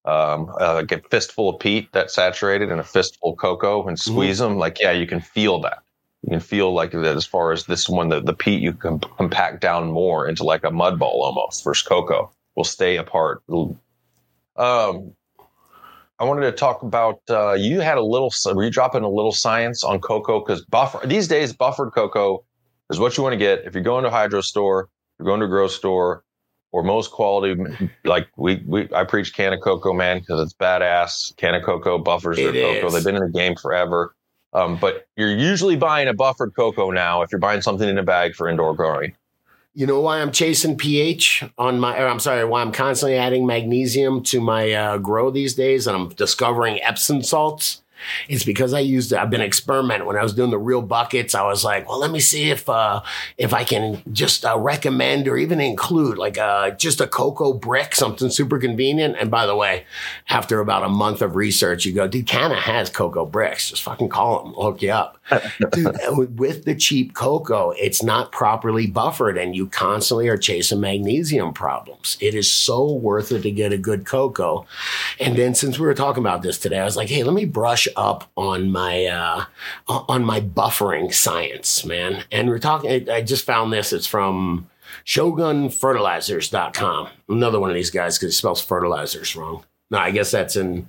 um, 0.08 0.50
uh, 0.60 0.74
like 0.74 0.92
a 0.92 1.00
fistful 1.10 1.50
of 1.50 1.60
peat 1.60 1.92
that's 1.92 2.14
saturated 2.14 2.70
and 2.70 2.80
a 2.80 2.84
fistful 2.84 3.32
of 3.32 3.38
coco 3.38 3.86
and 3.86 3.98
Mm-hmm. 3.98 4.12
squeeze 4.12 4.38
them, 4.38 4.56
like 4.56 4.80
yeah, 4.80 4.92
you 4.92 5.06
can 5.06 5.20
feel 5.20 5.60
that. 5.60 5.82
You 6.22 6.30
can 6.30 6.40
feel 6.40 6.72
like 6.72 6.92
that 6.92 7.16
as 7.16 7.26
far 7.26 7.52
as 7.52 7.66
this 7.66 7.88
one, 7.88 8.08
the, 8.08 8.20
the 8.20 8.32
peat 8.32 8.60
you 8.62 8.72
can 8.72 8.98
compact 8.98 9.60
down 9.60 9.90
more 9.92 10.26
into 10.28 10.44
like 10.44 10.64
a 10.64 10.70
mud 10.70 10.98
ball 10.98 11.22
almost. 11.22 11.62
Versus 11.62 11.86
coco 11.86 12.30
will 12.56 12.64
stay 12.64 12.96
apart. 12.96 13.42
Um, 14.56 15.14
I 16.18 16.24
wanted 16.24 16.42
to 16.42 16.52
talk 16.52 16.82
about 16.82 17.20
uh, 17.30 17.52
you 17.52 17.80
had 17.80 17.98
a 17.98 18.02
little. 18.02 18.32
Were 18.52 18.64
you 18.64 18.70
dropping 18.70 19.04
a 19.04 19.08
little 19.08 19.32
science 19.32 19.84
on 19.84 20.00
coco? 20.00 20.40
Because 20.40 20.64
buffer 20.64 21.06
these 21.06 21.28
days, 21.28 21.52
buffered 21.52 21.92
coco 21.92 22.44
is 22.90 22.98
what 22.98 23.16
you 23.16 23.22
want 23.22 23.34
to 23.34 23.38
get 23.38 23.64
if 23.64 23.74
you're 23.74 23.84
going 23.84 24.02
to 24.02 24.08
a 24.08 24.12
hydro 24.12 24.40
store, 24.40 24.88
you're 25.18 25.26
going 25.26 25.40
to 25.40 25.46
a 25.46 25.48
grocery 25.48 25.76
store, 25.76 26.24
or 26.72 26.82
most 26.82 27.10
quality. 27.10 27.60
Like 28.04 28.28
we, 28.36 28.62
we 28.66 28.88
I 28.94 29.04
preach 29.04 29.34
Canna 29.34 29.58
coco, 29.58 29.92
man, 29.92 30.20
because 30.20 30.40
it's 30.40 30.54
badass. 30.54 31.36
Canna 31.36 31.62
Coco 31.62 31.98
buffers 31.98 32.36
their 32.36 32.52
coco. 32.52 32.86
is. 32.86 32.94
They've 32.94 33.04
been 33.04 33.16
in 33.16 33.30
the 33.30 33.38
game 33.38 33.56
forever. 33.56 34.14
Um, 34.52 34.78
but 34.80 35.06
you're 35.16 35.34
usually 35.34 35.76
buying 35.76 36.08
a 36.08 36.14
buffered 36.14 36.54
coco 36.56 36.90
now 36.90 37.22
if 37.22 37.30
you're 37.30 37.38
buying 37.38 37.60
something 37.60 37.88
in 37.88 37.98
a 37.98 38.02
bag 38.02 38.34
for 38.34 38.48
indoor 38.48 38.74
growing. 38.74 39.14
You 39.74 39.86
know 39.86 40.00
why 40.00 40.20
I'm 40.20 40.32
chasing 40.32 40.76
pH 40.76 41.44
on 41.58 41.78
my, 41.78 42.00
or 42.00 42.08
I'm 42.08 42.18
sorry, 42.18 42.44
why 42.44 42.62
I'm 42.62 42.72
constantly 42.72 43.16
adding 43.16 43.46
magnesium 43.46 44.22
to 44.24 44.40
my 44.40 44.72
uh, 44.72 44.98
grow 44.98 45.30
these 45.30 45.54
days 45.54 45.86
and 45.86 45.96
I'm 45.96 46.08
discovering 46.08 46.82
Epsom 46.82 47.22
salts? 47.22 47.82
It's 48.28 48.44
because 48.44 48.74
I 48.74 48.80
used, 48.80 49.12
I've 49.12 49.30
been 49.30 49.40
experimenting. 49.40 50.06
When 50.06 50.16
I 50.16 50.22
was 50.22 50.34
doing 50.34 50.50
the 50.50 50.58
real 50.58 50.82
buckets, 50.82 51.34
I 51.34 51.42
was 51.42 51.64
like, 51.64 51.88
well, 51.88 51.98
let 51.98 52.10
me 52.10 52.20
see 52.20 52.50
if, 52.50 52.68
uh, 52.68 53.02
if 53.36 53.52
I 53.54 53.64
can 53.64 54.02
just 54.12 54.44
uh, 54.44 54.58
recommend 54.58 55.28
or 55.28 55.36
even 55.36 55.60
include 55.60 56.18
like 56.18 56.38
uh, 56.38 56.70
just 56.70 57.00
a 57.00 57.06
coco 57.06 57.52
brick, 57.52 57.94
something 57.94 58.30
super 58.30 58.58
convenient. 58.58 59.16
And 59.18 59.30
by 59.30 59.46
the 59.46 59.56
way, 59.56 59.84
after 60.28 60.60
about 60.60 60.84
a 60.84 60.88
month 60.88 61.22
of 61.22 61.36
research, 61.36 61.84
you 61.84 61.92
go, 61.92 62.08
dude, 62.08 62.26
Canna 62.26 62.60
has 62.60 62.90
coco 62.90 63.24
bricks. 63.24 63.70
Just 63.70 63.82
fucking 63.82 64.08
call 64.08 64.44
them, 64.44 64.54
I'll 64.56 64.70
hook 64.70 64.82
you 64.82 64.90
up. 64.90 65.18
Dude, 65.72 66.38
with 66.38 66.64
the 66.64 66.74
cheap 66.74 67.14
coco, 67.14 67.70
it's 67.72 68.02
not 68.02 68.32
properly 68.32 68.86
buffered 68.86 69.36
and 69.36 69.54
you 69.54 69.66
constantly 69.66 70.28
are 70.28 70.36
chasing 70.36 70.80
magnesium 70.80 71.52
problems. 71.52 72.16
It 72.20 72.34
is 72.34 72.50
so 72.50 72.92
worth 72.92 73.32
it 73.32 73.42
to 73.42 73.50
get 73.50 73.72
a 73.72 73.78
good 73.78 74.06
coco. 74.06 74.66
And 75.20 75.36
then 75.36 75.54
since 75.54 75.78
we 75.78 75.86
were 75.86 75.94
talking 75.94 76.22
about 76.22 76.42
this 76.42 76.58
today, 76.58 76.78
I 76.78 76.84
was 76.84 76.96
like, 76.96 77.08
hey, 77.08 77.22
let 77.22 77.34
me 77.34 77.44
brush 77.44 77.87
up 77.96 78.30
on 78.36 78.70
my 78.70 79.06
uh 79.06 79.44
on 79.86 80.24
my 80.24 80.40
buffering 80.40 81.12
science, 81.12 81.84
man. 81.84 82.24
And 82.30 82.48
we're 82.48 82.58
talking 82.58 83.10
I 83.10 83.16
I 83.16 83.22
just 83.22 83.44
found 83.44 83.72
this. 83.72 83.92
It's 83.92 84.06
from 84.06 84.68
shogunfertilisers.com. 85.04 87.08
Another 87.28 87.60
one 87.60 87.70
of 87.70 87.74
these 87.74 87.90
guys 87.90 88.18
because 88.18 88.34
he 88.34 88.38
spells 88.38 88.60
fertilizers 88.60 89.36
wrong. 89.36 89.64
No, 89.90 89.98
I 89.98 90.10
guess 90.10 90.30
that's 90.30 90.56
in 90.56 90.88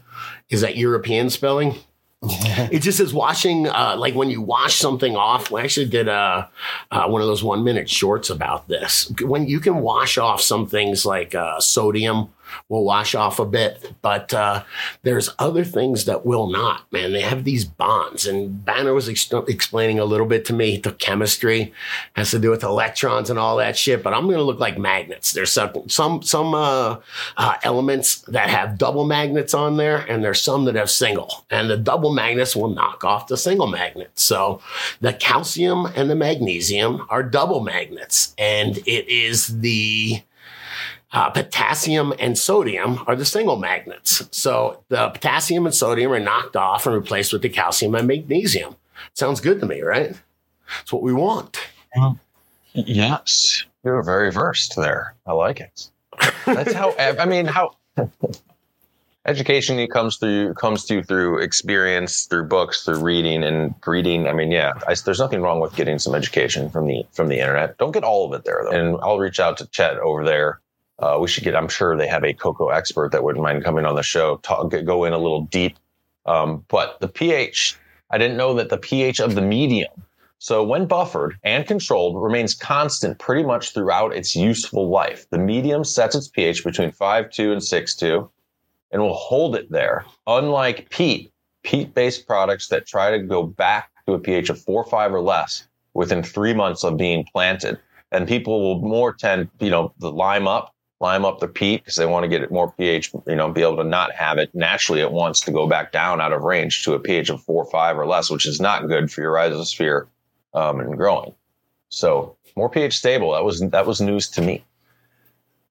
is 0.50 0.62
that 0.62 0.78
European 0.78 1.30
spelling? 1.30 1.76
it 2.22 2.82
just 2.82 2.98
says 2.98 3.14
washing 3.14 3.66
uh, 3.68 3.96
like 3.98 4.14
when 4.14 4.30
you 4.30 4.42
wash 4.42 4.76
something 4.76 5.16
off 5.16 5.52
we 5.52 5.62
actually 5.62 5.86
did 5.86 6.10
uh, 6.10 6.46
uh, 6.92 7.08
one 7.08 7.22
of 7.22 7.28
those 7.28 7.42
one 7.42 7.64
minute 7.64 7.90
shorts 7.90 8.30
about 8.30 8.68
this 8.68 9.10
when 9.22 9.48
you 9.48 9.62
can 9.62 9.78
wash 9.78 10.18
off 10.18 10.42
some 10.42 10.68
things 10.68 11.06
like 11.06 11.34
uh, 11.34 11.58
sodium 11.62 12.30
will 12.68 12.84
wash 12.84 13.16
off 13.16 13.40
a 13.40 13.46
bit. 13.46 13.94
But 14.02 14.34
uh, 14.34 14.64
there's 15.04 15.30
other 15.40 15.64
things 15.64 16.06
that 16.06 16.26
will 16.26 16.48
not 16.48 16.92
man. 16.92 17.14
They 17.14 17.22
have 17.22 17.44
these 17.44 17.66
bonds. 17.66 18.26
And 18.26 18.64
banner 18.64 18.94
was 18.94 19.10
ex- 19.10 19.32
explaining 19.48 20.00
a 20.00 20.06
little 20.06 20.26
bit 20.26 20.46
to 20.46 20.54
me. 20.54 20.78
The 20.78 20.94
chemistry 20.94 21.74
has 22.16 22.32
to 22.32 22.40
do 22.40 22.50
with 22.50 22.64
electrons 22.64 23.30
and 23.30 23.40
all 23.40 23.58
that 23.58 23.78
shit. 23.78 24.04
But 24.04 24.14
i'm 24.14 24.26
going 24.26 24.38
to 24.38 24.44
look 24.44 24.60
like 24.60 24.78
magnets. 24.78 25.34
There's 25.34 25.52
some 25.52 25.88
some 25.88 26.22
some 26.22 26.54
uh, 26.54 26.98
uh, 27.38 27.56
elements 27.64 28.22
that 28.22 28.50
have 28.50 28.78
double 28.78 29.06
magnets 29.06 29.54
on 29.54 29.78
there 29.78 29.98
and 29.98 30.24
there's 30.24 30.42
some 30.42 30.66
that 30.66 30.76
have 30.76 30.90
single. 30.90 31.46
And 31.50 31.70
the 31.70 31.78
double 31.78 32.14
magnets 32.14 32.56
will 32.56 32.70
knock 32.70 33.04
off 33.04 33.28
the 33.28 33.38
single 33.38 33.68
magnets 33.68 34.24
so 34.24 34.62
the 35.02 35.14
calcium 35.14 35.86
and 35.96 36.10
the 36.10 36.16
magnesium 36.16 37.06
are 37.10 37.24
double 37.24 37.62
magnets. 37.62 38.34
And 38.38 38.78
it 38.80 39.08
is 39.08 39.60
the 39.60 40.22
uh, 41.12 41.30
potassium 41.30 42.14
and 42.20 42.38
sodium 42.38 43.04
are 43.08 43.16
the 43.16 43.26
single 43.26 43.56
magnets. 43.56 44.28
So 44.32 44.84
the 44.90 45.10
potassium 45.10 45.66
and 45.66 45.74
sodium 45.74 46.12
are 46.12 46.20
knocked 46.20 46.56
off 46.56 46.86
and 46.86 46.96
replaced 46.96 47.34
with 47.34 47.42
the 47.42 47.50
calcium 47.50 47.96
and 47.96 48.08
magnesium. 48.08 48.76
Sounds 49.14 49.42
good 49.42 49.60
to 49.60 49.66
me, 49.66 49.82
right? 49.82 50.14
That's 50.78 50.94
what 50.94 51.02
we 51.02 51.14
want. 51.14 51.60
Yes, 52.74 53.66
you're 53.84 54.04
very 54.04 54.32
versed 54.32 54.76
there. 54.76 55.16
I 55.26 55.34
like 55.34 55.60
it. 55.60 55.90
That's 56.46 56.74
how. 56.74 56.96
I 56.98 57.26
mean, 57.26 57.46
how 57.46 57.76
education 59.26 59.86
comes 59.88 60.18
through 60.18 60.54
comes 60.56 60.86
to 60.86 60.96
you 60.96 61.04
through 61.04 61.40
experience, 61.40 62.26
through 62.26 62.46
books, 62.46 62.84
through 62.84 63.02
reading 63.02 63.44
and 63.44 63.74
reading. 63.86 64.28
I 64.28 64.34
mean, 64.34 64.52
yeah, 64.52 64.74
I, 64.88 64.96
there's 65.06 65.20
nothing 65.20 65.42
wrong 65.42 65.60
with 65.60 65.76
getting 65.76 66.00
some 66.00 66.14
education 66.14 66.70
from 66.70 66.88
the 66.88 67.06
from 67.12 67.28
the 67.30 67.40
internet. 67.40 67.78
Don't 67.78 67.92
get 67.92 68.04
all 68.04 68.26
of 68.26 68.40
it 68.40 68.46
there 68.46 68.62
though. 68.64 68.78
And 68.78 68.98
I'll 69.02 69.20
reach 69.20 69.40
out 69.40 69.58
to 69.58 69.68
Chet 69.68 69.98
over 69.98 70.24
there. 70.24 70.60
Uh, 71.00 71.18
we 71.20 71.28
should 71.28 71.44
get. 71.44 71.56
I'm 71.56 71.70
sure 71.70 71.98
they 71.98 72.08
have 72.08 72.24
a 72.24 72.34
coco 72.34 72.70
expert 72.70 73.12
that 73.12 73.24
wouldn't 73.24 73.44
mind 73.44 73.64
coming 73.64 73.86
on 73.86 73.96
the 73.96 74.04
show. 74.04 74.38
Talk, 74.38 74.74
go 74.86 75.06
in 75.06 75.14
a 75.14 75.18
little 75.18 75.46
deep. 75.46 75.78
Um, 76.26 76.66
but 76.68 77.00
the 77.00 77.08
pH, 77.08 77.78
I 78.12 78.18
didn't 78.18 78.38
know 78.38 78.54
that 78.56 78.70
the 78.70 78.78
pH 78.78 79.20
of 79.20 79.36
the 79.36 79.42
medium 79.42 79.90
so 80.42 80.64
when 80.64 80.86
buffered 80.86 81.38
and 81.44 81.68
controlled 81.68 82.22
remains 82.22 82.56
constant 82.56 83.20
pretty 83.20 83.44
much 83.44 83.74
throughout 83.74 84.16
its 84.16 84.38
useful 84.38 84.90
life. 84.90 85.30
The 85.30 85.38
medium 85.38 85.84
sets 85.84 86.16
its 86.16 86.30
pH 86.30 86.64
between 86.64 86.92
5.2 86.94 87.52
and 87.52 87.62
6.2 87.62 88.30
and 88.92 89.02
will 89.02 89.14
hold 89.14 89.58
it 89.58 89.70
there. 89.70 90.06
Unlike 90.28 90.92
peat, 90.92 91.34
peat-based 91.64 92.26
products 92.26 92.70
that 92.70 92.88
try 92.88 93.12
to 93.12 93.20
go 93.20 93.44
back 93.44 93.92
to 94.08 94.14
a 94.14 94.20
pH 94.20 94.50
of 94.50 94.62
4 94.62 94.86
5 94.86 95.14
or 95.14 95.20
less 95.20 95.68
within 95.94 96.24
three 96.24 96.54
months 96.54 96.86
of 96.86 96.96
being 96.96 97.26
planted. 97.26 97.78
And 98.14 98.26
people 98.26 98.62
will 98.62 98.88
more 98.88 99.14
tend, 99.14 99.50
you 99.60 99.70
know, 99.70 99.94
the 100.00 100.10
lime 100.10 100.48
up, 100.48 100.74
lime 101.00 101.26
up 101.26 101.40
the 101.40 101.48
peat 101.48 101.82
because 101.82 101.96
they 101.96 102.06
want 102.06 102.24
to 102.24 102.28
get 102.28 102.42
it 102.42 102.52
more 102.52 102.72
pH, 102.74 103.14
you 103.26 103.36
know, 103.36 103.50
be 103.50 103.62
able 103.62 103.78
to 103.78 103.84
not 103.84 104.12
have 104.12 104.38
it. 104.38 104.54
Naturally, 104.54 105.02
it 105.02 105.12
wants 105.12 105.40
to 105.42 105.52
go 105.52 105.68
back 105.68 105.92
down 105.92 106.20
out 106.20 106.34
of 106.34 106.44
range 106.44 106.84
to 106.84 106.94
a 106.94 107.00
pH 107.00 107.30
of 107.30 107.42
4 107.44 107.66
5 107.66 107.98
or 107.98 108.06
less, 108.06 108.30
which 108.30 108.46
is 108.46 108.60
not 108.60 108.88
good 108.88 109.12
for 109.12 109.22
your 109.22 109.34
rhizosphere 109.34 110.08
um, 110.54 110.80
and 110.80 110.98
growing. 110.98 111.34
So 111.90 112.36
more 112.56 112.70
pH 112.70 112.98
stable. 112.98 113.34
That 113.34 113.44
was 113.44 113.62
that 113.62 113.86
was 113.86 114.02
news 114.02 114.28
to 114.30 114.42
me. 114.42 114.64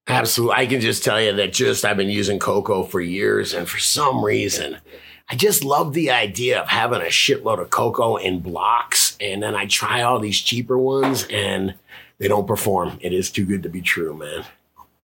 Absolutely. 0.06 0.56
I 0.56 0.66
can 0.66 0.80
just 0.80 1.04
tell 1.04 1.20
you 1.20 1.34
that 1.34 1.52
just 1.52 1.84
I've 1.84 1.98
been 1.98 2.08
using 2.08 2.38
coco 2.38 2.82
for 2.82 3.00
years, 3.00 3.52
and 3.52 3.68
for 3.68 3.78
some 3.78 4.24
reason, 4.24 4.78
I 5.28 5.36
just 5.36 5.62
love 5.62 5.92
the 5.92 6.10
idea 6.10 6.60
of 6.62 6.68
having 6.68 7.02
a 7.02 7.10
shitload 7.10 7.60
of 7.60 7.68
coco 7.68 8.16
in 8.16 8.40
blocks, 8.40 9.18
and 9.20 9.42
then 9.42 9.54
I 9.54 9.66
try 9.66 10.00
all 10.00 10.18
these 10.18 10.40
cheaper 10.40 10.78
ones, 10.78 11.26
and 11.30 11.74
they 12.16 12.26
don't 12.26 12.46
perform. 12.46 12.98
It 13.02 13.12
is 13.12 13.30
too 13.30 13.44
good 13.44 13.62
to 13.64 13.68
be 13.68 13.82
true, 13.82 14.16
man. 14.16 14.44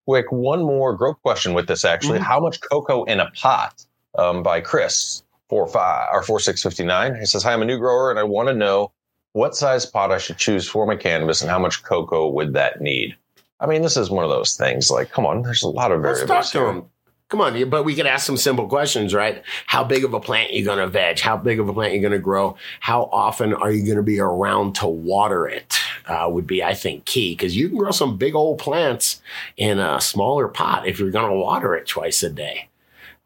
Quick, 0.07 0.31
one 0.31 0.62
more 0.62 0.95
grow 0.95 1.14
question 1.14 1.55
with 1.55 1.67
this 1.67 1.85
actually. 1.85 2.19
Mhm. 2.19 2.23
How 2.23 2.40
much 2.40 2.61
coco 2.61 3.05
in 3.05 3.21
a 3.21 3.31
pot? 3.31 3.85
Um, 4.17 4.43
by 4.43 4.61
Chris 4.61 5.23
four 5.49 5.67
five 5.67 6.09
or 6.12 6.23
four 6.23 6.38
six 6.40 6.62
fifty 6.62 6.85
nine. 6.85 7.17
He 7.17 7.27
says, 7.27 7.43
"Hi, 7.43 7.53
I'm 7.53 7.62
a 7.62 7.64
new 7.64 7.79
grower, 7.79 8.11
and 8.11 8.19
I 8.19 8.23
want 8.23 8.49
to 8.49 8.55
know 8.55 8.93
what 9.33 9.57
size 9.57 9.87
pot 9.87 10.12
I 10.12 10.19
should 10.19 10.38
choose 10.38 10.69
for 10.69 10.87
my 10.87 10.95
cannabis, 10.95 11.43
and 11.43 11.51
how 11.51 11.59
much 11.59 11.83
coco 11.83 12.29
would 12.29 12.53
that 12.55 12.81
need." 12.81 13.17
I 13.61 13.67
mean, 13.67 13.83
this 13.83 13.97
is 13.97 14.11
one 14.11 14.25
of 14.25 14.31
those 14.31 14.57
things. 14.57 14.90
Like, 14.90 15.11
come 15.11 15.27
on, 15.27 15.43
there's 15.43 15.62
a 15.62 15.69
lot 15.69 15.90
of 15.90 16.03
variables. 16.03 16.29
Let's 16.29 16.51
talk 16.51 16.61
to 16.62 16.69
him. 16.69 16.85
Come 17.31 17.40
on, 17.40 17.71
but 17.71 17.85
we 17.85 17.95
could 17.95 18.07
ask 18.07 18.27
some 18.27 18.37
simple 18.37 18.69
questions, 18.69 19.14
right? 19.14 19.43
How 19.67 19.83
big 19.83 20.05
of 20.05 20.12
a 20.14 20.21
plant 20.21 20.53
you 20.53 20.64
going 20.64 20.79
to 20.79 20.87
veg? 20.87 21.19
How 21.19 21.37
big 21.37 21.59
of 21.59 21.69
a 21.69 21.73
plant 21.73 21.95
you 21.95 22.01
going 22.01 22.12
to 22.12 22.19
grow? 22.19 22.57
How 22.81 23.09
often 23.11 23.55
are 23.55 23.73
you 23.73 23.85
going 23.85 23.97
to 23.97 24.03
be 24.03 24.21
around 24.21 24.77
to 24.77 24.87
water 24.87 25.49
it? 25.49 25.77
Uh, 26.07 26.29
would 26.31 26.47
be, 26.47 26.62
I 26.62 26.75
think, 26.75 27.07
key 27.07 27.33
because 27.35 27.57
you 27.57 27.69
can 27.69 27.79
grow 27.79 27.90
some 27.90 28.19
big 28.19 28.35
old 28.35 28.59
plants 28.59 29.23
in 29.57 29.79
a 29.79 30.01
smaller 30.01 30.49
pot 30.49 30.87
if 30.87 30.99
you're 30.99 31.11
going 31.11 31.31
to 31.31 31.37
water 31.37 31.75
it 31.75 31.87
twice 31.87 32.23
a 32.23 32.29
day. 32.29 32.69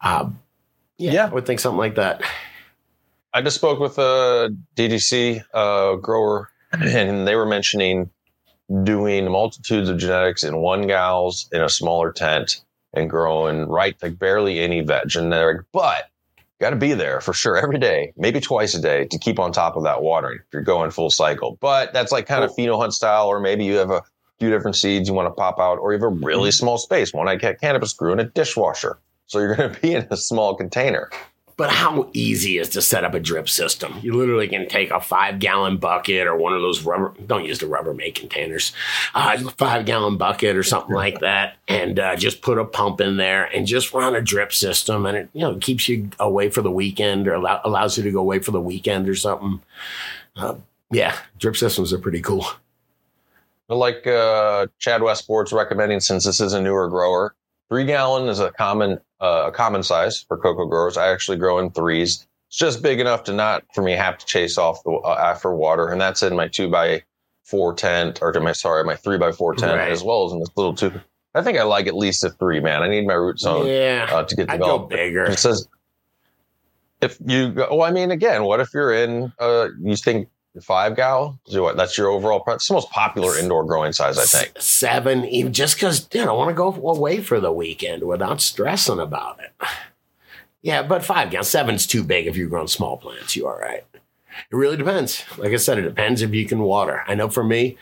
Um, 0.01 0.39
yeah, 0.97 1.11
Yeah. 1.11 1.25
I 1.25 1.33
would 1.33 1.45
think 1.45 1.59
something 1.59 1.77
like 1.77 1.95
that. 1.95 2.21
I 3.33 3.41
just 3.41 3.57
spoke 3.57 3.79
with 3.79 3.97
a 3.97 4.55
DGC 4.75 5.43
uh, 5.53 5.95
grower, 5.95 6.49
and 6.71 7.27
they 7.27 7.35
were 7.35 7.45
mentioning 7.45 8.09
doing 8.83 9.29
multitudes 9.29 9.89
of 9.89 9.97
genetics 9.97 10.43
in 10.43 10.57
one 10.57 10.87
gals 10.87 11.49
in 11.51 11.61
a 11.61 11.69
smaller 11.69 12.11
tent 12.11 12.61
and 12.93 13.09
growing 13.09 13.67
right 13.67 13.95
like 14.01 14.17
barely 14.19 14.59
any 14.59 14.81
veg. 14.81 15.15
And 15.15 15.31
they're 15.31 15.65
but 15.71 16.09
got 16.59 16.71
to 16.71 16.75
be 16.75 16.93
there 16.93 17.21
for 17.21 17.33
sure 17.33 17.57
every 17.57 17.79
day, 17.79 18.13
maybe 18.17 18.39
twice 18.39 18.73
a 18.73 18.81
day 18.81 19.05
to 19.05 19.17
keep 19.17 19.39
on 19.39 19.51
top 19.51 19.75
of 19.75 19.83
that 19.83 20.01
watering 20.01 20.39
if 20.39 20.53
you're 20.53 20.61
going 20.61 20.91
full 20.91 21.09
cycle. 21.09 21.57
But 21.61 21.93
that's 21.93 22.11
like 22.11 22.25
kind 22.27 22.43
of 22.43 22.51
pheno 22.51 22.79
hunt 22.79 22.93
style, 22.93 23.27
or 23.27 23.39
maybe 23.39 23.65
you 23.65 23.75
have 23.75 23.91
a 23.91 24.03
few 24.39 24.49
different 24.49 24.75
seeds 24.75 25.07
you 25.07 25.13
want 25.13 25.27
to 25.27 25.33
pop 25.33 25.59
out, 25.59 25.79
or 25.79 25.91
you 25.91 25.97
have 25.97 26.03
a 26.03 26.07
really 26.07 26.49
mm-hmm. 26.49 26.51
small 26.51 26.77
space. 26.77 27.13
One 27.13 27.27
I 27.27 27.35
get 27.35 27.59
cannabis 27.59 27.93
grew 27.93 28.13
in 28.13 28.19
a 28.19 28.25
dishwasher. 28.25 28.99
So 29.27 29.39
you're 29.39 29.55
going 29.55 29.73
to 29.73 29.79
be 29.81 29.93
in 29.93 30.07
a 30.09 30.17
small 30.17 30.55
container. 30.55 31.09
But 31.59 31.71
how 31.71 32.09
easy 32.13 32.57
is 32.57 32.69
to 32.69 32.81
set 32.81 33.03
up 33.03 33.13
a 33.13 33.19
drip 33.19 33.49
system? 33.49 33.99
You 34.01 34.13
literally 34.13 34.47
can 34.47 34.69
take 34.69 34.91
a 34.91 35.01
five 35.01 35.39
gallon 35.39 35.75
bucket 35.75 36.25
or 36.25 36.37
one 36.37 36.53
of 36.53 36.61
those 36.61 36.83
rubber, 36.83 37.13
don't 37.27 37.43
use 37.43 37.59
the 37.59 37.65
Rubbermaid 37.65 38.15
containers, 38.15 38.71
uh, 39.13 39.37
five 39.57 39.85
gallon 39.85 40.15
bucket 40.15 40.55
or 40.55 40.63
something 40.63 40.95
like 40.95 41.19
that, 41.19 41.57
and 41.67 41.99
uh, 41.99 42.15
just 42.15 42.41
put 42.41 42.57
a 42.57 42.63
pump 42.63 43.01
in 43.01 43.17
there 43.17 43.43
and 43.53 43.67
just 43.67 43.93
run 43.93 44.15
a 44.15 44.21
drip 44.21 44.53
system. 44.53 45.05
And 45.05 45.17
it, 45.17 45.29
you 45.33 45.41
know, 45.41 45.57
keeps 45.57 45.89
you 45.89 46.09
away 46.17 46.49
for 46.49 46.61
the 46.61 46.71
weekend 46.71 47.27
or 47.27 47.33
allow, 47.33 47.59
allows 47.65 47.97
you 47.97 48.05
to 48.05 48.11
go 48.11 48.21
away 48.21 48.39
for 48.39 48.51
the 48.51 48.61
weekend 48.61 49.09
or 49.09 49.15
something. 49.15 49.61
Uh, 50.37 50.55
yeah, 50.91 51.17
drip 51.39 51.57
systems 51.57 51.91
are 51.91 51.99
pretty 51.99 52.21
cool. 52.21 52.45
But 53.67 53.75
like 53.75 54.07
uh, 54.07 54.67
Chad 54.77 55.01
Westport's 55.01 55.51
recommending, 55.51 55.99
since 55.99 56.23
this 56.23 56.39
is 56.39 56.53
a 56.53 56.61
newer 56.61 56.87
grower, 56.87 57.35
three 57.67 57.83
gallon 57.83 58.29
is 58.29 58.39
a 58.39 58.49
common 58.51 59.01
uh, 59.21 59.45
a 59.47 59.51
common 59.51 59.83
size 59.83 60.21
for 60.21 60.37
coco 60.37 60.65
growers. 60.65 60.97
I 60.97 61.11
actually 61.11 61.37
grow 61.37 61.59
in 61.59 61.71
threes. 61.71 62.25
It's 62.47 62.57
just 62.57 62.81
big 62.81 62.99
enough 62.99 63.23
to 63.25 63.33
not 63.33 63.63
for 63.73 63.83
me 63.83 63.93
have 63.93 64.17
to 64.17 64.25
chase 64.25 64.57
off 64.57 64.83
the 64.83 64.91
uh, 64.91 65.15
after 65.15 65.53
water, 65.53 65.89
and 65.89 65.99
that's 66.01 66.23
in 66.23 66.35
my 66.35 66.47
two 66.47 66.69
by 66.69 67.03
four 67.43 67.73
tent 67.73 68.19
or 68.21 68.31
to 68.31 68.39
my 68.39 68.51
sorry 68.51 68.83
my 68.83 68.95
three 68.95 69.17
by 69.17 69.31
four 69.31 69.55
tent 69.55 69.77
Right. 69.77 69.91
as 69.91 70.03
well 70.03 70.25
as 70.25 70.33
in 70.33 70.39
this 70.39 70.49
little 70.55 70.73
two. 70.73 70.91
I 71.35 71.43
think 71.43 71.57
I 71.57 71.63
like 71.63 71.87
at 71.87 71.95
least 71.95 72.23
a 72.23 72.31
three 72.31 72.59
man. 72.59 72.81
I 72.81 72.87
need 72.87 73.05
my 73.05 73.13
root 73.13 73.39
zone 73.39 73.67
yeah, 73.67 74.07
uh, 74.11 74.23
to 74.23 74.35
get 74.35 74.47
developed. 74.49 74.93
I'd 74.93 74.97
go 74.97 75.03
bigger. 75.03 75.25
It 75.25 75.37
says 75.37 75.67
if 77.01 77.17
you 77.25 77.51
go, 77.51 77.67
well, 77.71 77.83
I 77.83 77.91
mean, 77.91 78.11
again, 78.11 78.43
what 78.43 78.59
if 78.59 78.73
you're 78.73 78.93
in, 78.93 79.31
uh, 79.39 79.69
you 79.81 79.95
think 79.95 80.27
five 80.61 80.95
gal? 80.95 81.39
That's 81.75 81.97
your 81.97 82.07
overall. 82.07 82.43
It's 82.47 82.67
the 82.67 82.73
most 82.73 82.89
popular 82.89 83.37
indoor 83.37 83.65
growing 83.65 83.93
size, 83.93 84.17
I 84.17 84.23
think. 84.23 84.53
Seven, 84.59 85.25
even 85.25 85.53
just 85.53 85.75
because 85.75 86.07
you 86.13 86.23
know, 86.23 86.31
I 86.31 86.37
want 86.37 86.49
to 86.49 86.55
go 86.55 86.73
away 86.73 87.21
for 87.21 87.39
the 87.39 87.51
weekend 87.51 88.03
without 88.03 88.41
stressing 88.41 88.99
about 88.99 89.39
it. 89.39 89.51
Yeah, 90.61 90.83
but 90.83 91.05
five 91.05 91.31
gallons, 91.31 91.47
seven's 91.47 91.87
too 91.87 92.03
big 92.03 92.27
if 92.27 92.35
you're 92.35 92.49
growing 92.49 92.67
small 92.67 92.97
plants. 92.97 93.35
You 93.35 93.47
all 93.47 93.57
right? 93.57 93.85
It 93.95 94.55
really 94.55 94.77
depends. 94.77 95.23
Like 95.37 95.53
I 95.53 95.57
said, 95.57 95.77
it 95.77 95.83
depends 95.83 96.21
if 96.21 96.33
you 96.33 96.45
can 96.45 96.59
water. 96.59 97.03
I 97.07 97.15
know 97.15 97.29
for 97.29 97.43
me, 97.43 97.77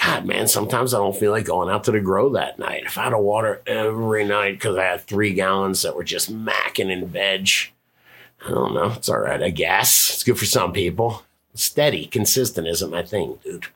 God, 0.00 0.26
man, 0.26 0.46
sometimes 0.46 0.94
I 0.94 0.98
don't 0.98 1.16
feel 1.16 1.32
like 1.32 1.44
going 1.44 1.68
out 1.68 1.84
to 1.84 1.92
the 1.92 2.00
grow 2.00 2.30
that 2.30 2.58
night. 2.58 2.84
If 2.86 2.98
I 2.98 3.04
had 3.04 3.10
to 3.10 3.18
water 3.18 3.62
every 3.66 4.24
night 4.24 4.52
because 4.52 4.76
I 4.76 4.84
had 4.84 5.00
three 5.00 5.32
gallons 5.32 5.82
that 5.82 5.96
were 5.96 6.04
just 6.04 6.32
macking 6.32 6.90
in 6.90 7.06
veg, 7.06 7.48
I 8.46 8.50
don't 8.50 8.74
know. 8.74 8.92
It's 8.92 9.08
all 9.08 9.18
right, 9.18 9.42
I 9.42 9.50
guess. 9.50 10.10
It's 10.12 10.22
good 10.24 10.38
for 10.38 10.44
some 10.44 10.72
people. 10.72 11.24
Steady, 11.58 12.06
consistent 12.06 12.68
isn't 12.68 12.90
my 12.92 13.02
thing, 13.02 13.36
dude. 13.42 13.66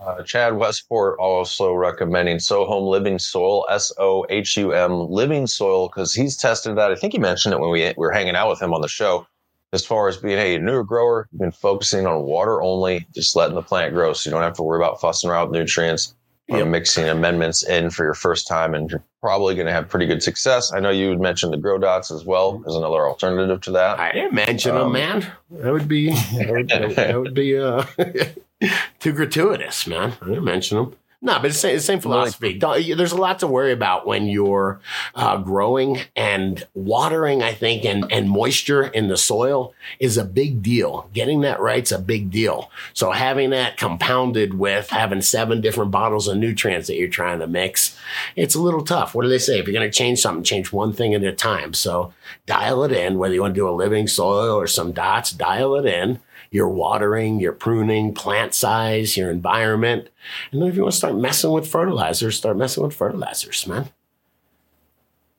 Uh, 0.00 0.22
Chad 0.24 0.56
Westport 0.56 1.16
also 1.20 1.72
recommending 1.72 2.38
SoHum 2.38 2.88
Living 2.88 3.20
Soil, 3.20 3.66
S 3.70 3.92
O 3.98 4.26
H 4.30 4.56
U 4.56 4.72
M 4.72 5.08
Living 5.08 5.46
Soil, 5.46 5.86
because 5.86 6.12
he's 6.12 6.36
tested 6.36 6.76
that. 6.76 6.90
I 6.90 6.96
think 6.96 7.12
he 7.12 7.20
mentioned 7.20 7.54
it 7.54 7.60
when 7.60 7.70
we, 7.70 7.84
we 7.84 7.94
were 7.96 8.10
hanging 8.10 8.34
out 8.34 8.50
with 8.50 8.60
him 8.60 8.74
on 8.74 8.80
the 8.80 8.88
show. 8.88 9.28
As 9.72 9.86
far 9.86 10.08
as 10.08 10.16
being 10.16 10.38
hey, 10.38 10.56
a 10.56 10.58
newer 10.58 10.82
grower, 10.82 11.28
you've 11.30 11.40
been 11.40 11.52
focusing 11.52 12.04
on 12.04 12.24
water 12.24 12.60
only, 12.60 13.06
just 13.14 13.36
letting 13.36 13.54
the 13.54 13.62
plant 13.62 13.94
grow, 13.94 14.12
so 14.12 14.28
you 14.28 14.34
don't 14.34 14.42
have 14.42 14.56
to 14.56 14.64
worry 14.64 14.80
about 14.82 15.00
fussing 15.00 15.30
around 15.30 15.50
with 15.50 15.60
nutrients 15.60 16.14
Yep. 16.58 16.66
mixing 16.68 17.08
amendments 17.08 17.62
in 17.62 17.90
for 17.90 18.04
your 18.04 18.14
first 18.14 18.46
time, 18.48 18.74
and 18.74 18.90
you're 18.90 19.02
probably 19.20 19.54
going 19.54 19.66
to 19.66 19.72
have 19.72 19.88
pretty 19.88 20.06
good 20.06 20.22
success. 20.22 20.72
I 20.72 20.80
know 20.80 20.90
you 20.90 21.10
had 21.10 21.20
mentioned 21.20 21.52
the 21.52 21.56
grow 21.58 21.78
dots 21.78 22.10
as 22.10 22.24
well 22.24 22.62
as 22.66 22.74
another 22.74 23.06
alternative 23.08 23.60
to 23.62 23.70
that. 23.72 23.98
I 24.00 24.12
didn't 24.12 24.32
mention 24.34 24.74
them, 24.74 24.86
Um, 24.86 24.92
man. 24.92 25.26
That 25.50 25.72
would 25.72 25.88
be 25.88 26.10
that 26.10 26.48
would, 26.50 26.68
that 26.96 27.20
would 27.20 27.34
be 27.34 27.58
uh, 27.58 27.84
too 29.00 29.12
gratuitous, 29.12 29.86
man. 29.86 30.14
I 30.20 30.26
didn't 30.26 30.44
mention 30.44 30.76
them. 30.78 30.96
No, 31.22 31.34
but 31.34 31.46
it's 31.46 31.56
the 31.56 31.68
same, 31.68 31.80
same 31.80 32.00
philosophy. 32.00 32.54
Don't, 32.54 32.96
there's 32.96 33.12
a 33.12 33.16
lot 33.16 33.40
to 33.40 33.46
worry 33.46 33.72
about 33.72 34.06
when 34.06 34.26
you're 34.26 34.80
uh, 35.14 35.36
growing 35.36 36.00
and 36.16 36.66
watering. 36.72 37.42
I 37.42 37.52
think 37.52 37.84
and 37.84 38.10
and 38.10 38.30
moisture 38.30 38.84
in 38.84 39.08
the 39.08 39.18
soil 39.18 39.74
is 39.98 40.16
a 40.16 40.24
big 40.24 40.62
deal. 40.62 41.10
Getting 41.12 41.42
that 41.42 41.60
right's 41.60 41.92
a 41.92 41.98
big 41.98 42.30
deal. 42.30 42.70
So 42.94 43.10
having 43.10 43.50
that 43.50 43.76
compounded 43.76 44.54
with 44.54 44.88
having 44.88 45.20
seven 45.20 45.60
different 45.60 45.90
bottles 45.90 46.26
of 46.26 46.38
nutrients 46.38 46.86
that 46.86 46.96
you're 46.96 47.08
trying 47.08 47.40
to 47.40 47.46
mix, 47.46 47.98
it's 48.34 48.54
a 48.54 48.60
little 48.62 48.82
tough. 48.82 49.14
What 49.14 49.24
do 49.24 49.28
they 49.28 49.38
say? 49.38 49.58
If 49.58 49.66
you're 49.66 49.78
going 49.78 49.90
to 49.90 49.96
change 49.96 50.20
something, 50.20 50.42
change 50.42 50.72
one 50.72 50.94
thing 50.94 51.12
at 51.12 51.22
a 51.22 51.32
time. 51.32 51.74
So 51.74 52.14
dial 52.46 52.82
it 52.84 52.92
in, 52.92 53.18
whether 53.18 53.34
you 53.34 53.42
want 53.42 53.54
to 53.54 53.60
do 53.60 53.68
a 53.68 53.70
living 53.70 54.06
soil 54.06 54.58
or 54.58 54.66
some 54.66 54.92
dots, 54.92 55.32
dial 55.32 55.74
it 55.74 55.84
in. 55.84 56.18
Your 56.50 56.68
watering, 56.68 57.38
your 57.40 57.52
pruning, 57.52 58.12
plant 58.12 58.54
size, 58.54 59.16
your 59.16 59.30
environment. 59.30 60.08
And 60.50 60.60
then 60.60 60.68
if 60.68 60.76
you 60.76 60.82
want 60.82 60.92
to 60.92 60.98
start 60.98 61.16
messing 61.16 61.52
with 61.52 61.68
fertilizers, 61.68 62.36
start 62.36 62.56
messing 62.56 62.82
with 62.82 62.94
fertilizers, 62.94 63.66
man. 63.66 63.90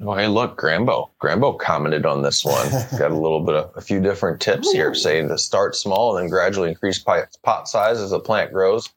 Oh, 0.04 0.16
hey, 0.16 0.28
look, 0.28 0.60
Grambo. 0.60 1.10
Grambo 1.22 1.60
commented 1.60 2.08
on 2.08 2.24
this 2.24 2.44
one. 2.44 2.70
Got 2.98 3.12
a 3.12 3.18
little 3.18 3.42
bit 3.42 3.56
of 3.56 3.72
a 3.76 3.82
few 3.82 4.00
different 4.00 4.42
tips 4.42 4.72
here 4.72 4.96
saying 4.96 5.28
to 5.28 5.38
start 5.38 5.76
small 5.76 6.16
and 6.16 6.24
then 6.24 6.30
gradually 6.30 6.70
increase 6.70 6.98
pot, 6.98 7.38
pot 7.44 7.68
size 7.68 8.00
as 8.00 8.10
the 8.10 8.20
plant 8.20 8.52
grows. 8.52 8.90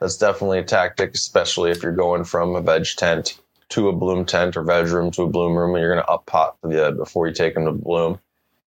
That's 0.00 0.16
definitely 0.16 0.58
a 0.58 0.64
tactic, 0.64 1.14
especially 1.14 1.70
if 1.70 1.82
you're 1.82 1.92
going 1.92 2.24
from 2.24 2.56
a 2.56 2.60
veg 2.60 2.86
tent 2.96 3.38
to 3.70 3.88
a 3.88 3.92
bloom 3.92 4.24
tent 4.24 4.56
or 4.56 4.62
veg 4.62 4.88
room 4.88 5.10
to 5.12 5.22
a 5.22 5.28
bloom 5.28 5.56
room 5.56 5.74
and 5.74 5.82
you're 5.82 5.92
going 5.92 6.04
to 6.04 6.10
up 6.10 6.26
pot 6.26 6.56
for 6.60 6.68
the, 6.68 6.86
uh, 6.86 6.90
before 6.90 7.28
you 7.28 7.34
take 7.34 7.54
them 7.54 7.66
to 7.66 7.72
bloom. 7.72 8.18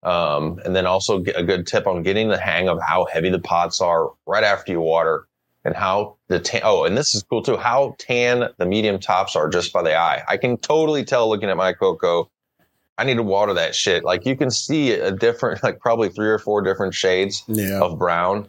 Um, 0.03 0.59
and 0.65 0.75
then 0.75 0.85
also 0.87 1.17
a 1.35 1.43
good 1.43 1.67
tip 1.67 1.85
on 1.85 2.01
getting 2.01 2.29
the 2.29 2.37
hang 2.39 2.67
of 2.67 2.79
how 2.81 3.05
heavy 3.05 3.29
the 3.29 3.39
pots 3.39 3.81
are 3.81 4.11
right 4.25 4.43
after 4.43 4.71
you 4.71 4.81
water 4.81 5.27
and 5.63 5.75
how 5.75 6.17
the 6.27 6.39
tan, 6.39 6.61
oh, 6.63 6.85
and 6.85 6.97
this 6.97 7.13
is 7.13 7.21
cool 7.23 7.43
too, 7.43 7.55
how 7.57 7.95
tan 7.99 8.49
the 8.57 8.65
medium 8.65 8.99
tops 8.99 9.35
are 9.35 9.47
just 9.47 9.71
by 9.71 9.83
the 9.83 9.95
eye. 9.95 10.23
I 10.27 10.37
can 10.37 10.57
totally 10.57 11.03
tell 11.05 11.29
looking 11.29 11.49
at 11.49 11.57
my 11.57 11.73
coco. 11.73 12.31
I 12.97 13.03
need 13.03 13.15
to 13.17 13.23
water 13.23 13.53
that 13.53 13.75
shit. 13.75 14.03
Like 14.03 14.25
you 14.25 14.35
can 14.35 14.49
see 14.49 14.91
a 14.93 15.11
different, 15.11 15.63
like 15.63 15.79
probably 15.79 16.09
three 16.09 16.29
or 16.29 16.39
four 16.39 16.61
different 16.63 16.95
shades 16.95 17.43
Yeah. 17.47 17.79
of 17.81 17.99
brown. 17.99 18.47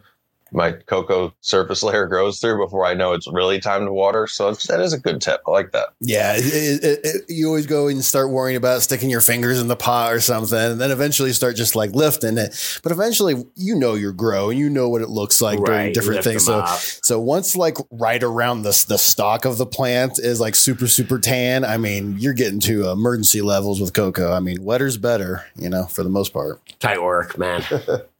My 0.52 0.72
coco 0.72 1.34
surface 1.40 1.82
layer 1.82 2.06
grows 2.06 2.40
through 2.40 2.64
before 2.64 2.84
I 2.86 2.94
know 2.94 3.12
it's 3.12 3.26
really 3.30 3.60
time 3.60 3.84
to 3.86 3.92
water. 3.92 4.26
So 4.26 4.48
it's, 4.50 4.66
that 4.66 4.80
is 4.80 4.92
a 4.92 4.98
good 4.98 5.20
tip. 5.20 5.40
I 5.46 5.50
like 5.50 5.72
that. 5.72 5.88
Yeah, 6.00 6.34
it, 6.36 6.84
it, 6.84 7.00
it, 7.04 7.22
you 7.28 7.48
always 7.48 7.66
go 7.66 7.88
and 7.88 8.04
start 8.04 8.30
worrying 8.30 8.56
about 8.56 8.82
sticking 8.82 9.10
your 9.10 9.20
fingers 9.20 9.60
in 9.60 9.68
the 9.68 9.76
pot 9.76 10.12
or 10.12 10.20
something, 10.20 10.58
and 10.58 10.80
then 10.80 10.90
eventually 10.90 11.32
start 11.32 11.56
just 11.56 11.74
like 11.76 11.92
lifting 11.92 12.38
it. 12.38 12.80
But 12.82 12.92
eventually, 12.92 13.44
you 13.56 13.74
know 13.74 13.94
your 13.94 14.12
grow, 14.12 14.50
and 14.50 14.58
you 14.58 14.68
know 14.68 14.88
what 14.88 15.02
it 15.02 15.08
looks 15.08 15.40
like 15.40 15.58
during 15.58 15.72
Right, 15.72 15.94
different 15.94 16.24
things. 16.24 16.44
So, 16.44 16.60
up. 16.60 16.78
so 16.78 17.20
once 17.20 17.56
like 17.56 17.76
right 17.90 18.22
around 18.22 18.62
the 18.62 18.84
the 18.88 18.98
stalk 18.98 19.44
of 19.44 19.58
the 19.58 19.66
plant 19.66 20.18
is 20.18 20.40
like 20.40 20.54
super 20.54 20.86
super 20.86 21.18
tan, 21.18 21.64
I 21.64 21.76
mean, 21.76 22.16
you're 22.18 22.34
getting 22.34 22.60
to 22.60 22.90
emergency 22.90 23.42
levels 23.42 23.80
with 23.80 23.92
coco. 23.92 24.32
I 24.32 24.40
mean, 24.40 24.62
wetter's 24.62 24.96
better, 24.96 25.44
you 25.56 25.68
know, 25.68 25.86
for 25.86 26.02
the 26.02 26.10
most 26.10 26.32
part. 26.32 26.60
Tight 26.80 27.02
work, 27.02 27.38
man. 27.38 27.62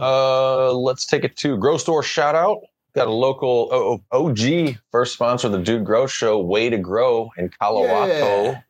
Uh, 0.00 0.72
let's 0.72 1.04
take 1.04 1.24
it 1.24 1.36
to 1.36 1.56
Grow 1.58 1.76
Store 1.76 2.02
shout 2.02 2.34
out. 2.34 2.62
Got 2.94 3.06
a 3.08 3.12
local 3.12 3.68
O- 3.70 4.00
O- 4.12 4.26
OG 4.30 4.76
first 4.90 5.12
sponsor 5.12 5.46
of 5.48 5.52
the 5.52 5.58
Dude 5.60 5.84
Grow 5.84 6.06
Show, 6.06 6.40
Way 6.40 6.70
to 6.70 6.78
Grow 6.78 7.30
in 7.36 7.50
Colorado. 7.60 8.12
Yeah. 8.52 8.60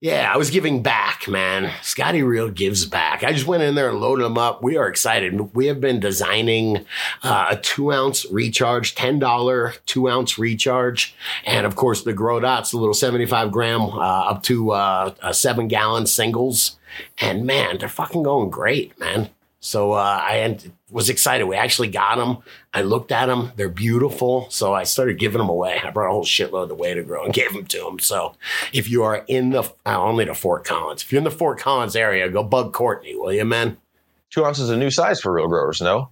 Yeah, 0.00 0.30
I 0.30 0.36
was 0.36 0.50
giving 0.50 0.82
back, 0.82 1.26
man. 1.28 1.72
Scotty 1.80 2.22
Real 2.22 2.50
gives 2.50 2.84
back. 2.84 3.24
I 3.24 3.32
just 3.32 3.46
went 3.46 3.62
in 3.62 3.74
there 3.74 3.88
and 3.88 4.00
loaded 4.02 4.24
them 4.24 4.36
up. 4.36 4.62
We 4.62 4.76
are 4.76 4.86
excited. 4.86 5.54
We 5.54 5.64
have 5.68 5.80
been 5.80 5.98
designing 5.98 6.84
uh, 7.22 7.46
a 7.52 7.56
two 7.56 7.90
ounce 7.90 8.26
recharge, 8.30 8.94
$10 8.96 9.78
two 9.86 10.10
ounce 10.10 10.38
recharge. 10.38 11.14
And 11.46 11.64
of 11.64 11.76
course, 11.76 12.02
the 12.02 12.12
Grow 12.12 12.38
Dots, 12.38 12.72
the 12.72 12.76
little 12.76 12.92
75 12.92 13.50
gram 13.50 13.80
uh, 13.80 13.86
up 14.30 14.42
to 14.42 14.72
uh, 14.72 15.32
seven 15.32 15.68
gallon 15.68 16.06
singles. 16.06 16.76
And 17.22 17.46
man, 17.46 17.78
they're 17.78 17.88
fucking 17.88 18.24
going 18.24 18.50
great, 18.50 18.98
man. 19.00 19.30
So 19.64 19.92
uh, 19.92 20.20
I 20.22 20.34
had- 20.36 20.62
was 20.90 21.08
excited. 21.08 21.44
We 21.44 21.56
actually 21.56 21.88
got 21.88 22.16
them. 22.18 22.38
I 22.74 22.82
looked 22.82 23.10
at 23.10 23.26
them. 23.26 23.50
They're 23.56 23.70
beautiful. 23.70 24.46
So 24.50 24.74
I 24.74 24.84
started 24.84 25.18
giving 25.18 25.38
them 25.38 25.48
away. 25.48 25.80
I 25.82 25.90
brought 25.90 26.10
a 26.10 26.12
whole 26.12 26.24
shitload 26.24 26.70
of 26.70 26.76
way 26.76 26.92
to 26.92 27.02
grow 27.02 27.24
and 27.24 27.32
gave 27.40 27.52
them 27.54 27.64
to 27.66 27.78
them. 27.78 27.98
So 27.98 28.34
if 28.74 28.90
you 28.90 29.02
are 29.04 29.24
in 29.26 29.50
the 29.50 29.62
uh, 29.86 29.98
only 29.98 30.26
to 30.26 30.34
Fort 30.34 30.64
Collins, 30.64 31.02
if 31.02 31.10
you're 31.10 31.18
in 31.18 31.24
the 31.24 31.30
Fort 31.30 31.58
Collins 31.58 31.96
area, 31.96 32.28
go 32.28 32.42
bug 32.42 32.74
Courtney, 32.74 33.16
will 33.16 33.32
you, 33.32 33.44
man? 33.46 33.78
Two 34.30 34.44
ounces 34.44 34.64
is 34.64 34.70
a 34.70 34.76
new 34.76 34.90
size 34.90 35.20
for 35.20 35.32
real 35.32 35.48
growers, 35.48 35.80
no? 35.80 36.10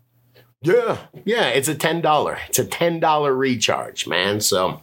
Yeah, 0.63 0.97
yeah. 1.27 1.49
It's 1.49 1.69
a 1.69 1.75
ten 1.75 2.01
dollar. 2.01 2.39
It's 2.49 2.59
a 2.59 2.65
ten 2.65 3.01
dollar 3.01 3.35
recharge, 3.35 4.07
man. 4.07 4.41
So, 4.41 4.81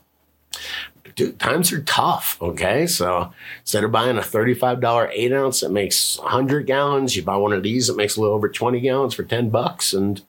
dude, 1.19 1.37
times 1.39 1.71
are 1.73 1.81
tough. 1.81 2.37
Okay, 2.41 2.87
so 2.87 3.31
instead 3.59 3.83
of 3.83 3.91
buying 3.91 4.17
a 4.17 4.23
thirty-five 4.23 4.79
dollar 4.79 5.09
eight 5.13 5.33
ounce 5.33 5.59
that 5.59 5.69
makes 5.71 6.17
hundred 6.17 6.65
gallons, 6.65 7.15
you 7.15 7.23
buy 7.23 7.35
one 7.35 7.51
of 7.53 7.61
these 7.61 7.87
that 7.87 7.97
makes 7.97 8.15
a 8.15 8.21
little 8.21 8.35
over 8.35 8.47
twenty 8.49 8.79
gallons 8.79 9.13
for 9.13 9.23
ten 9.23 9.49
bucks, 9.49 9.93
and 9.93 10.21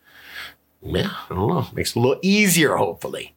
yeah, 0.83 1.11
I 1.31 1.35
don't 1.35 1.49
know, 1.49 1.67
makes 1.73 1.91
it 1.91 1.97
a 1.97 2.01
little 2.01 2.19
easier, 2.23 2.75
hopefully. 2.77 3.35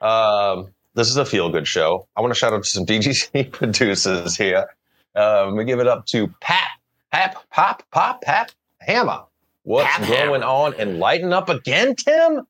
Um, 0.00 0.68
this 0.94 1.08
is 1.08 1.16
a 1.16 1.24
feel 1.24 1.50
good 1.50 1.66
show. 1.66 2.06
I 2.16 2.20
want 2.20 2.32
to 2.34 2.38
shout 2.38 2.52
out 2.52 2.62
to 2.64 2.68
some 2.70 2.84
DGC 2.86 3.50
producers 3.50 4.36
here. 4.36 4.66
Um, 5.14 5.56
we 5.56 5.64
give 5.64 5.80
it 5.80 5.86
up 5.86 6.04
to 6.06 6.28
Pat, 6.40 6.68
Pap, 7.10 7.36
Pop, 7.50 7.82
Pop, 7.90 8.20
Pap, 8.20 8.50
Hammer. 8.80 9.22
What's 9.62 9.88
Pap 9.88 10.00
going 10.08 10.42
Hammer. 10.42 10.44
on 10.44 10.74
and 10.74 10.98
lighten 10.98 11.32
up 11.32 11.48
again, 11.48 11.96
Tim? 11.96 12.46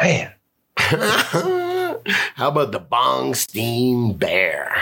Man, 0.00 0.32
How 2.06 2.48
about 2.48 2.72
the 2.72 2.78
Bong 2.78 3.34
Steam 3.34 4.12
Bear? 4.14 4.74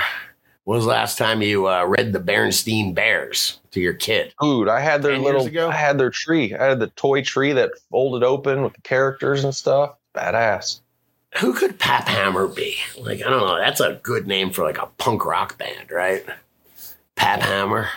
When 0.64 0.76
was 0.76 0.84
the 0.84 0.90
last 0.90 1.18
time 1.18 1.42
you 1.42 1.68
uh, 1.68 1.84
read 1.84 2.12
the 2.12 2.20
Berenstain 2.20 2.94
Bears 2.94 3.60
to 3.72 3.80
your 3.80 3.94
kid? 3.94 4.34
Dude, 4.40 4.68
I 4.68 4.80
had 4.80 5.02
their 5.02 5.18
little, 5.18 5.46
ago? 5.46 5.68
I 5.68 5.74
had 5.74 5.98
their 5.98 6.10
tree. 6.10 6.54
I 6.54 6.64
had 6.64 6.78
the 6.80 6.88
toy 6.88 7.22
tree 7.22 7.52
that 7.54 7.70
folded 7.90 8.22
open 8.24 8.62
with 8.62 8.74
the 8.74 8.80
characters 8.82 9.42
and 9.44 9.54
stuff. 9.54 9.94
Badass. 10.14 10.80
Who 11.38 11.54
could 11.54 11.78
Pap 11.78 12.08
Hammer 12.08 12.46
be? 12.48 12.76
Like, 12.98 13.20
I 13.24 13.30
don't 13.30 13.46
know. 13.46 13.58
That's 13.58 13.80
a 13.80 14.00
good 14.02 14.26
name 14.26 14.50
for 14.50 14.64
like 14.64 14.78
a 14.78 14.86
punk 14.98 15.24
rock 15.24 15.56
band, 15.58 15.90
right? 15.90 16.24
Pap 17.16 17.40
Hammer. 17.42 17.88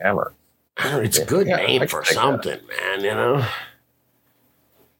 Hammer. 0.00 0.32
It's 0.76 1.18
a 1.18 1.24
good 1.24 1.46
Yeah, 1.46 1.56
name 1.56 1.86
for 1.86 2.02
take 2.02 2.08
that. 2.08 2.14
something, 2.14 2.60
man, 2.66 3.00
you 3.04 3.12
know? 3.12 3.46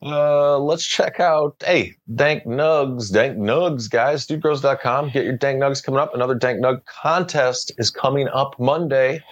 Uh, 0.05 0.59
let's 0.59 0.85
check 0.85 1.19
out, 1.19 1.57
hey, 1.64 1.95
Dank 2.14 2.45
Nugs, 2.45 3.11
Dank 3.11 3.38
Nugs, 3.38 3.88
guys, 3.88 4.27
dudegrows.com. 4.27 5.11
Get 5.11 5.25
your 5.25 5.37
Dank 5.38 5.62
Nugs 5.62 5.83
coming 5.83 5.99
up. 5.99 6.14
Another 6.14 6.35
Dank 6.35 6.61
Nug 6.62 6.85
contest 6.85 7.73
is 7.79 7.90
coming 7.90 8.29
up 8.29 8.55
Monday. 8.61 9.23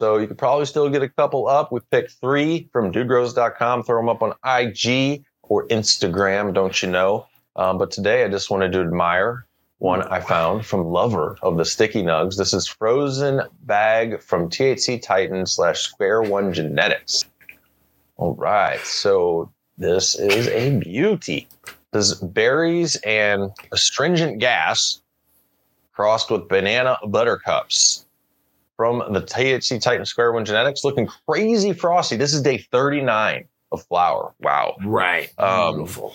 So 0.00 0.16
you 0.16 0.26
could 0.26 0.38
probably 0.38 0.64
still 0.64 0.88
get 0.88 1.02
a 1.02 1.08
couple 1.08 1.48
up. 1.48 1.70
We 1.70 1.80
picked 1.90 2.12
three 2.12 2.68
from 2.72 2.90
dudegrows.com, 2.90 3.82
throw 3.82 4.00
them 4.00 4.08
up 4.08 4.22
on 4.22 4.32
IG 4.42 5.22
or 5.42 5.68
Instagram, 5.68 6.54
don't 6.54 6.82
you 6.82 6.88
know? 6.88 7.26
Um, 7.56 7.76
but 7.76 7.90
today 7.90 8.24
I 8.24 8.28
just 8.28 8.50
wanted 8.50 8.72
to 8.72 8.80
admire 8.80 9.46
one 9.78 10.02
I 10.02 10.20
found 10.20 10.64
from 10.64 10.86
Lover 10.86 11.36
of 11.42 11.58
the 11.58 11.64
Sticky 11.66 12.02
Nugs. 12.02 12.38
This 12.38 12.54
is 12.54 12.66
Frozen 12.66 13.42
Bag 13.64 14.22
from 14.22 14.48
THC 14.48 15.02
Titan 15.02 15.44
slash 15.44 15.80
Square 15.80 16.22
One 16.22 16.54
Genetics. 16.54 17.26
All 18.16 18.34
right. 18.34 18.80
So 18.80 19.52
this 19.78 20.14
is 20.14 20.48
a 20.48 20.78
beauty. 20.78 21.48
This 21.92 22.14
berries 22.14 22.96
and 23.04 23.50
astringent 23.72 24.38
gas 24.38 25.00
crossed 25.92 26.30
with 26.30 26.48
banana 26.48 26.98
buttercups 27.06 28.06
from 28.76 29.12
the 29.12 29.20
THC 29.20 29.80
Titan 29.80 30.06
Square 30.06 30.32
One 30.32 30.44
Genetics, 30.44 30.84
looking 30.84 31.08
crazy 31.28 31.72
frosty. 31.72 32.16
This 32.16 32.34
is 32.34 32.42
day 32.42 32.58
39 32.58 33.44
of 33.70 33.82
flower. 33.84 34.34
Wow. 34.40 34.76
Right. 34.84 35.30
Um, 35.38 35.76
Beautiful. 35.76 36.14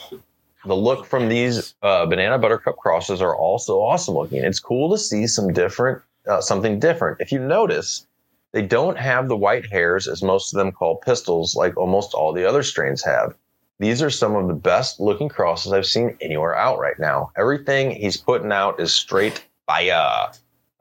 The 0.65 0.75
look 0.75 1.05
from 1.05 1.29
these 1.29 1.75
uh, 1.81 2.05
banana 2.07 2.37
buttercup 2.37 2.77
crosses 2.77 3.21
are 3.21 3.35
also 3.35 3.77
awesome 3.77 4.15
looking. 4.15 4.43
It's 4.43 4.59
cool 4.59 4.91
to 4.91 4.97
see 4.97 5.27
some 5.27 5.53
different, 5.53 6.01
uh, 6.27 6.41
something 6.41 6.79
different. 6.79 7.21
If 7.21 7.31
you 7.31 7.39
notice, 7.39 8.05
they 8.51 8.63
don't 8.63 8.97
have 8.97 9.27
the 9.27 9.37
white 9.37 9.71
hairs 9.71 10.07
as 10.07 10.21
most 10.21 10.53
of 10.53 10.57
them 10.57 10.71
call 10.71 10.97
pistils, 10.97 11.55
like 11.55 11.77
almost 11.77 12.13
all 12.13 12.33
the 12.33 12.47
other 12.47 12.63
strains 12.63 13.03
have. 13.03 13.35
These 13.79 14.01
are 14.01 14.09
some 14.09 14.35
of 14.35 14.47
the 14.47 14.53
best 14.53 14.99
looking 14.99 15.29
crosses 15.29 15.71
I've 15.71 15.85
seen 15.85 16.17
anywhere 16.19 16.55
out 16.55 16.79
right 16.79 16.97
now. 16.97 17.31
Everything 17.37 17.91
he's 17.91 18.17
putting 18.17 18.51
out 18.51 18.79
is 18.79 18.93
straight 18.93 19.45
fire. 19.67 20.31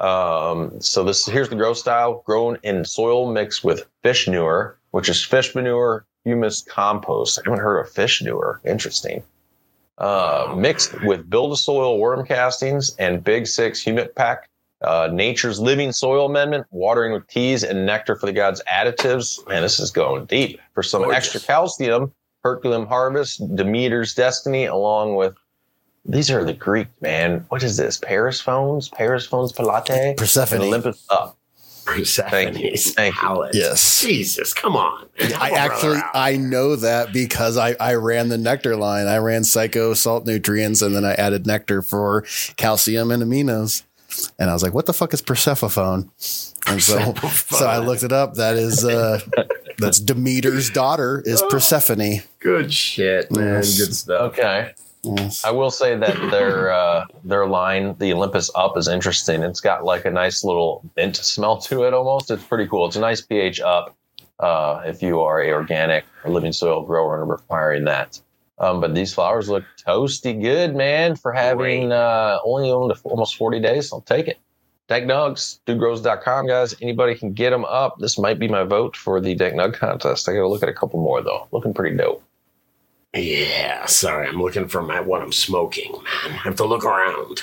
Um, 0.01 0.81
so 0.81 1.05
this 1.05 1.27
here's 1.27 1.49
the 1.49 1.57
grow 1.57 1.75
style, 1.75 2.23
grown 2.27 2.59
in 2.63 2.85
soil 2.85 3.31
mixed 3.33 3.65
with 3.65 3.87
fish 4.03 4.27
manure, 4.27 4.79
which 4.91 5.09
is 5.09 5.23
fish 5.23 5.55
manure 5.55 6.07
humus 6.25 6.63
compost. 6.63 7.39
I 7.39 7.43
haven't 7.45 7.63
heard 7.63 7.81
of 7.81 7.91
fish 7.91 8.23
manure. 8.23 8.61
Interesting. 8.65 9.23
Uh, 9.99 10.55
mixed 10.57 11.03
with 11.05 11.29
build 11.31 11.53
a 11.53 11.57
soil 11.57 11.99
worm 11.99 12.27
castings 12.27 12.95
and 12.99 13.25
big 13.25 13.47
six 13.47 13.83
humic 13.83 14.15
pack. 14.15 14.49
Uh, 14.83 15.09
nature's 15.11 15.59
living 15.59 15.91
soil 15.91 16.27
amendment, 16.27 16.67
watering 16.71 17.13
with 17.13 17.27
teas 17.29 17.63
and 17.63 17.87
nectar 17.87 18.15
for 18.15 18.27
the 18.27 18.33
gods 18.33 18.63
additives. 18.71 19.47
Man, 19.49 19.63
this 19.63 19.81
is 19.81 19.91
going 19.91 20.27
deep. 20.27 20.61
For 20.75 20.83
some 20.83 21.03
Gorgeous. 21.03 21.17
extra 21.17 21.41
calcium, 21.41 22.13
Herculean 22.47 22.87
harvest, 22.87 23.41
Demeter's 23.57 24.15
destiny, 24.15 24.67
along 24.67 25.17
with 25.17 25.35
these 26.05 26.31
are 26.31 26.45
the 26.45 26.53
Greek 26.53 26.89
man. 27.03 27.45
What 27.49 27.63
is 27.63 27.77
this? 27.77 27.97
Paris 27.97 28.41
phones, 28.41 28.89
Paris 28.89 29.27
phones, 29.27 29.53
Pilate, 29.53 30.17
Persephone. 30.17 30.61
Olympus 30.61 31.05
up. 31.11 31.37
Persephone's 31.85 32.93
Thank 32.93 33.07
you. 33.07 33.13
palette. 33.13 33.55
Yes. 33.55 34.01
Jesus, 34.01 34.53
come 34.53 34.77
on. 34.77 35.07
man. 35.21 35.31
Help 35.31 35.43
I 35.43 35.49
a 35.49 35.67
brother 35.69 35.95
actually. 35.97 36.21
I 36.21 36.37
know 36.37 36.77
that 36.77 37.13
because 37.13 37.57
I, 37.57 37.77
I 37.79 37.95
ran 37.95 38.29
the 38.29 38.39
nectar 38.39 38.77
line. 38.77 39.07
I 39.07 39.19
ran 39.19 39.45
psycho 39.45 39.95
salt 39.95 40.27
nutrients 40.27 40.83
and 40.83 40.95
then 40.95 41.05
I 41.05 41.15
added 41.15 41.47
nectar 41.47 41.83
for 41.83 42.25
calcium 42.57 43.11
and 43.13 43.23
aminos. 43.23 43.83
And 44.39 44.51
I 44.51 44.53
was 44.53 44.63
like, 44.63 44.75
what 44.75 44.87
the 44.87 44.93
fuck 44.93 45.13
is 45.15 45.23
Persephone? 45.23 46.11
And 46.67 46.83
so 46.83 47.15
so 47.15 47.67
I 47.67 47.79
looked 47.79 48.03
it 48.03 48.13
up. 48.13 48.35
That 48.35 48.57
is 48.57 48.85
uh 48.85 49.21
that's 49.79 50.01
Demeter's 50.01 50.71
daughter 50.71 51.23
is 51.25 51.43
Persephone. 51.51 52.23
Good 52.39 52.73
shit, 52.73 53.31
man. 53.31 53.55
Yes. 53.55 53.79
Good 53.79 53.95
stuff. 53.95 54.21
Okay. 54.33 54.73
Yes. 55.03 55.45
I 55.45 55.53
will 55.53 55.71
say 55.71 55.97
that 55.97 56.17
their 56.31 56.73
uh, 56.73 57.05
their 57.23 57.47
line, 57.47 57.95
the 57.99 58.13
Olympus 58.13 58.51
Up, 58.57 58.77
is 58.77 58.89
interesting. 58.89 59.43
It's 59.43 59.61
got 59.61 59.85
like 59.85 60.05
a 60.05 60.11
nice 60.11 60.43
little 60.43 60.83
mint 60.97 61.17
smell 61.17 61.59
to 61.59 61.85
it. 61.85 61.95
Almost, 61.95 62.31
it's 62.31 62.43
pretty 62.43 62.67
cool. 62.67 62.87
It's 62.87 62.97
a 62.97 63.01
nice 63.01 63.21
pH 63.21 63.61
up. 63.61 63.97
Uh, 64.41 64.83
if 64.85 65.03
you 65.03 65.21
are 65.21 65.41
a 65.41 65.53
organic 65.53 66.05
or 66.25 66.31
living 66.31 66.53
soil 66.53 66.85
grower 66.85 67.23
and 67.23 67.31
requiring 67.31 67.85
that. 67.85 68.21
Um, 68.59 68.81
but 68.81 68.95
these 68.95 69.15
flowers 69.15 69.49
look 69.49 69.65
toasty 69.87 70.41
good, 70.41 70.75
man. 70.75 71.15
For 71.15 71.33
having 71.33 71.93
uh, 71.93 72.39
only 72.45 72.71
owned 72.71 72.93
almost 73.05 73.37
forty 73.37 73.61
days, 73.61 73.93
I'll 73.93 74.01
take 74.01 74.29
it. 74.29 74.39
Dank 74.89 75.07
Nugs, 75.07 75.59
dudegrows.com, 75.67 76.47
guys. 76.47 76.75
Anybody 76.81 77.17
can 77.17 77.33
get 77.33 77.51
them 77.51 77.65
up. 77.65 77.99
This 77.99 78.19
might 78.19 78.39
be 78.39 78.47
my 78.47 78.63
vote 78.63 78.97
for 78.97 79.21
the 79.21 79.35
Dank 79.35 79.55
Nug 79.55 79.75
contest. 79.75 80.29
I 80.29 80.33
got 80.33 80.41
to 80.41 80.49
look 80.49 80.63
at 80.63 80.69
a 80.69 80.75
couple 80.75 81.01
more 81.01 81.23
though. 81.23 81.49
Looking 81.51 81.75
pretty 81.75 81.97
dope. 81.97 82.23
Yeah, 83.15 83.87
sorry. 83.87 84.29
I'm 84.29 84.41
looking 84.41 84.69
for 84.69 84.83
my 84.83 85.01
what 85.01 85.23
I'm 85.23 85.33
smoking, 85.33 85.91
man. 85.93 86.05
I 86.33 86.37
have 86.45 86.57
to 86.57 86.65
look 86.65 86.85
around. 86.85 87.43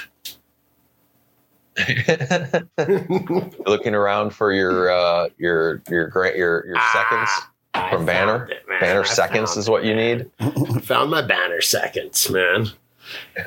looking 3.65 3.95
around 3.95 4.29
for 4.29 4.53
your 4.53 4.91
uh 4.91 5.27
your 5.39 5.81
your 5.89 6.07
great 6.07 6.35
your 6.35 6.63
your 6.67 6.77
seconds 6.91 7.29
I 7.73 7.89
from 7.89 8.05
found 8.05 8.05
banner 8.05 8.45
it, 8.45 8.63
banner 8.79 9.01
I 9.01 9.05
seconds 9.05 9.57
is 9.57 9.67
it, 9.67 9.71
what 9.71 9.83
you 9.83 9.95
need 9.95 10.29
Found 10.83 11.09
my 11.09 11.23
banner 11.23 11.61
seconds, 11.61 12.29
man. 12.29 12.67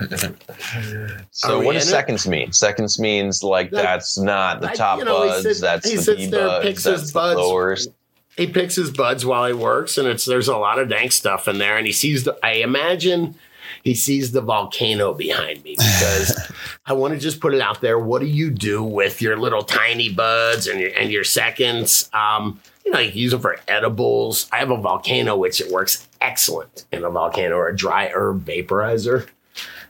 so 1.31 1.61
what 1.61 1.73
does 1.75 1.85
in 1.85 1.89
it? 1.89 1.91
seconds 1.91 2.27
mean 2.27 2.53
seconds 2.53 2.99
means 2.99 3.43
like 3.43 3.73
Like- 3.73 3.83
that's 3.83 4.19
not 4.19 4.61
the 4.61 4.69
top 4.69 4.99
you 4.99 5.05
know, 5.05 5.27
buds 5.27 5.43
sits- 5.43 5.61
that's 5.61 5.89
he 5.89 5.97
the 5.97 6.03
sits 6.03 6.21
b 6.21 6.27
there, 6.27 6.47
buds 6.47 6.65
picks 6.65 6.85
his 6.85 7.13
buds. 7.13 7.39
lowers 7.39 7.89
He 8.37 8.47
picks 8.47 8.75
his 8.77 8.91
buds 8.91 9.25
while 9.25 9.47
he 9.47 9.55
works, 9.55 9.97
and 9.97 10.07
it's 10.07 10.27
there's 10.27 10.49
a 10.49 10.57
lot 10.59 10.79
of 10.79 10.91
dank 10.91 11.13
stuff 11.13 11.49
in 11.49 11.57
there. 11.57 11.79
And 11.79 11.87
he 11.87 11.93
sees 11.95 12.25
the. 12.25 12.37
I 12.43 12.57
imagine 12.57 13.35
he 13.83 13.95
sees 13.95 14.33
the 14.33 14.43
volcano 14.43 15.15
behind 15.15 15.65
me 15.65 15.75
because 15.79 16.39
I 16.87 16.93
want 16.93 17.15
to 17.15 17.19
just 17.21 17.41
put 17.41 17.55
it 17.55 17.63
out 17.63 17.81
there. 17.81 17.99
What 17.99 18.21
do 18.21 18.27
you 18.27 18.51
do 18.51 18.83
with 18.85 19.23
your 19.23 19.39
little 19.39 19.63
tiny 19.63 20.11
buds 20.11 20.67
and 20.67 20.79
your 20.79 20.91
and 20.95 21.11
your 21.11 21.25
seconds? 21.25 22.11
Um, 22.13 22.61
you 22.85 22.93
know, 22.93 22.99
you 22.99 23.11
can 23.11 23.19
use 23.19 23.33
them 23.33 23.41
for 23.41 23.57
edibles. 23.69 24.49
I 24.53 24.59
have 24.59 24.71
a 24.71 24.77
volcano, 24.77 25.35
which 25.35 25.59
it 25.63 25.73
works 25.73 26.07
excellent 26.21 26.85
in 26.93 27.05
a 27.05 27.11
volcano 27.11 27.57
or 27.57 27.69
a 27.69 27.75
dry 27.77 28.11
herb 28.15 28.45
vaporizer. 28.45 29.29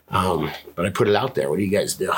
Um, 0.08 0.50
but 0.74 0.86
I 0.86 0.90
put 0.90 1.08
it 1.08 1.16
out 1.16 1.34
there. 1.34 1.50
What 1.50 1.58
do 1.58 1.64
you 1.64 1.70
guys 1.70 1.94
do? 1.94 2.12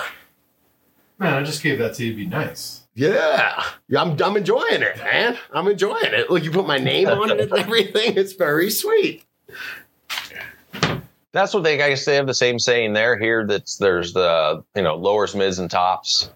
Man, 1.18 1.35
I 1.35 1.42
just 1.42 1.62
gave 1.62 1.79
that 1.79 1.94
to 1.94 2.05
you 2.05 2.12
to 2.12 2.16
be 2.16 2.27
nice. 2.27 2.83
Yeah, 2.94 3.64
Yeah, 3.88 4.03
I'm, 4.03 4.20
I'm 4.20 4.37
enjoying 4.37 4.83
it, 4.83 4.98
man. 4.98 5.37
I'm 5.53 5.68
enjoying 5.68 6.12
it. 6.12 6.31
Look, 6.31 6.42
you 6.42 6.51
put 6.51 6.66
my 6.66 6.79
name 6.79 7.09
on 7.09 7.31
it 7.31 7.40
and 7.40 7.53
everything. 7.59 8.16
It's 8.16 8.33
very 8.33 8.70
sweet. 8.70 9.24
that's 11.33 11.55
what 11.55 11.62
they 11.62 11.81
I 11.81 11.90
guess 11.90 12.05
they 12.05 12.16
have 12.16 12.27
the 12.27 12.35
same 12.35 12.59
saying 12.59 12.92
there 12.94 13.16
here 13.18 13.46
that's 13.46 13.77
there's 13.77 14.12
the 14.12 14.64
you 14.74 14.83
know 14.83 14.96
lowers 14.96 15.35
mids 15.35 15.59
and 15.59 15.70
tops 15.70 16.31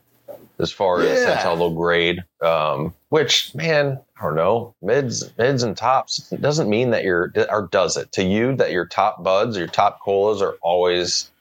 as 0.58 0.70
far 0.70 1.00
as 1.00 1.24
that's 1.24 1.42
how 1.42 1.56
they'll 1.56 1.74
grade 1.74 2.22
um 2.42 2.94
which 3.08 3.54
man 3.54 3.98
i 4.18 4.22
don't 4.22 4.36
know 4.36 4.74
mids 4.82 5.32
mids 5.38 5.62
and 5.62 5.76
tops 5.76 6.30
doesn't 6.40 6.68
mean 6.68 6.90
that 6.90 7.02
your 7.04 7.32
or 7.50 7.68
does 7.72 7.96
it 7.96 8.12
to 8.12 8.22
you 8.22 8.54
that 8.54 8.70
your 8.70 8.86
top 8.86 9.24
buds 9.24 9.56
your 9.56 9.66
top 9.66 9.98
colas 10.00 10.40
are 10.40 10.56
always 10.62 11.31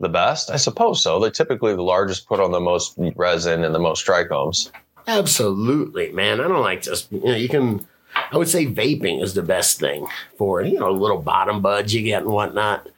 the 0.00 0.08
best 0.08 0.50
i 0.50 0.56
suppose 0.56 1.02
so 1.02 1.18
they 1.20 1.30
typically 1.30 1.74
the 1.74 1.82
largest 1.82 2.26
put 2.26 2.40
on 2.40 2.50
the 2.52 2.60
most 2.60 2.94
resin 3.16 3.64
and 3.64 3.74
the 3.74 3.78
most 3.78 4.06
trichomes 4.06 4.70
Absolutely, 5.06 6.12
man. 6.12 6.40
I 6.40 6.48
don't 6.48 6.62
like 6.62 6.82
just 6.82 7.12
you 7.12 7.20
know 7.20 7.34
you 7.34 7.48
can. 7.48 7.86
I 8.32 8.38
would 8.38 8.48
say 8.48 8.64
vaping 8.66 9.22
is 9.22 9.34
the 9.34 9.42
best 9.42 9.78
thing 9.78 10.06
for 10.38 10.62
it. 10.62 10.72
You 10.72 10.78
know, 10.78 10.90
little 10.90 11.20
bottom 11.20 11.60
buds 11.60 11.92
you 11.92 12.02
get 12.02 12.22
and 12.22 12.32
whatnot. 12.32 12.88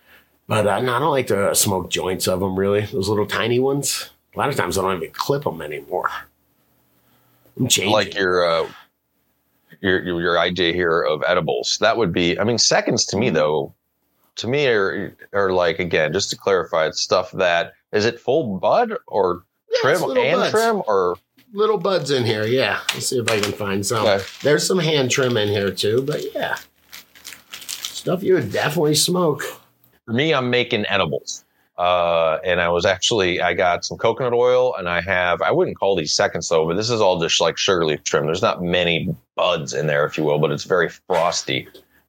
But 0.47 0.67
uh, 0.67 0.81
no, 0.81 0.95
I 0.95 0.99
don't 1.01 1.11
like 1.11 1.27
to 1.29 1.55
smoke 1.55 1.91
joints 1.91 2.29
of 2.29 2.41
them. 2.41 2.57
Really, 2.57 2.83
those 2.83 3.09
little 3.09 3.27
tiny 3.27 3.59
ones. 3.59 4.11
A 4.35 4.39
lot 4.39 4.49
of 4.49 4.57
times 4.57 4.79
I 4.79 4.83
don't 4.83 4.97
even 5.03 5.13
clip 5.15 5.45
them 5.45 5.61
anymore. 5.63 6.11
I'm 7.59 7.69
changing. 7.69 7.93
like 7.93 8.15
your 8.15 8.49
uh 8.49 8.69
your, 9.81 10.03
your 10.05 10.21
your 10.21 10.39
idea 10.39 10.73
here 10.73 11.03
of 11.03 11.23
edibles 11.27 11.79
that 11.81 11.97
would 11.97 12.13
be 12.13 12.39
i 12.39 12.45
mean 12.45 12.57
seconds 12.59 13.05
to 13.07 13.17
me 13.17 13.31
though 13.31 13.75
to 14.37 14.47
me 14.47 14.67
are 14.67 15.17
are 15.33 15.51
like 15.53 15.79
again 15.79 16.13
just 16.13 16.31
to 16.31 16.37
clarify 16.37 16.87
it's 16.87 17.01
stuff 17.01 17.31
that 17.33 17.73
is 17.93 18.05
it 18.05 18.21
full 18.21 18.59
bud 18.59 18.93
or 19.07 19.43
Yeah, 19.71 19.79
trim 19.97 20.03
and 20.17 20.33
buds. 20.41 20.51
trim 20.51 20.83
or 20.87 21.17
little 21.53 21.79
buds 21.79 22.11
in 22.11 22.25
here. 22.25 22.45
Yeah, 22.45 22.81
let's 22.95 23.07
see 23.09 23.19
if 23.19 23.31
I 23.31 23.41
can 23.41 23.53
find 23.53 23.85
some. 23.87 24.05
Okay. 24.07 24.23
There's 24.43 24.67
some 24.67 24.79
hand 24.79 25.11
trim 25.11 25.37
in 25.37 25.49
here 25.49 25.71
too, 25.71 26.03
but 26.03 26.23
yeah, 26.35 26.57
stuff 27.51 28.23
you 28.23 28.35
would 28.35 28.53
definitely 28.53 28.95
smoke. 28.95 29.43
for 30.05 30.13
me 30.13 30.33
i'm 30.35 30.51
making 30.51 30.85
edibles 30.89 31.45
Uh, 31.79 32.39
and 32.43 32.59
I 32.59 32.71
was 32.71 32.87
actually, 32.87 33.43
I 33.43 33.53
got 33.53 33.85
some 33.85 33.99
coconut 33.99 34.33
oil 34.33 34.75
and 34.79 34.89
I 34.89 35.03
have, 35.03 35.43
I 35.43 35.51
wouldn't 35.51 35.77
call 35.79 35.95
these 35.95 36.15
seconds 36.15 36.49
though, 36.49 36.65
but 36.67 36.75
this 36.75 36.89
is 36.89 37.03
all 37.03 37.21
just 37.21 37.39
like 37.39 37.59
sugar 37.59 37.85
leaf 37.85 38.03
trim. 38.03 38.25
There's 38.25 38.41
not 38.41 38.63
many 38.63 39.15
buds 39.35 39.75
in 39.75 39.87
there, 39.87 40.07
if 40.07 40.17
you 40.17 40.25
will, 40.25 40.39
but 40.39 40.51
it's 40.53 40.65
very 40.65 40.89
frosty. 40.89 41.69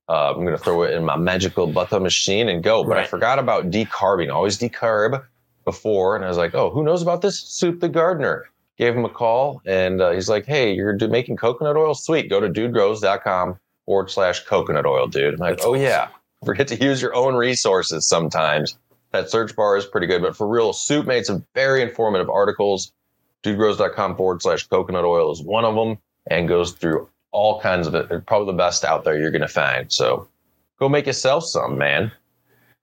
Uh, 0.09 0.31
I'm 0.31 0.45
going 0.45 0.57
to 0.57 0.63
throw 0.63 0.83
it 0.83 0.93
in 0.93 1.03
my 1.03 1.17
magical 1.17 1.67
butter 1.67 1.99
machine 1.99 2.47
and 2.49 2.63
go. 2.63 2.83
But 2.83 2.97
I 2.97 3.05
forgot 3.05 3.39
about 3.39 3.69
decarbing. 3.69 4.33
Always 4.33 4.57
decarb 4.57 5.25
before. 5.65 6.15
And 6.15 6.23
I 6.23 6.29
was 6.29 6.37
like, 6.37 6.55
oh, 6.55 6.69
who 6.69 6.83
knows 6.83 7.01
about 7.01 7.21
this? 7.21 7.39
Soup 7.39 7.79
the 7.79 7.89
gardener. 7.89 8.45
Gave 8.77 8.95
him 8.95 9.05
a 9.05 9.09
call 9.09 9.61
and 9.65 9.99
uh, 9.99 10.11
he's 10.11 10.29
like, 10.29 10.45
hey, 10.45 10.71
you're 10.71 10.93
do- 10.93 11.07
making 11.07 11.35
coconut 11.35 11.75
oil? 11.75 11.93
Sweet. 11.95 12.29
Go 12.29 12.39
to 12.39 12.47
dudegrows.com 12.47 13.59
forward 13.85 14.11
slash 14.11 14.45
coconut 14.45 14.85
oil, 14.85 15.07
dude. 15.07 15.33
I'm 15.33 15.39
like, 15.39 15.57
That's 15.57 15.65
oh, 15.65 15.71
awesome. 15.71 15.81
yeah. 15.81 16.07
Forget 16.45 16.67
to 16.69 16.75
use 16.75 17.01
your 17.01 17.15
own 17.15 17.33
resources 17.35 18.07
sometimes. 18.07 18.77
That 19.11 19.29
search 19.31 19.55
bar 19.55 19.77
is 19.77 19.85
pretty 19.85 20.05
good. 20.07 20.21
But 20.21 20.37
for 20.37 20.47
real, 20.47 20.73
Soup 20.73 21.05
made 21.07 21.25
some 21.25 21.43
very 21.55 21.81
informative 21.81 22.29
articles. 22.29 22.91
Dudegrows.com 23.43 24.15
forward 24.15 24.41
slash 24.41 24.67
coconut 24.67 25.05
oil 25.05 25.31
is 25.31 25.41
one 25.41 25.65
of 25.65 25.75
them 25.75 25.97
and 26.29 26.47
goes 26.47 26.73
through 26.73 27.09
all 27.31 27.59
kinds 27.61 27.87
of 27.87 27.95
it. 27.95 28.09
They're 28.09 28.21
probably 28.21 28.47
the 28.53 28.57
best 28.57 28.83
out 28.85 29.03
there 29.03 29.17
you're 29.19 29.31
going 29.31 29.41
to 29.41 29.47
find. 29.47 29.91
So 29.91 30.27
go 30.79 30.89
make 30.89 31.05
yourself 31.07 31.45
some, 31.45 31.77
man. 31.77 32.11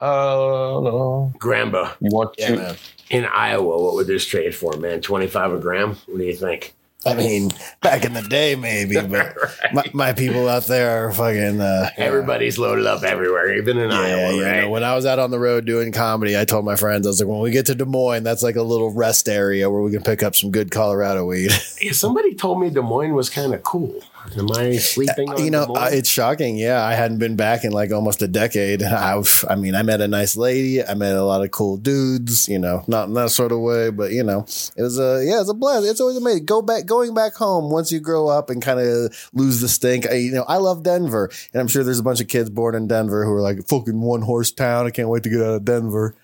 Oh, 0.00 0.80
no. 0.84 1.32
Grambo 1.38 1.90
You 2.00 2.10
want 2.12 2.34
Yeah, 2.38 2.48
to? 2.48 2.56
man. 2.56 2.76
in 3.10 3.24
Iowa, 3.24 3.82
what 3.82 3.94
would 3.94 4.06
this 4.06 4.26
trade 4.26 4.54
for, 4.54 4.76
man? 4.76 5.00
25 5.00 5.52
a 5.54 5.58
gram? 5.58 5.96
What 6.06 6.18
do 6.18 6.24
you 6.24 6.34
think? 6.36 6.74
I 7.06 7.12
mean, 7.14 7.50
back 7.82 8.06
in 8.06 8.14
the 8.14 8.22
day, 8.22 8.54
maybe, 8.54 8.98
but 8.98 9.36
my, 9.74 9.84
my 9.92 10.12
people 10.14 10.48
out 10.48 10.66
there 10.66 11.06
are 11.06 11.12
fucking. 11.12 11.60
Uh, 11.60 11.90
Everybody's 11.98 12.58
loaded 12.58 12.86
up 12.86 13.02
everywhere, 13.02 13.54
even 13.58 13.76
in 13.76 13.90
Yeah, 13.90 13.98
Iowa, 14.00 14.34
you 14.34 14.42
right? 14.42 14.60
know, 14.62 14.70
when 14.70 14.84
I 14.84 14.94
was 14.94 15.04
out 15.04 15.18
on 15.18 15.30
the 15.30 15.38
road 15.38 15.66
doing 15.66 15.92
comedy, 15.92 16.38
I 16.38 16.46
told 16.46 16.64
my 16.64 16.76
friends, 16.76 17.06
I 17.06 17.10
was 17.10 17.20
like, 17.20 17.28
when 17.28 17.40
we 17.40 17.50
get 17.50 17.66
to 17.66 17.74
Des 17.74 17.84
Moines, 17.84 18.22
that's 18.22 18.42
like 18.42 18.56
a 18.56 18.62
little 18.62 18.90
rest 18.90 19.28
area 19.28 19.68
where 19.70 19.82
we 19.82 19.90
can 19.90 20.02
pick 20.02 20.22
up 20.22 20.34
some 20.34 20.50
good 20.50 20.70
Colorado 20.70 21.26
weed. 21.26 21.50
Yeah, 21.82 21.92
somebody 21.92 22.34
told 22.34 22.58
me 22.62 22.70
Des 22.70 22.80
Moines 22.80 23.12
was 23.12 23.28
kind 23.28 23.52
of 23.52 23.62
cool. 23.62 24.00
Am 24.36 24.50
I 24.52 24.76
sleeping 24.76 25.28
on 25.28 25.44
you 25.44 25.50
know, 25.50 25.64
uh, 25.64 25.90
it's 25.92 26.08
shocking. 26.08 26.56
Yeah, 26.56 26.82
I 26.82 26.94
hadn't 26.94 27.18
been 27.18 27.36
back 27.36 27.62
in 27.64 27.72
like 27.72 27.92
almost 27.92 28.22
a 28.22 28.28
decade. 28.28 28.82
I've, 28.82 29.44
I 29.48 29.54
mean, 29.54 29.74
I 29.74 29.82
met 29.82 30.00
a 30.00 30.08
nice 30.08 30.36
lady. 30.36 30.84
I 30.84 30.94
met 30.94 31.14
a 31.14 31.22
lot 31.22 31.44
of 31.44 31.50
cool 31.50 31.76
dudes. 31.76 32.48
You 32.48 32.58
know, 32.58 32.84
not 32.86 33.08
in 33.08 33.14
that 33.14 33.30
sort 33.30 33.52
of 33.52 33.60
way, 33.60 33.90
but 33.90 34.12
you 34.12 34.22
know, 34.22 34.40
it 34.76 34.82
was 34.82 34.98
a 34.98 35.22
yeah, 35.24 35.40
it's 35.40 35.50
a 35.50 35.54
blast. 35.54 35.86
It's 35.86 36.00
always 36.00 36.16
amazing. 36.16 36.46
Go 36.46 36.62
back, 36.62 36.86
going 36.86 37.12
back 37.12 37.34
home 37.34 37.70
once 37.70 37.92
you 37.92 38.00
grow 38.00 38.28
up 38.28 38.48
and 38.48 38.62
kind 38.62 38.80
of 38.80 39.30
lose 39.34 39.60
the 39.60 39.68
stink. 39.68 40.06
I, 40.06 40.14
you 40.14 40.32
know, 40.32 40.44
I 40.48 40.56
love 40.56 40.82
Denver, 40.82 41.30
and 41.52 41.60
I'm 41.60 41.68
sure 41.68 41.84
there's 41.84 41.98
a 41.98 42.04
bunch 42.04 42.20
of 42.20 42.28
kids 42.28 42.48
born 42.48 42.74
in 42.74 42.88
Denver 42.88 43.24
who 43.24 43.32
are 43.32 43.42
like 43.42 43.68
fucking 43.68 44.00
one 44.00 44.22
horse 44.22 44.50
town. 44.50 44.86
I 44.86 44.90
can't 44.90 45.08
wait 45.08 45.22
to 45.24 45.30
get 45.30 45.42
out 45.42 45.54
of 45.54 45.64
Denver. 45.64 46.16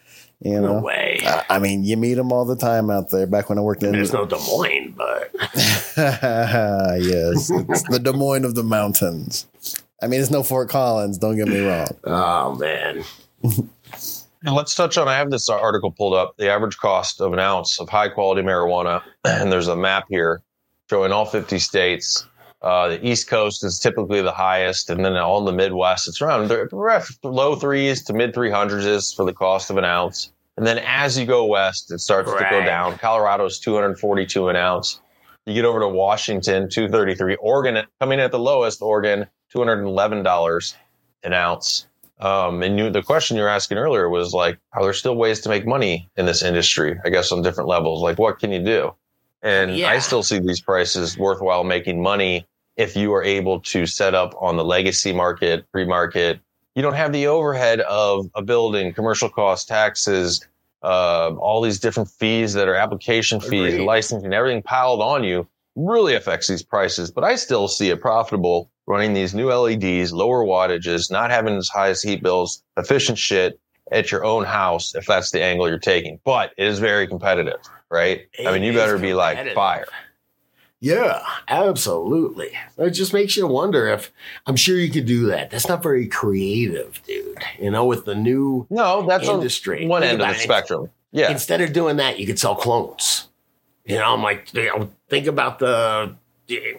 You 0.42 0.61
no 0.61 0.81
way. 0.81 1.20
I 1.24 1.44
I 1.50 1.59
mean, 1.59 1.85
you 1.85 1.96
meet 1.96 2.14
them 2.14 2.33
all 2.33 2.44
the 2.46 2.57
time 2.57 2.90
out 2.90 3.11
there. 3.11 3.26
Back 3.26 3.48
when 3.50 3.59
I 3.59 3.61
worked 3.61 3.83
in, 3.83 3.92
There's 3.92 4.12
no 4.12 4.24
Des 4.24 4.38
Moines, 4.38 4.94
but 4.96 5.31
yes, 5.96 7.50
it's 7.50 7.83
the 7.88 8.00
Des 8.03 8.12
Moines 8.12 8.44
of 8.44 8.55
the 8.55 8.62
mountains. 8.62 9.46
I 10.03 10.07
mean, 10.07 10.20
it's 10.20 10.31
no 10.31 10.42
Fort 10.42 10.70
Collins. 10.70 11.18
Don't 11.18 11.37
get 11.37 11.46
me 11.48 11.61
wrong. 11.61 11.88
oh 12.05 12.55
man, 12.55 13.05
And 13.42 14.55
let's 14.55 14.74
touch 14.74 14.96
on. 14.96 15.09
I 15.09 15.16
have 15.18 15.31
this 15.31 15.48
article 15.50 15.90
pulled 15.90 16.14
up. 16.14 16.37
The 16.38 16.48
average 16.50 16.79
cost 16.79 17.20
of 17.20 17.33
an 17.35 17.38
ounce 17.38 17.79
of 17.79 17.90
high 17.90 18.09
quality 18.09 18.40
marijuana, 18.42 19.03
and 19.24 19.53
there's 19.53 19.68
a 19.68 19.76
map 19.76 20.07
here 20.09 20.40
showing 20.88 21.12
all 21.12 21.26
50 21.26 21.59
states. 21.59 22.26
Uh, 22.62 22.88
the 22.88 23.06
East 23.06 23.28
Coast 23.28 23.64
is 23.64 23.78
typically 23.78 24.20
the 24.20 24.32
highest, 24.32 24.90
and 24.90 25.04
then 25.04 25.16
all 25.16 25.38
in 25.38 25.44
the 25.46 25.52
Midwest, 25.52 26.06
it's 26.08 26.20
around 26.20 26.50
low 27.22 27.56
threes 27.56 28.02
to 28.04 28.12
mid 28.12 28.34
300s 28.34 28.84
is 28.84 29.12
for 29.12 29.24
the 29.24 29.32
cost 29.32 29.70
of 29.70 29.78
an 29.78 29.84
ounce. 29.84 30.32
And 30.56 30.66
then 30.66 30.78
as 30.78 31.18
you 31.18 31.24
go 31.24 31.46
west, 31.46 31.90
it 31.90 32.00
starts 32.00 32.30
to 32.30 32.38
go 32.50 32.58
Right. 32.58 32.66
down. 32.66 32.98
Colorado's 32.98 33.58
242 33.60 34.48
an 34.50 34.56
ounce. 34.56 35.00
You 35.46 35.54
get 35.54 35.64
over 35.64 35.80
to 35.80 35.88
Washington, 35.88 36.68
233. 36.68 37.36
Oregon 37.36 37.82
coming 37.98 38.18
in 38.18 38.24
at 38.26 38.30
the 38.30 38.38
lowest. 38.38 38.82
Oregon, 38.82 39.26
211 39.50 40.22
dollars 40.22 40.76
an 41.22 41.32
ounce. 41.32 41.86
Um, 42.20 42.62
and 42.62 42.78
you, 42.78 42.90
the 42.90 43.02
question 43.02 43.38
you 43.38 43.42
were 43.42 43.48
asking 43.48 43.78
earlier 43.78 44.10
was 44.10 44.34
like, 44.34 44.58
are 44.74 44.82
there 44.82 44.92
still 44.92 45.16
ways 45.16 45.40
to 45.40 45.48
make 45.48 45.66
money 45.66 46.10
in 46.16 46.26
this 46.26 46.42
industry? 46.42 46.98
I 47.06 47.08
guess 47.08 47.32
on 47.32 47.40
different 47.40 47.68
levels. 47.68 48.02
Like, 48.02 48.18
what 48.18 48.38
can 48.38 48.52
you 48.52 48.62
do? 48.62 48.92
And 49.42 49.76
Yeah. 49.76 49.88
I 49.88 49.98
still 49.98 50.22
see 50.22 50.38
these 50.38 50.61
prices 50.61 51.16
worthwhile 51.16 51.64
making 51.64 52.03
money 52.03 52.46
if 52.76 52.96
you 52.96 53.12
are 53.14 53.22
able 53.22 53.61
to 53.61 53.87
set 53.87 54.14
up 54.14 54.35
on 54.40 54.57
the 54.57 54.64
legacy 54.64 55.12
market, 55.12 55.64
pre 55.72 55.85
market. 55.85 56.40
You 56.74 56.83
don't 56.83 56.94
have 56.94 57.12
the 57.12 57.26
overhead 57.26 57.81
of 57.81 58.26
a 58.35 58.42
building, 58.42 58.92
commercial 58.92 59.29
costs, 59.29 59.66
taxes, 59.66 60.46
uh, 60.83 61.35
all 61.38 61.61
these 61.61 61.79
different 61.79 62.09
fees 62.09 62.55
that 62.55 62.68
are 62.68 62.74
application 62.74 63.40
fees, 63.40 63.74
Agreed. 63.74 63.85
licensing, 63.85 64.33
everything 64.33 64.62
piled 64.62 65.03
on 65.03 65.24
you 65.24 65.46
really 65.76 66.14
affects 66.14 66.48
these 66.48 66.62
prices. 66.62 67.11
But 67.11 67.24
I 67.24 67.35
still 67.37 67.68
see 67.68 67.90
it 67.90 68.00
profitable 68.00 68.70
running 68.87 69.14
these 69.14 69.35
new 69.35 69.53
LEDs, 69.53 70.12
lower 70.12 70.44
wattages, 70.44 71.11
not 71.11 71.31
having 71.31 71.57
as 71.57 71.68
high 71.68 71.88
as 71.88 72.03
heat 72.03 72.22
bills, 72.22 72.62
efficient 72.76 73.18
shit 73.18 73.61
at 73.92 74.11
your 74.11 74.24
own 74.24 74.44
house 74.44 74.94
if 74.94 75.07
that's 75.07 75.31
the 75.31 75.42
angle 75.42 75.68
you're 75.68 75.79
taking. 75.79 76.18
But 76.24 76.53
it 76.57 76.66
is 76.66 76.79
very 76.79 77.07
competitive, 77.07 77.61
right? 77.90 78.29
I 78.46 78.53
mean, 78.53 78.62
you 78.62 78.72
better 78.72 78.98
be 78.98 79.14
like 79.14 79.53
fire. 79.55 79.87
yeah, 80.81 81.22
absolutely. 81.48 82.50
It 82.79 82.90
just 82.90 83.12
makes 83.12 83.37
you 83.37 83.46
wonder 83.46 83.88
if 83.88 84.11
I'm 84.46 84.57
sure 84.57 84.76
you 84.76 84.90
could 84.90 85.07
do 85.07 85.26
that. 85.26 85.50
That's 85.50 85.68
not 85.68 85.83
very 85.83 86.07
creative, 86.09 87.00
dude. 87.07 87.38
You 87.59 87.70
know, 87.70 87.85
with 87.85 88.05
the 88.05 88.14
new 88.14 88.66
No, 88.70 89.07
that's 89.07 89.29
on 89.29 89.37
industry. 89.37 89.87
one 89.87 90.03
Think 90.03 90.14
end 90.14 90.22
of 90.22 90.29
the 90.29 90.35
it. 90.35 90.38
spectrum. 90.40 90.90
Yeah. 91.12 91.31
Instead 91.31 91.61
of 91.61 91.72
doing 91.72 91.96
that, 91.96 92.18
you 92.18 92.26
could 92.26 92.38
sell 92.38 92.55
clones. 92.55 93.29
You 93.85 93.96
know, 93.96 94.14
I'm 94.14 94.22
like, 94.22 94.53
you 94.55 94.66
know, 94.66 94.90
think 95.09 95.26
about 95.26 95.59
the 95.59 96.14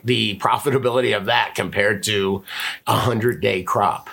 the 0.04 0.38
profitability 0.40 1.16
of 1.16 1.26
that 1.26 1.56
compared 1.56 2.04
to 2.04 2.44
a 2.88 2.96
hundred 2.96 3.42
day 3.42 3.64
crop. 3.64 4.10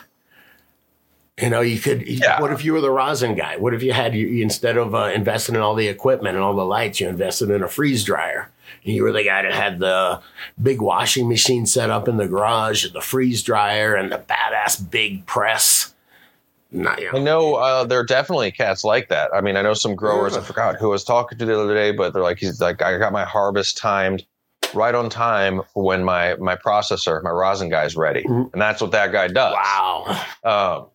You 1.41 1.51
know, 1.51 1.61
you 1.61 1.79
could. 1.79 2.07
Yeah. 2.07 2.41
What 2.41 2.53
if 2.53 2.65
you 2.65 2.73
were 2.73 2.81
the 2.81 2.91
rosin 2.91 3.35
guy? 3.35 3.57
What 3.57 3.73
if 3.75 3.83
you 3.83 3.93
had 3.93 4.15
you 4.15 4.43
instead 4.43 4.77
of 4.77 4.95
uh, 4.95 5.05
investing 5.15 5.55
in 5.55 5.61
all 5.61 5.75
the 5.75 5.87
equipment 5.89 6.35
and 6.35 6.45
all 6.45 6.55
the 6.55 6.65
lights, 6.65 7.01
you 7.01 7.09
invested 7.09 7.51
in 7.51 7.63
a 7.63 7.69
freeze 7.69 8.03
dryer? 8.05 8.51
And 8.85 8.95
you 8.95 9.03
were 9.05 9.13
the 9.13 9.23
guy 9.25 9.43
that 9.43 9.53
had 9.53 9.79
the 9.79 10.21
big 10.61 10.81
washing 10.83 11.29
machine 11.29 11.65
set 11.67 11.91
up 11.91 12.09
in 12.09 12.17
the 12.17 12.27
garage, 12.27 12.85
and 12.85 12.93
the 12.93 13.01
freeze 13.01 13.43
dryer, 13.43 13.95
and 13.95 14.11
the 14.11 14.19
badass 14.19 14.91
big 14.91 15.27
press. 15.27 15.95
Not, 16.71 17.01
you 17.01 17.11
I 17.15 17.19
know 17.19 17.55
uh, 17.55 17.85
there 17.85 17.99
are 18.01 18.05
definitely 18.05 18.51
cats 18.51 18.85
like 18.85 19.09
that. 19.09 19.31
I 19.35 19.41
mean, 19.41 19.57
I 19.57 19.63
know 19.63 19.73
some 19.75 19.95
growers. 19.95 20.37
I 20.37 20.43
forgot 20.43 20.77
who 20.77 20.89
I 20.89 20.91
was 20.91 21.05
talking 21.05 21.39
to 21.39 21.47
the 21.47 21.59
other 21.59 21.73
day, 21.75 21.93
but 21.93 22.13
they're 22.13 22.23
like, 22.23 22.39
he's 22.39 22.61
like, 22.61 22.83
I 22.83 22.99
got 22.99 23.13
my 23.13 23.25
harvest 23.25 23.79
timed 23.79 24.27
right 24.75 24.95
on 24.95 25.09
time 25.09 25.63
when 25.75 26.05
my 26.05 26.35
my 26.37 26.57
processor, 26.57 27.23
my 27.23 27.31
rosin 27.31 27.71
guy's 27.71 27.97
ready, 27.97 28.23
Mhm. 28.25 28.53
and 28.53 28.61
that's 28.61 28.83
what 28.83 28.91
that 28.91 29.13
guy 29.13 29.29
does. 29.29 29.55
Wow. 29.55 30.25
Um, 30.45 30.87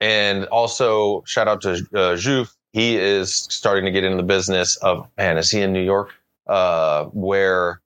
and 0.00 0.44
also 0.46 1.22
shout 1.26 1.48
out 1.48 1.60
to 1.62 1.72
uh, 1.72 2.16
Jouf. 2.16 2.54
He 2.72 2.96
is 2.96 3.34
starting 3.34 3.84
to 3.84 3.90
get 3.90 4.04
into 4.04 4.16
the 4.16 4.22
business 4.22 4.76
of 4.76 5.08
man. 5.16 5.38
Is 5.38 5.50
he 5.50 5.60
in 5.60 5.72
New 5.72 5.82
York? 5.82 6.14
Uh, 6.46 7.04
where 7.06 7.80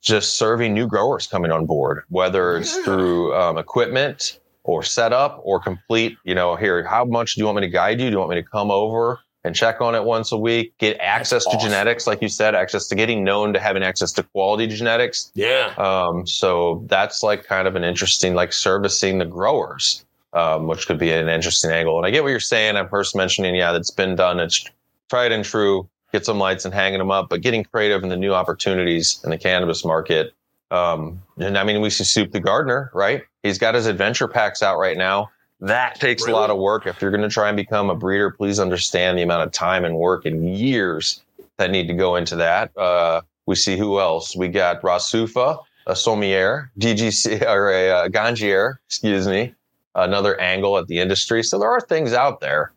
just 0.00 0.36
serving 0.36 0.74
new 0.74 0.86
growers 0.86 1.26
coming 1.26 1.52
on 1.52 1.66
board, 1.66 2.02
whether 2.08 2.56
it's 2.56 2.76
through 2.78 3.34
um, 3.36 3.56
equipment 3.56 4.40
or 4.64 4.82
setup 4.82 5.40
or 5.44 5.60
complete. 5.60 6.16
You 6.24 6.34
know, 6.34 6.56
here, 6.56 6.84
how 6.84 7.04
much 7.04 7.34
do 7.34 7.40
you 7.40 7.46
want 7.46 7.56
me 7.56 7.62
to 7.62 7.68
guide 7.68 8.00
you? 8.00 8.08
Do 8.08 8.12
you 8.12 8.18
want 8.18 8.30
me 8.30 8.36
to 8.36 8.42
come 8.42 8.70
over? 8.70 9.20
And 9.44 9.56
check 9.56 9.80
on 9.80 9.96
it 9.96 10.04
once 10.04 10.30
a 10.30 10.36
week, 10.36 10.72
get 10.78 10.96
access 11.00 11.42
to 11.44 11.50
awesome. 11.50 11.70
genetics, 11.70 12.06
like 12.06 12.22
you 12.22 12.28
said, 12.28 12.54
access 12.54 12.86
to 12.88 12.94
getting 12.94 13.24
known 13.24 13.52
to 13.54 13.58
having 13.58 13.82
access 13.82 14.12
to 14.12 14.22
quality 14.22 14.68
genetics. 14.68 15.32
Yeah. 15.34 15.74
Um, 15.78 16.26
so 16.28 16.84
that's 16.86 17.24
like 17.24 17.44
kind 17.44 17.66
of 17.66 17.74
an 17.74 17.82
interesting, 17.82 18.34
like 18.34 18.52
servicing 18.52 19.18
the 19.18 19.24
growers, 19.24 20.04
um, 20.32 20.66
which 20.66 20.86
could 20.86 20.98
be 20.98 21.12
an 21.12 21.28
interesting 21.28 21.70
angle. 21.70 21.96
And 21.98 22.06
I 22.06 22.10
get 22.10 22.22
what 22.22 22.30
you're 22.30 22.40
saying. 22.40 22.76
I'm 22.76 22.88
first 22.88 23.14
mentioning, 23.14 23.54
yeah, 23.54 23.72
that's 23.72 23.90
been 23.90 24.16
done. 24.16 24.40
It's 24.40 24.64
tried 25.10 25.32
and 25.32 25.44
true. 25.44 25.88
Get 26.12 26.26
some 26.26 26.38
lights 26.38 26.64
and 26.64 26.74
hanging 26.74 26.98
them 26.98 27.10
up, 27.10 27.28
but 27.30 27.40
getting 27.40 27.64
creative 27.64 28.02
in 28.02 28.08
the 28.08 28.16
new 28.16 28.34
opportunities 28.34 29.20
in 29.24 29.30
the 29.30 29.38
cannabis 29.38 29.84
market. 29.84 30.34
Um, 30.70 31.22
and 31.38 31.56
I 31.56 31.64
mean, 31.64 31.80
we 31.80 31.90
see 31.90 32.04
Soup 32.04 32.30
the 32.30 32.40
Gardener, 32.40 32.90
right? 32.94 33.22
He's 33.42 33.58
got 33.58 33.74
his 33.74 33.86
adventure 33.86 34.28
packs 34.28 34.62
out 34.62 34.78
right 34.78 34.96
now. 34.96 35.30
That 35.60 36.00
takes 36.00 36.26
a 36.26 36.32
lot 36.32 36.50
of 36.50 36.58
work. 36.58 36.86
If 36.86 37.00
you're 37.00 37.12
going 37.12 37.22
to 37.22 37.28
try 37.28 37.48
and 37.48 37.56
become 37.56 37.88
a 37.88 37.94
breeder, 37.94 38.30
please 38.30 38.58
understand 38.58 39.16
the 39.16 39.22
amount 39.22 39.44
of 39.44 39.52
time 39.52 39.84
and 39.84 39.96
work 39.96 40.26
and 40.26 40.56
years 40.56 41.22
that 41.58 41.70
need 41.70 41.86
to 41.86 41.94
go 41.94 42.16
into 42.16 42.34
that. 42.36 42.76
Uh, 42.76 43.20
we 43.46 43.54
see 43.54 43.76
who 43.76 44.00
else. 44.00 44.34
We 44.34 44.48
got 44.48 44.82
Rasufa, 44.82 45.62
a 45.86 45.94
sommelier, 45.94 46.70
DGC, 46.78 47.42
or 47.46 47.70
a 47.70 47.90
uh, 47.90 48.08
ganjier, 48.08 48.78
excuse 48.86 49.28
me, 49.28 49.54
another 49.94 50.38
angle 50.40 50.78
at 50.78 50.86
the 50.86 50.98
industry. 50.98 51.42
So 51.42 51.58
there 51.58 51.70
are 51.70 51.80
things 51.80 52.12
out 52.12 52.40
there 52.40 52.72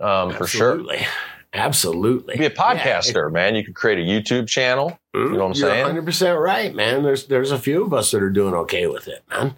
um, 0.00 0.32
for 0.32 0.46
sure. 0.46 0.72
Absolutely. 0.72 1.06
Absolutely. 1.54 2.36
Be 2.36 2.44
a 2.46 2.50
podcaster, 2.50 3.32
man. 3.32 3.54
You 3.54 3.64
could 3.64 3.74
create 3.74 3.98
a 3.98 4.02
YouTube 4.02 4.46
channel. 4.46 4.98
Yeah, 5.14 5.20
You 5.20 5.30
know 5.32 5.38
what 5.38 5.46
I'm 5.46 5.54
saying? 5.54 5.86
100% 5.96 6.38
right, 6.42 6.74
man. 6.74 7.02
There's 7.02 7.26
there's 7.26 7.50
a 7.50 7.58
few 7.58 7.84
of 7.84 7.94
us 7.94 8.10
that 8.10 8.22
are 8.22 8.30
doing 8.30 8.52
okay 8.54 8.86
with 8.86 9.08
it, 9.08 9.22
man. 9.30 9.56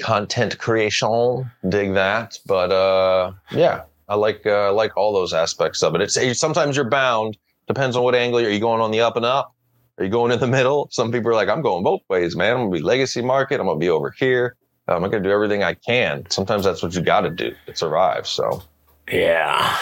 content 0.00 0.58
creation 0.58 1.50
dig 1.68 1.94
that 1.94 2.38
but 2.46 2.70
uh 2.70 3.32
yeah 3.50 3.82
I 4.08 4.14
like 4.14 4.46
uh, 4.46 4.68
I 4.68 4.70
like 4.70 4.96
all 4.96 5.12
those 5.12 5.34
aspects 5.34 5.82
of 5.82 5.94
it. 5.94 6.00
It's 6.00 6.38
sometimes 6.40 6.76
you're 6.76 6.88
bound. 6.88 7.36
Depends 7.66 7.94
on 7.94 8.02
what 8.02 8.14
angle 8.14 8.40
are 8.40 8.48
you 8.48 8.58
going 8.60 8.80
on 8.80 8.90
the 8.90 9.00
up 9.02 9.16
and 9.16 9.26
up. 9.26 9.54
Are 9.98 10.04
you 10.04 10.10
going 10.10 10.32
in 10.32 10.40
the 10.40 10.46
middle? 10.46 10.88
Some 10.90 11.12
people 11.12 11.30
are 11.30 11.34
like, 11.34 11.50
I'm 11.50 11.60
going 11.60 11.84
both 11.84 12.00
ways, 12.08 12.34
man. 12.34 12.52
I'm 12.52 12.58
gonna 12.60 12.70
be 12.70 12.80
legacy 12.80 13.20
market. 13.20 13.60
I'm 13.60 13.66
gonna 13.66 13.78
be 13.78 13.90
over 13.90 14.10
here. 14.10 14.56
Um, 14.88 15.04
I'm 15.04 15.10
gonna 15.10 15.22
do 15.22 15.30
everything 15.30 15.62
I 15.62 15.74
can. 15.74 16.24
Sometimes 16.30 16.64
that's 16.64 16.82
what 16.82 16.94
you 16.94 17.02
got 17.02 17.20
to 17.22 17.30
do 17.30 17.54
to 17.66 17.76
survive. 17.76 18.26
So 18.26 18.62
Yeah, 19.10 19.76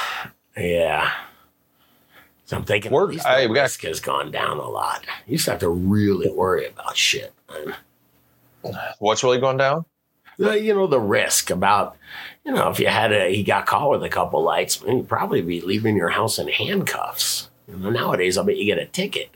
yeah. 0.57 1.13
So 2.47 2.57
I'm 2.57 2.65
thinking 2.65 2.93
Work- 2.93 3.17
at 3.19 3.27
I- 3.27 3.47
we 3.47 3.55
got- 3.55 3.63
risk 3.63 3.83
has 3.83 4.01
gone 4.01 4.31
down 4.31 4.59
a 4.59 4.69
lot. 4.69 5.05
You 5.27 5.39
to 5.39 5.51
have 5.53 5.61
to 5.61 5.69
really 5.71 6.31
worry 6.31 6.67
about 6.67 6.97
shit. 6.97 7.33
what's 8.99 9.23
really 9.23 9.39
going 9.41 9.57
down? 9.57 9.85
The- 10.39 10.61
you 10.61 10.75
know 10.75 10.87
the 10.87 11.01
risk 11.01 11.51
about 11.51 11.97
you 12.45 12.53
know 12.53 12.69
if 12.69 12.79
you 12.81 12.89
had 12.89 13.13
a 13.13 13.33
he 13.35 13.43
got 13.43 13.67
caught 13.67 13.91
with 13.91 14.03
a 14.03 14.09
couple 14.09 14.43
lights, 14.43 14.83
man, 14.83 14.99
you'd 14.99 15.09
probably 15.09 15.41
be 15.41 15.61
leaving 15.61 15.97
your 15.97 16.11
house 16.11 16.39
in 16.39 16.49
handcuffs. 16.49 17.49
You 17.69 17.77
know, 17.77 17.91
nowadays, 17.91 18.37
I 18.39 18.43
bet 18.45 18.57
you 18.57 18.65
get 18.65 18.79
a 18.79 18.87
ticket. 18.87 19.31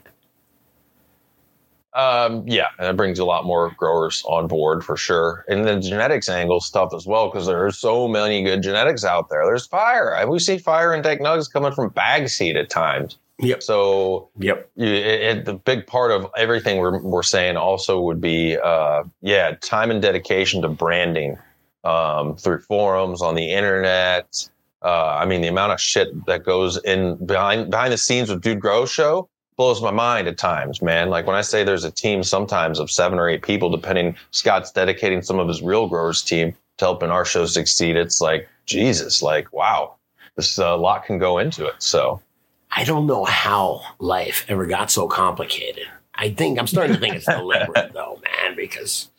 Um, 1.93 2.45
yeah, 2.47 2.69
and 2.79 2.87
it 2.89 2.97
brings 2.97 3.19
a 3.19 3.25
lot 3.25 3.45
more 3.45 3.71
growers 3.77 4.23
on 4.27 4.47
board 4.47 4.85
for 4.85 4.97
sure. 4.97 5.45
And 5.49 5.65
the 5.67 5.81
genetics 5.81 6.29
angle 6.29 6.61
stuff 6.61 6.95
as 6.95 7.07
well, 7.07 7.29
because 7.29 7.47
there's 7.47 7.79
so 7.79 8.07
many 8.07 8.43
good 8.45 8.63
genetics 8.63 9.05
out 9.05 9.29
there. 9.29 9.45
There's 9.45 9.67
fire. 9.67 10.25
We 10.29 10.39
see 10.39 10.59
fire 10.59 10.93
and 10.93 11.03
tech 11.03 11.19
nugs 11.21 11.53
coming 11.53 11.73
from 11.73 11.89
bag 11.91 12.29
seed 12.29 12.57
at 12.57 12.71
times. 12.71 13.19
Yep. 13.41 13.63
So 13.63 14.29
Yep. 14.39 14.71
it, 14.77 14.89
it- 14.89 15.45
the 15.47 15.55
big 15.55 15.87
part 15.87 16.13
of 16.13 16.27
everything 16.37 16.79
we're, 16.79 17.01
we're 17.03 17.23
saying 17.23 17.57
also 17.57 18.01
would 18.01 18.21
be, 18.21 18.57
uh, 18.57 19.03
yeah, 19.23 19.57
time 19.61 19.91
and 19.91 20.01
dedication 20.01 20.63
to 20.63 20.69
branding 20.69 21.39
um, 21.83 22.37
through 22.37 22.61
forums 22.61 23.21
on 23.23 23.35
the 23.35 23.51
internet. 23.51 24.49
Uh, 24.83 25.07
I 25.19 25.25
mean, 25.27 25.41
the 25.41 25.49
amount 25.49 25.73
of 25.73 25.81
shit 25.81 26.09
that 26.27 26.45
goes 26.45 26.77
in 26.85 27.17
behind 27.27 27.71
behind 27.71 27.93
the 27.93 27.99
scenes 27.99 28.31
with 28.31 28.43
Dude 28.43 28.61
Grow 28.61 28.87
Show 28.87 29.29
blows 29.61 29.83
my 29.83 29.91
mind 29.91 30.27
at 30.27 30.39
times, 30.39 30.81
man. 30.81 31.11
Like 31.11 31.27
when 31.27 31.37
I 31.37 31.43
say 31.43 31.65
there's 31.65 31.85
a 31.85 31.91
team 31.91 32.23
sometimes 32.23 32.79
of 32.79 32.91
seven 32.91 33.19
or 33.19 33.29
eight 33.29 33.43
people, 33.43 33.69
depending, 33.69 34.17
Scott's 34.31 34.73
dedicating 34.73 35.21
some 35.21 35.39
of 35.39 35.49
his 35.49 35.61
real 35.61 35.87
growers 35.87 36.23
team 36.23 36.55
to 36.79 36.85
helping 36.87 37.11
our 37.11 37.27
show 37.27 37.45
succeed. 37.45 37.95
It's 37.95 38.23
like, 38.23 38.49
Jesus, 38.65 39.21
like, 39.21 39.53
wow, 39.53 39.97
this 40.35 40.59
uh, 40.59 40.65
a 40.65 40.79
lot 40.79 41.05
can 41.05 41.19
go 41.19 41.37
into 41.37 41.67
it. 41.67 41.75
So, 41.79 42.23
I 42.71 42.85
don't 42.85 43.07
know 43.07 43.27
how 43.27 43.83
life 43.99 44.47
ever 44.49 44.65
got 44.65 44.91
so 44.91 45.07
complicated. 45.07 45.85
I 46.15 46.31
think 46.31 46.59
I'm 46.59 46.67
starting 46.67 46.95
to 46.95 47.01
think 47.01 47.17
it's 47.17 47.27
deliberate 47.27 47.93
though, 47.93 48.19
man, 48.25 48.57
because 48.57 49.11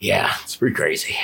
yeah, 0.00 0.34
it's 0.42 0.56
pretty 0.56 0.76
crazy. 0.76 1.16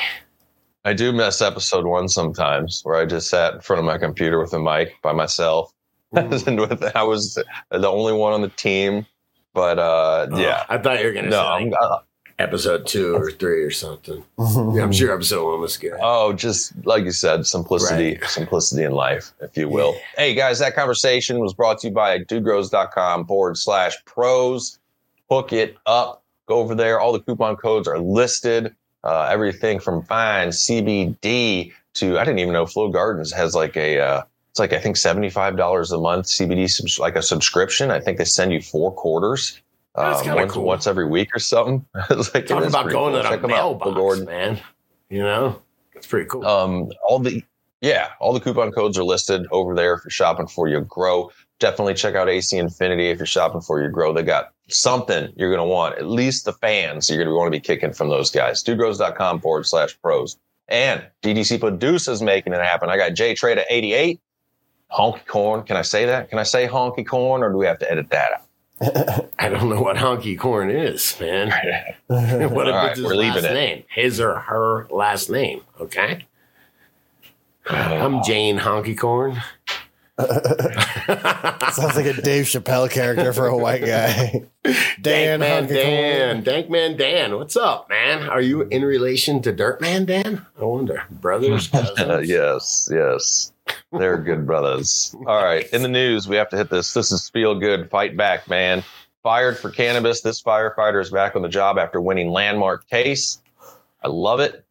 I 0.87 0.95
do 0.95 1.13
miss 1.13 1.43
episode 1.43 1.85
one 1.85 2.09
sometimes 2.09 2.81
where 2.83 2.97
I 2.97 3.05
just 3.05 3.29
sat 3.29 3.53
in 3.53 3.61
front 3.61 3.81
of 3.81 3.85
my 3.85 3.99
computer 3.99 4.41
with 4.41 4.55
a 4.55 4.59
mic 4.59 5.03
by 5.03 5.13
myself. 5.13 5.74
Mm. 6.15 6.47
and 6.47 6.61
with, 6.69 6.97
I 6.97 7.03
was 7.03 7.35
the 7.71 7.89
only 7.89 8.13
one 8.13 8.33
on 8.33 8.43
the 8.43 8.49
team. 8.49 9.07
But 9.53 9.79
uh, 9.79 10.29
yeah, 10.37 10.65
I 10.69 10.79
thought 10.79 11.01
you 11.01 11.07
were 11.07 11.13
gonna 11.13 11.31
no, 11.31 11.43
say 11.43 11.47
I'm, 11.47 11.71
like 11.71 11.81
uh, 11.81 11.99
episode 12.41 12.87
two 12.87 13.15
or 13.15 13.31
three 13.31 13.63
or 13.63 13.71
something. 13.71 14.25
Yeah, 14.39 14.83
I'm 14.83 14.93
sure 14.93 15.15
episode 15.15 15.49
one 15.49 15.61
was 15.61 15.77
good. 15.77 15.95
oh, 16.03 16.33
just 16.33 16.73
like 16.85 17.05
you 17.05 17.13
said, 17.13 17.47
simplicity, 17.47 18.19
simplicity 18.27 18.83
in 18.83 18.93
life, 18.93 19.33
if 19.41 19.57
you 19.57 19.69
will. 19.69 19.95
Hey 20.17 20.35
guys, 20.35 20.59
that 20.59 20.75
conversation 20.75 21.39
was 21.39 21.55
brought 21.55 21.79
to 21.81 21.89
you 21.89 21.95
by 21.95 22.19
dudegrows.com 22.19 23.27
forward 23.27 23.57
slash 23.57 23.97
pros. 24.05 24.79
Hook 25.31 25.53
it 25.53 25.77
up. 25.87 26.25
Go 26.47 26.57
over 26.57 26.75
there. 26.75 27.01
All 27.01 27.13
the 27.13 27.21
coupon 27.21 27.57
codes 27.57 27.89
are 27.89 27.99
listed. 27.99 28.75
Uh, 29.05 29.29
everything 29.31 29.79
from 29.79 30.03
fine 30.03 30.49
CBD 30.49 31.73
to 31.95 32.19
I 32.19 32.25
didn't 32.25 32.41
even 32.41 32.53
know 32.53 32.67
Flow 32.67 32.89
Gardens 32.89 33.33
has 33.33 33.55
like 33.55 33.77
a 33.77 34.01
uh, 34.01 34.23
it's 34.55 34.61
like 34.61 34.73
I 34.73 34.79
think 34.79 34.97
seventy 34.97 35.31
five 35.31 35.57
dollars 35.57 35.91
a 35.91 35.99
month 35.99 36.27
CBD 36.27 36.71
subs- 36.71 37.01
like 37.01 37.17
a 37.17 37.23
subscription. 37.23 37.91
I 37.91 37.99
think 37.99 38.19
they 38.19 38.25
send 38.25 38.53
you 38.53 38.63
four 38.63 38.93
quarters. 38.93 39.61
Um, 39.97 40.15
once, 40.33 40.53
cool. 40.53 40.63
once 40.63 40.87
every 40.87 41.09
week 41.09 41.35
or 41.35 41.41
something. 41.41 41.85
It's 42.11 42.33
like, 42.33 42.47
Talking 42.47 42.69
about 42.69 42.89
going 42.89 43.15
cool. 43.15 43.23
to 43.25 43.29
Check 43.29 43.43
the 43.43 43.49
mailbox, 43.49 44.21
man. 44.21 44.61
You 45.11 45.23
know, 45.23 45.61
it's 45.93 46.07
pretty 46.07 46.29
cool. 46.29 46.47
Um, 46.47 46.93
all 47.05 47.19
the 47.19 47.43
yeah, 47.81 48.11
all 48.21 48.33
the 48.33 48.39
coupon 48.39 48.71
codes 48.71 48.97
are 48.97 49.03
listed 49.03 49.45
over 49.51 49.75
there 49.75 49.99
for 49.99 50.09
shopping 50.09 50.47
for 50.47 50.69
your 50.69 50.83
grow. 50.83 51.33
Definitely 51.59 51.95
check 51.95 52.15
out 52.15 52.29
AC 52.29 52.57
Infinity 52.57 53.09
if 53.09 53.19
you're 53.19 53.27
shopping 53.27 53.61
for 53.61 53.81
your 53.81 53.91
grow. 53.91 54.13
They 54.13 54.23
got 54.23 54.53
something 54.69 55.33
you're 55.35 55.51
gonna 55.51 55.67
want. 55.67 55.99
At 55.99 56.07
least 56.07 56.45
the 56.45 56.53
fans 56.53 57.11
you're 57.11 57.25
gonna 57.25 57.35
want 57.37 57.49
to 57.49 57.59
be 57.59 57.61
kicking 57.61 57.93
from 57.93 58.09
those 58.09 58.31
guys. 58.31 58.63
Dudegrows.com 58.63 59.41
forward 59.41 59.67
slash 59.67 60.01
pros. 60.01 60.37
And 60.69 61.05
DGC 61.23 61.59
Producer's 61.59 62.23
making 62.23 62.53
it 62.53 62.61
happen. 62.61 62.89
I 62.89 62.97
got 62.97 63.15
J 63.15 63.35
Trade 63.35 63.59
at 63.59 63.67
88. 63.69 64.21
Honky 64.95 65.27
corn. 65.27 65.65
Can 65.65 65.77
I 65.77 65.83
say 65.83 66.07
that? 66.07 66.31
Can 66.31 66.39
I 66.39 66.45
say 66.45 66.69
honky 66.69 67.07
corn 67.07 67.43
or 67.43 67.51
do 67.51 67.59
we 67.59 67.67
have 67.67 67.79
to 67.81 67.91
edit 67.91 68.11
that 68.11 68.33
out? 68.33 68.41
I 69.39 69.49
don't 69.49 69.69
know 69.69 69.81
what 69.81 69.97
honky 69.97 70.39
corn 70.39 70.71
is, 70.71 71.17
man. 71.21 71.49
what 72.07 72.23
if 72.31 72.53
All 72.53 72.65
right, 72.65 72.91
it's 72.91 72.99
his 72.99 73.07
we're 73.07 73.15
leaving 73.15 73.43
last 73.43 73.51
it. 73.51 73.55
name? 73.55 73.85
His 73.89 74.21
or 74.21 74.37
her 74.37 74.87
last 74.91 75.31
name, 75.31 75.63
okay? 75.81 76.27
I'm 77.67 78.23
Jane 78.23 78.59
Honky 78.59 78.97
Corn. 78.97 79.41
Sounds 80.21 81.97
like 81.97 82.07
a 82.07 82.21
Dave 82.21 82.45
Chappelle 82.45 82.91
character 82.91 83.33
for 83.33 83.47
a 83.47 83.57
white 83.57 83.81
guy. 83.81 84.45
Dan, 85.01 85.41
Dankman 85.41 85.67
Honky 85.67 85.69
Dan. 85.69 86.45
Dankman 86.45 86.99
Dan. 86.99 87.37
What's 87.37 87.57
up, 87.57 87.89
man? 87.89 88.29
Are 88.29 88.41
you 88.43 88.63
in 88.63 88.85
relation 88.85 89.41
to 89.43 89.53
Dirtman 89.53 90.07
Dan? 90.07 90.45
I 90.61 90.65
wonder. 90.65 91.05
Brothers, 91.11 91.69
cousins? 91.69 91.99
Uh, 91.99 92.19
yes, 92.19 92.89
yes. 92.93 93.51
They're 93.93 94.19
good 94.19 94.47
brothers. 94.47 95.15
All 95.27 95.43
right. 95.43 95.67
In 95.73 95.83
the 95.83 95.89
news, 95.89 96.27
we 96.29 96.37
have 96.37 96.49
to 96.51 96.57
hit 96.57 96.71
this. 96.71 96.93
This 96.95 97.13
is 97.13 97.29
feel 97.29 97.55
good. 97.59 97.91
Fight 97.91 98.17
back, 98.17 98.49
man. 98.49 98.83
Fired 99.23 99.57
for 99.57 99.71
cannabis. 99.71 100.21
This 100.21 100.43
firefighter 100.43 101.01
is 101.01 101.11
back 101.11 101.37
on 101.37 101.43
the 101.43 101.49
job 101.49 101.79
after 101.79 102.01
winning 102.01 102.29
landmark 102.31 102.89
case. 102.89 103.41
I 104.03 104.09
love 104.09 104.41
it. 104.41 104.65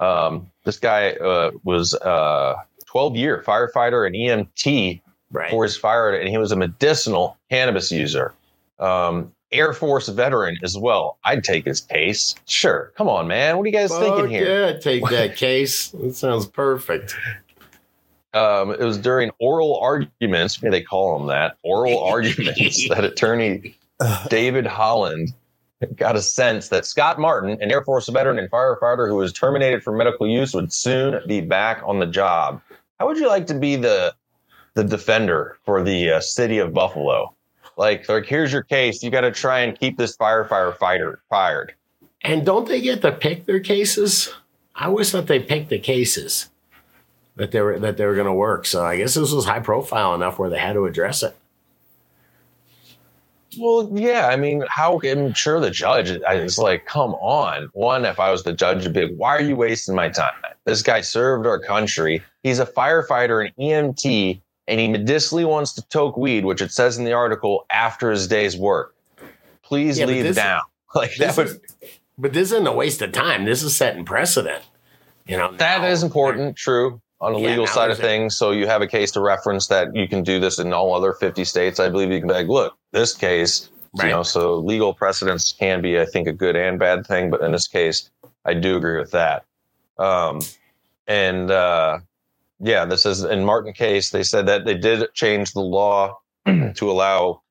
Um, 0.00 0.50
this 0.64 0.78
guy 0.78 1.10
uh, 1.12 1.52
was 1.64 1.94
a 1.94 2.56
12 2.86 3.16
year 3.16 3.42
firefighter 3.46 4.06
and 4.06 4.14
EMT 4.16 5.00
Right. 5.30 5.50
for 5.50 5.62
his 5.62 5.78
fire, 5.78 6.10
and 6.14 6.28
he 6.28 6.36
was 6.36 6.52
a 6.52 6.56
medicinal 6.56 7.38
cannabis 7.48 7.90
user. 7.90 8.34
Um, 8.78 9.32
Air 9.50 9.72
Force 9.72 10.08
veteran 10.08 10.58
as 10.62 10.76
well. 10.76 11.16
I'd 11.24 11.42
take 11.42 11.64
his 11.64 11.80
case. 11.80 12.34
Sure. 12.46 12.92
Come 12.96 13.08
on, 13.08 13.28
man. 13.28 13.56
What 13.56 13.62
are 13.64 13.66
you 13.66 13.72
guys 13.72 13.90
thinking 13.96 14.28
here? 14.28 14.44
Yeah, 14.72 14.78
take 14.78 15.06
that 15.08 15.36
case. 15.38 15.88
That 15.88 16.14
sounds 16.16 16.46
perfect. 16.46 17.14
Um, 18.34 18.70
it 18.70 18.80
was 18.80 18.98
during 18.98 19.30
oral 19.38 19.78
arguments. 19.78 20.62
Maybe 20.62 20.78
they 20.78 20.82
call 20.82 21.18
them 21.18 21.28
that 21.28 21.56
oral 21.62 22.02
arguments 22.04 22.88
that 22.88 23.04
attorney 23.04 23.76
David 24.28 24.66
Holland 24.66 25.34
got 25.96 26.16
a 26.16 26.22
sense 26.22 26.68
that 26.68 26.86
Scott 26.86 27.18
Martin, 27.18 27.58
an 27.60 27.70
Air 27.70 27.82
Force 27.82 28.08
veteran 28.08 28.38
and 28.38 28.50
firefighter 28.50 29.08
who 29.08 29.16
was 29.16 29.32
terminated 29.32 29.82
for 29.82 29.92
medical 29.92 30.26
use, 30.26 30.54
would 30.54 30.72
soon 30.72 31.20
be 31.26 31.40
back 31.40 31.82
on 31.84 31.98
the 31.98 32.06
job. 32.06 32.60
How 32.98 33.06
would 33.06 33.18
you 33.18 33.28
like 33.28 33.46
to 33.48 33.54
be 33.54 33.76
the 33.76 34.14
the 34.74 34.84
defender 34.84 35.58
for 35.64 35.82
the 35.82 36.12
uh, 36.12 36.20
city 36.20 36.58
of 36.58 36.72
Buffalo? 36.72 37.34
Like, 37.76 38.08
like 38.08 38.26
here's 38.26 38.52
your 38.52 38.62
case. 38.62 39.02
You 39.02 39.10
got 39.10 39.22
to 39.22 39.30
try 39.30 39.60
and 39.60 39.78
keep 39.78 39.98
this 39.98 40.16
firefighter 40.16 40.76
fighter 40.76 41.20
fired. 41.28 41.74
And 42.22 42.46
don't 42.46 42.68
they 42.68 42.80
get 42.80 43.02
to 43.02 43.12
pick 43.12 43.44
their 43.46 43.60
cases? 43.60 44.32
I 44.74 44.86
always 44.86 45.10
thought 45.10 45.26
they 45.26 45.40
picked 45.40 45.68
the 45.68 45.78
cases 45.78 46.48
that 47.36 47.50
they 47.50 47.60
were 47.60 47.78
that 47.78 47.96
they 47.96 48.04
were 48.06 48.14
going 48.14 48.26
to 48.26 48.32
work. 48.32 48.66
So 48.66 48.84
I 48.84 48.96
guess 48.96 49.14
this 49.14 49.32
was 49.32 49.44
high 49.44 49.60
profile 49.60 50.14
enough 50.14 50.38
where 50.38 50.50
they 50.50 50.58
had 50.58 50.74
to 50.74 50.86
address 50.86 51.22
it. 51.22 51.36
Well, 53.58 53.90
yeah. 53.92 54.28
I 54.28 54.36
mean, 54.36 54.64
how? 54.68 54.98
Can 54.98 55.26
I'm 55.26 55.34
sure 55.34 55.60
the 55.60 55.70
judge 55.70 56.08
is 56.10 56.58
like, 56.58 56.86
come 56.86 57.14
on. 57.16 57.68
One, 57.74 58.04
if 58.06 58.18
I 58.18 58.30
was 58.30 58.42
the 58.44 58.52
judge, 58.52 58.84
would 58.84 58.94
be 58.94 59.02
like, 59.08 59.16
why 59.16 59.36
are 59.36 59.42
you 59.42 59.56
wasting 59.56 59.94
my 59.94 60.08
time? 60.08 60.32
This 60.64 60.80
guy 60.82 61.00
served 61.02 61.46
our 61.46 61.58
country. 61.58 62.22
He's 62.42 62.60
a 62.60 62.66
firefighter 62.66 63.44
and 63.46 63.54
EMT, 63.56 64.40
and 64.68 64.80
he 64.80 64.88
medicinally 64.88 65.44
wants 65.44 65.72
to 65.74 65.82
toke 65.88 66.16
weed, 66.16 66.44
which 66.46 66.62
it 66.62 66.72
says 66.72 66.96
in 66.96 67.04
the 67.04 67.12
article 67.12 67.66
after 67.70 68.10
his 68.10 68.26
day's 68.26 68.56
work. 68.56 68.94
Please 69.62 69.98
Yeah, 69.98 70.06
leave 70.06 70.24
this- 70.24 70.36
down. 70.36 70.62
Like 70.94 71.16
that 71.16 71.34
would 71.38 71.46
is, 71.46 71.58
but 72.18 72.34
this 72.34 72.52
isn't 72.52 72.66
a 72.66 72.72
waste 72.72 73.00
of 73.00 73.12
time. 73.12 73.46
This 73.46 73.62
is 73.62 73.74
setting 73.74 74.04
precedent. 74.04 74.62
You 75.26 75.38
know 75.38 75.50
that 75.52 75.80
now- 75.80 75.86
is 75.88 76.02
important. 76.02 76.54
True. 76.54 77.00
On 77.22 77.32
the 77.32 77.38
Yeah, 77.38 77.50
legal 77.50 77.68
side 77.68 77.90
of 77.90 77.98
things, 77.98 78.34
so 78.34 78.50
you 78.50 78.66
have 78.66 78.82
a 78.82 78.86
case 78.88 79.12
to 79.12 79.20
reference 79.20 79.68
that 79.68 79.94
you 79.94 80.08
can 80.08 80.24
do 80.24 80.40
this 80.40 80.58
in 80.58 80.72
all 80.72 80.92
other 80.92 81.12
50 81.12 81.44
states. 81.44 81.78
I 81.78 81.88
believe 81.88 82.10
you 82.10 82.18
can 82.18 82.26
be 82.26 82.34
like, 82.34 82.48
look, 82.48 82.76
this 82.90 83.14
case, 83.14 83.70
Right. 83.96 84.06
you 84.08 84.10
know, 84.12 84.24
so 84.24 84.56
legal 84.56 84.92
precedents 84.92 85.54
can 85.56 85.80
be, 85.82 86.00
I 86.00 86.04
think, 86.04 86.26
a 86.26 86.32
good 86.32 86.56
and 86.56 86.80
bad 86.80 87.06
thing, 87.06 87.30
but 87.30 87.40
in 87.42 87.52
this 87.52 87.68
case, 87.68 88.10
I 88.44 88.54
do 88.54 88.76
agree 88.76 88.98
with 88.98 89.12
that. 89.12 89.44
Um, 89.98 90.40
and 91.06 91.48
uh, 91.50 92.00
yeah, 92.58 92.84
this 92.86 93.06
is 93.06 93.22
in 93.22 93.44
Martin 93.44 93.72
case. 93.72 94.10
They 94.10 94.24
said 94.24 94.46
that 94.46 94.64
they 94.64 94.76
did 94.76 95.12
change 95.14 95.52
the 95.52 95.60
law 95.60 96.18
to 96.46 96.90
allow 96.90 97.42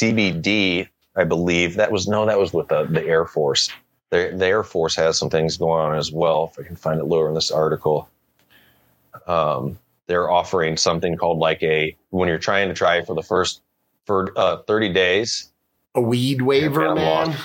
CBD. 0.00 0.88
I 1.16 1.24
believe 1.24 1.74
that 1.74 1.92
was 1.92 2.08
no, 2.08 2.24
that 2.24 2.38
was 2.38 2.54
with 2.54 2.68
the, 2.68 2.84
the 2.84 3.04
Air 3.04 3.26
Force. 3.26 3.68
The, 4.10 4.32
the 4.34 4.46
Air 4.46 4.62
Force 4.64 4.94
has 4.96 5.18
some 5.18 5.28
things 5.28 5.58
going 5.58 5.80
on 5.84 5.98
as 5.98 6.12
well. 6.12 6.50
If 6.52 6.64
I 6.64 6.66
can 6.66 6.76
find 6.76 6.98
it 6.98 7.04
lower 7.04 7.28
in 7.28 7.34
this 7.34 7.50
article, 7.50 8.08
um, 9.28 9.78
they're 10.06 10.30
offering 10.30 10.76
something 10.76 11.16
called 11.16 11.38
like 11.38 11.62
a 11.62 11.96
when 12.10 12.28
you're 12.28 12.38
trying 12.38 12.68
to 12.68 12.74
try 12.74 13.02
for 13.04 13.14
the 13.14 13.22
first 13.22 13.62
for 14.06 14.32
uh, 14.36 14.58
30 14.66 14.92
days. 14.92 15.52
A 15.94 16.00
weed 16.00 16.42
waiver, 16.42 16.82
Yeah, 16.86 16.94
man. 16.94 17.28
lost. 17.28 17.40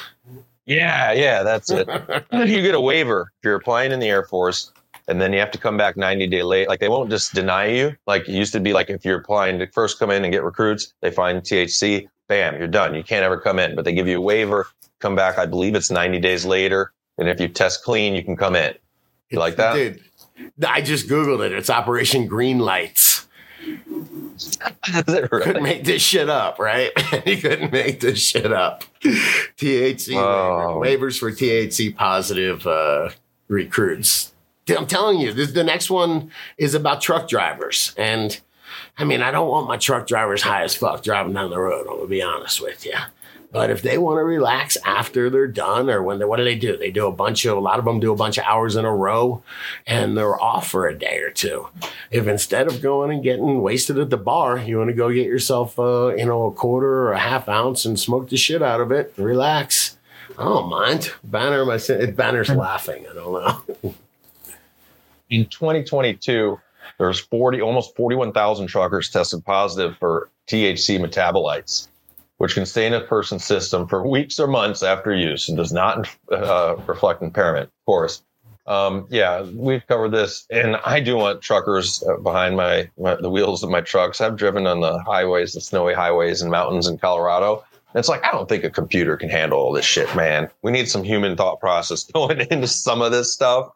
Yeah, 0.66 1.12
yeah, 1.12 1.44
that's 1.44 1.70
it. 1.70 1.88
you 2.32 2.62
get 2.62 2.74
a 2.74 2.80
waiver 2.80 3.32
if 3.40 3.44
you're 3.46 3.56
applying 3.56 3.92
in 3.92 4.00
the 4.00 4.08
Air 4.08 4.24
Force, 4.24 4.72
and 5.10 5.20
then 5.20 5.34
you 5.34 5.40
have 5.40 5.52
to 5.52 5.58
come 5.58 5.76
back 5.76 5.98
90 5.98 6.28
day 6.28 6.42
late. 6.44 6.70
Like 6.70 6.80
they 6.80 6.88
won't 6.88 7.10
just 7.10 7.34
deny 7.34 7.66
you. 7.66 7.96
Like 8.08 8.30
it 8.30 8.32
used 8.34 8.54
to 8.54 8.62
be 8.62 8.72
like 8.72 8.90
if 8.90 9.04
you're 9.04 9.20
applying 9.20 9.60
to 9.60 9.68
first 9.68 10.00
come 10.00 10.10
in 10.10 10.24
and 10.24 10.32
get 10.32 10.44
recruits, 10.44 10.94
they 11.02 11.12
find 11.12 11.42
THC, 11.42 12.08
bam, 12.30 12.58
you're 12.58 12.68
done. 12.70 12.96
You 12.96 13.04
can't 13.04 13.24
ever 13.26 13.38
come 13.38 13.60
in. 13.60 13.76
But 13.76 13.84
they 13.84 13.94
give 13.94 14.08
you 14.08 14.20
a 14.20 14.22
waiver, 14.22 14.68
come 15.00 15.16
back. 15.18 15.38
I 15.38 15.46
believe 15.46 15.76
it's 15.76 15.92
90 15.92 16.20
days 16.22 16.46
later, 16.46 16.94
and 17.18 17.28
if 17.28 17.42
you 17.42 17.50
test 17.50 17.84
clean, 17.84 18.16
you 18.16 18.24
can 18.24 18.38
come 18.38 18.56
in. 18.56 18.74
You 19.32 19.40
like 19.40 19.58
that? 19.58 19.74
Dude, 19.74 20.00
I 20.68 20.82
just 20.82 21.08
Googled 21.08 21.46
it. 21.46 21.52
It's 21.52 21.70
Operation 21.70 22.28
Green 22.28 22.60
Lights. 22.60 23.28
Really? 25.08 25.28
Couldn't 25.28 25.64
make 25.64 25.86
this 25.86 26.02
shit 26.02 26.30
up, 26.30 26.60
right? 26.60 26.92
you 27.26 27.38
couldn't 27.38 27.72
make 27.72 28.02
this 28.02 28.20
shit 28.20 28.52
up. 28.52 28.84
THC 29.02 30.80
waiver, 30.80 31.12
waivers 31.12 31.20
for 31.20 31.32
THC 31.32 31.96
positive 31.96 32.68
uh, 32.68 33.10
recruits. 33.48 34.34
I'm 34.70 34.88
telling 34.88 35.20
you, 35.20 35.32
this, 35.32 35.52
the 35.52 35.64
next 35.64 35.90
one 35.90 36.32
is 36.58 36.74
about 36.74 37.02
truck 37.02 37.28
drivers. 37.30 37.94
And 37.98 38.40
I 38.98 39.06
mean, 39.06 39.22
I 39.22 39.32
don't 39.32 39.48
want 39.50 39.68
my 39.68 39.78
truck 39.78 40.08
drivers 40.08 40.42
high 40.42 40.64
as 40.64 40.76
fuck 40.76 41.04
driving 41.04 41.34
down 41.34 41.50
the 41.50 41.60
road. 41.60 41.88
I'm 41.88 41.98
gonna 41.98 42.08
be 42.08 42.22
honest 42.22 42.62
with 42.62 42.86
you. 42.86 42.94
But 43.54 43.70
if 43.70 43.84
they 43.84 44.00
want 44.00 44.18
to 44.18 44.24
relax 44.24 44.78
after 44.84 45.30
they're 45.30 45.48
done, 45.48 45.88
or 45.90 46.02
when 46.02 46.18
they 46.18 46.26
what 46.26 46.38
do 46.38 46.44
they 46.44 46.56
do? 46.56 46.76
They 46.76 46.90
do 46.90 47.06
a 47.08 47.12
bunch 47.12 47.46
of 47.46 47.56
a 47.56 47.62
lot 47.62 47.78
of 47.78 47.86
them 47.86 48.00
do 48.00 48.12
a 48.12 48.16
bunch 48.16 48.40
of 48.40 48.46
hours 48.46 48.76
in 48.76 48.84
a 48.84 48.94
row, 48.94 49.44
and 49.86 50.18
they're 50.18 50.42
off 50.42 50.70
for 50.70 50.88
a 50.88 50.98
day 50.98 51.20
or 51.20 51.30
two. 51.30 51.68
If 52.10 52.28
instead 52.28 52.68
of 52.68 52.82
going 52.82 53.12
and 53.12 53.24
getting 53.24 53.62
wasted 53.62 54.00
at 54.00 54.10
the 54.10 54.18
bar, 54.18 54.58
you 54.58 54.80
want 54.80 54.90
to 54.90 54.96
go 54.96 55.14
get 55.14 55.28
yourself, 55.28 55.78
uh, 55.78 56.16
you 56.16 56.26
know, 56.26 56.48
a 56.48 56.52
quarter 56.52 57.04
or 57.04 57.14
a 57.14 57.20
half 57.20 57.48
ounce 57.48 57.86
and 57.86 58.00
smoke 58.00 58.30
the 58.30 58.38
shit 58.38 58.64
out 58.64 58.82
of 58.82 58.92
it, 58.92 59.14
relax. 59.18 59.98
I 60.38 60.46
don't 60.46 60.70
mind. 60.70 61.14
Banner, 61.24 61.64
my 61.64 61.78
Banner's 62.16 62.50
laughing. 62.50 63.06
I 63.08 63.14
don't 63.14 63.34
know. 63.84 63.94
in 65.30 65.46
2022, 65.46 66.60
there's 66.98 67.20
40, 67.20 67.62
almost 67.62 67.96
41,000 67.96 68.68
truckers 68.68 69.10
tested 69.10 69.46
positive 69.46 69.96
for 69.98 70.30
THC 70.48 71.00
metabolites, 71.00 71.88
which 72.44 72.56
can 72.56 72.66
stay 72.66 72.86
in 72.86 72.94
a 72.94 73.00
person's 73.00 73.46
system 73.46 73.88
for 73.88 74.06
weeks 74.06 74.38
or 74.38 74.48
months 74.48 74.84
after 74.84 75.16
use 75.16 75.48
and 75.48 75.58
does 75.58 75.72
not 75.72 76.10
uh, 76.30 76.76
reflect 76.88 77.22
impairment, 77.22 77.68
of 77.68 77.86
course. 77.86 78.22
Um, 78.68 79.08
yeah, 79.10 79.44
we've 79.44 79.88
covered 79.88 80.10
this, 80.10 80.46
and 80.50 80.76
I 80.86 81.00
do 81.00 81.16
want 81.16 81.42
truckers 81.42 82.04
uh, 82.04 82.18
behind 82.18 82.58
my, 82.58 82.90
my 83.00 83.16
the 83.16 83.30
wheels 83.30 83.64
of 83.64 83.70
my 83.70 83.80
trucks. 83.80 84.20
I've 84.20 84.36
driven 84.36 84.68
on 84.68 84.82
the 84.82 85.02
highways, 85.04 85.54
the 85.54 85.62
snowy 85.62 85.94
highways 85.94 86.42
and 86.42 86.52
mountains 86.52 86.86
in 86.86 86.98
Colorado. 86.98 87.64
It's 87.96 88.10
like 88.10 88.26
I 88.26 88.32
don't 88.32 88.50
think 88.50 88.66
a 88.66 88.70
computer 88.70 89.16
can 89.16 89.30
handle 89.30 89.60
all 89.60 89.72
this 89.72 89.86
shit, 89.86 90.14
man. 90.14 90.50
We 90.64 90.74
need 90.74 90.90
some 90.90 91.06
human 91.06 91.38
thought 91.38 91.62
process 91.62 92.04
going 92.12 92.42
into 92.42 92.68
some 92.68 93.02
of 93.02 93.14
this 93.14 93.34
stuff. 93.34 93.72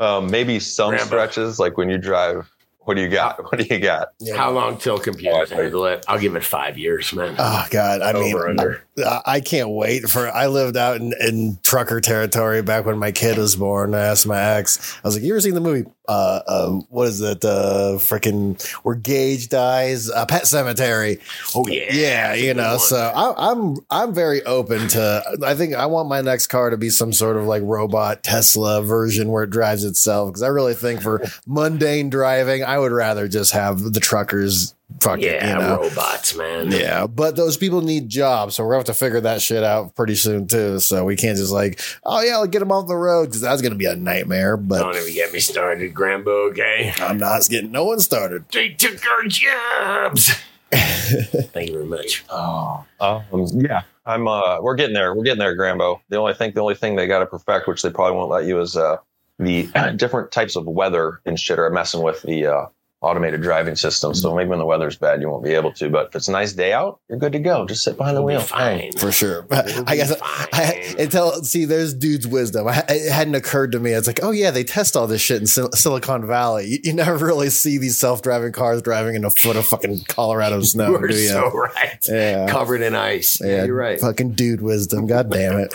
Um, 0.00 0.28
maybe 0.28 0.58
some 0.58 0.90
Rambo. 0.90 1.06
stretches, 1.06 1.60
like 1.60 1.76
when 1.76 1.88
you 1.88 1.98
drive. 1.98 2.50
What 2.82 2.94
do 2.96 3.02
you 3.02 3.08
got? 3.08 3.38
Uh, 3.38 3.42
what 3.48 3.58
do 3.60 3.66
you 3.74 3.80
got? 3.80 4.08
How 4.34 4.50
long 4.50 4.78
till 4.78 4.98
computers 4.98 5.52
I- 5.52 5.56
handle 5.56 5.84
it? 5.86 6.04
I'll 6.08 6.18
give 6.18 6.34
it 6.36 6.44
five 6.44 6.78
years, 6.78 7.12
man. 7.12 7.34
Oh 7.38 7.66
God! 7.70 8.02
I 8.02 8.12
mean, 8.14 8.34
Over 8.34 8.48
under. 8.48 8.82
I 9.04 9.40
can't 9.40 9.70
wait 9.70 10.08
for. 10.08 10.28
I 10.28 10.46
lived 10.46 10.76
out 10.76 10.96
in, 10.96 11.14
in 11.20 11.58
trucker 11.62 12.00
territory 12.00 12.62
back 12.62 12.86
when 12.86 12.98
my 12.98 13.12
kid 13.12 13.38
was 13.38 13.56
born. 13.56 13.94
I 13.94 14.00
asked 14.00 14.26
my 14.26 14.40
ex, 14.40 14.96
I 15.04 15.08
was 15.08 15.16
like, 15.16 15.24
"You 15.24 15.34
ever 15.34 15.40
seen 15.40 15.54
the 15.54 15.60
movie? 15.60 15.88
Uh, 16.08 16.40
um, 16.48 16.86
what 16.90 17.06
is 17.06 17.20
it? 17.20 17.44
Uh, 17.44 17.94
freaking 17.98 18.60
where 18.82 18.96
Gage 18.96 19.48
dies? 19.48 20.10
Uh, 20.10 20.26
Pet 20.26 20.42
Sematary. 20.42 21.20
Oh 21.54 21.66
yeah, 21.68 21.92
Yeah, 21.92 22.34
you 22.34 22.52
know. 22.52 22.78
So 22.78 22.96
I, 22.96 23.50
I'm 23.50 23.76
I'm 23.90 24.12
very 24.12 24.42
open 24.42 24.88
to. 24.88 25.38
I 25.44 25.54
think 25.54 25.74
I 25.74 25.86
want 25.86 26.08
my 26.08 26.20
next 26.20 26.48
car 26.48 26.70
to 26.70 26.76
be 26.76 26.90
some 26.90 27.12
sort 27.12 27.36
of 27.36 27.44
like 27.44 27.62
robot 27.64 28.24
Tesla 28.24 28.82
version 28.82 29.30
where 29.30 29.44
it 29.44 29.50
drives 29.50 29.84
itself. 29.84 30.30
Because 30.30 30.42
I 30.42 30.48
really 30.48 30.74
think 30.74 31.00
for 31.00 31.22
mundane 31.46 32.10
driving, 32.10 32.64
I 32.64 32.78
would 32.78 32.92
rather 32.92 33.28
just 33.28 33.52
have 33.52 33.80
the 33.92 34.00
truckers. 34.00 34.74
Fuck 35.00 35.20
it, 35.20 35.24
yeah, 35.24 35.54
you 35.54 35.60
know. 35.60 35.76
robots, 35.82 36.34
man. 36.36 36.70
Yeah, 36.70 37.06
but 37.06 37.36
those 37.36 37.56
people 37.56 37.80
need 37.80 38.08
jobs, 38.08 38.54
so 38.54 38.64
we're 38.64 38.70
gonna 38.70 38.80
have 38.80 38.86
to 38.86 38.94
figure 38.94 39.20
that 39.20 39.40
shit 39.40 39.62
out 39.62 39.94
pretty 39.94 40.14
soon 40.14 40.46
too. 40.46 40.78
So 40.80 41.04
we 41.04 41.16
can't 41.16 41.38
just 41.38 41.52
like, 41.52 41.80
oh 42.04 42.20
yeah, 42.22 42.34
I'll 42.34 42.46
get 42.46 42.58
them 42.58 42.72
off 42.72 42.86
the 42.86 42.96
road 42.96 43.26
because 43.26 43.40
that's 43.40 43.62
gonna 43.62 43.76
be 43.76 43.86
a 43.86 43.96
nightmare. 43.96 44.56
But 44.56 44.80
don't 44.80 44.96
even 44.96 45.14
get 45.14 45.32
me 45.32 45.40
started, 45.40 45.94
Grambo. 45.94 46.50
Okay, 46.50 46.92
I'm 46.98 47.18
not 47.18 47.48
getting 47.48 47.70
no 47.70 47.84
one 47.84 48.00
started. 48.00 48.44
they 48.52 48.70
took 48.70 49.00
our 49.08 49.24
jobs. 49.24 50.32
Thank 50.70 51.70
you 51.70 51.74
very 51.74 51.86
much. 51.86 52.24
Oh, 52.28 52.84
um, 53.00 53.24
yeah. 53.54 53.82
I'm. 54.06 54.28
Uh, 54.28 54.60
we're 54.60 54.76
getting 54.76 54.94
there. 54.94 55.14
We're 55.14 55.24
getting 55.24 55.38
there, 55.38 55.56
Grambo. 55.56 56.00
The 56.08 56.16
only 56.16 56.34
thing, 56.34 56.52
the 56.52 56.60
only 56.60 56.74
thing 56.74 56.96
they 56.96 57.06
got 57.06 57.20
to 57.20 57.26
perfect, 57.26 57.66
which 57.68 57.82
they 57.82 57.90
probably 57.90 58.16
won't 58.16 58.30
let 58.30 58.44
you, 58.44 58.60
is 58.60 58.76
uh, 58.76 58.96
the 59.38 59.68
different 59.96 60.30
types 60.30 60.56
of 60.56 60.66
weather 60.66 61.20
and 61.24 61.38
shit 61.40 61.58
are 61.58 61.70
messing 61.70 62.02
with 62.02 62.22
the 62.22 62.46
uh, 62.46 62.66
automated 63.02 63.40
driving 63.40 63.76
system. 63.76 64.14
So 64.14 64.28
mm-hmm. 64.28 64.36
maybe 64.36 64.50
when 64.50 64.58
the 64.58 64.66
weather's 64.66 64.96
bad, 64.96 65.22
you 65.22 65.30
won't 65.30 65.42
be 65.42 65.54
able 65.54 65.72
to. 65.72 65.88
But 65.88 66.08
if 66.08 66.16
it's 66.16 66.28
a 66.28 66.32
nice 66.32 66.52
day 66.52 66.72
out, 66.72 67.00
you're 67.08 67.18
good 67.18 67.32
to 67.32 67.38
go. 67.38 67.66
Just 67.66 67.82
sit 67.82 67.96
behind 67.96 68.16
the 68.16 68.22
We'll 68.22 68.34
be 68.34 68.38
wheel. 68.38 68.46
fine. 68.46 68.92
For 68.92 69.10
sure. 69.10 69.46
It'll 69.50 69.84
I 69.88 69.96
guess 69.96 70.14
fine. 70.16 70.48
I, 70.52 70.94
until 70.98 71.42
see, 71.42 71.64
there's 71.64 71.94
dude's 71.94 72.26
wisdom. 72.26 72.68
I, 72.68 72.84
it 72.88 73.10
hadn't 73.10 73.34
occurred 73.36 73.72
to 73.72 73.80
me. 73.80 73.92
It's 73.92 74.06
like, 74.06 74.20
oh 74.22 74.32
yeah, 74.32 74.50
they 74.50 74.64
test 74.64 74.96
all 74.96 75.06
this 75.06 75.22
shit 75.22 75.40
in 75.40 75.46
Sil- 75.48 75.72
Silicon 75.72 76.26
Valley. 76.26 76.66
You, 76.66 76.78
you 76.84 76.92
never 76.92 77.16
really 77.24 77.48
see 77.50 77.78
these 77.78 77.96
self-driving 77.96 78.52
cars 78.52 78.82
driving 78.82 79.14
in 79.14 79.24
a 79.24 79.30
foot 79.30 79.56
of 79.56 79.64
fucking 79.66 80.00
Colorado 80.08 80.60
snow, 80.62 80.90
you 80.90 80.96
are 80.96 81.08
do 81.08 81.14
you? 81.16 81.28
so 81.28 81.50
right. 81.50 82.04
yeah, 82.08 82.46
Covered 82.48 82.82
in 82.82 82.94
ice. 82.94 83.40
yeah, 83.40 83.64
you're 83.64 83.74
right. 83.74 83.98
Fucking 83.98 84.32
dude 84.32 84.60
wisdom. 84.60 85.06
God 85.06 85.30
damn 85.30 85.58
it. 85.58 85.72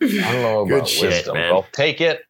I 0.00 0.04
don't 0.32 0.42
know 0.42 0.64
Good 0.64 0.76
about 0.76 0.88
shit, 0.88 1.10
wisdom. 1.10 1.34
man. 1.34 1.52
I'll 1.52 1.66
take 1.72 2.00
it. 2.00 2.22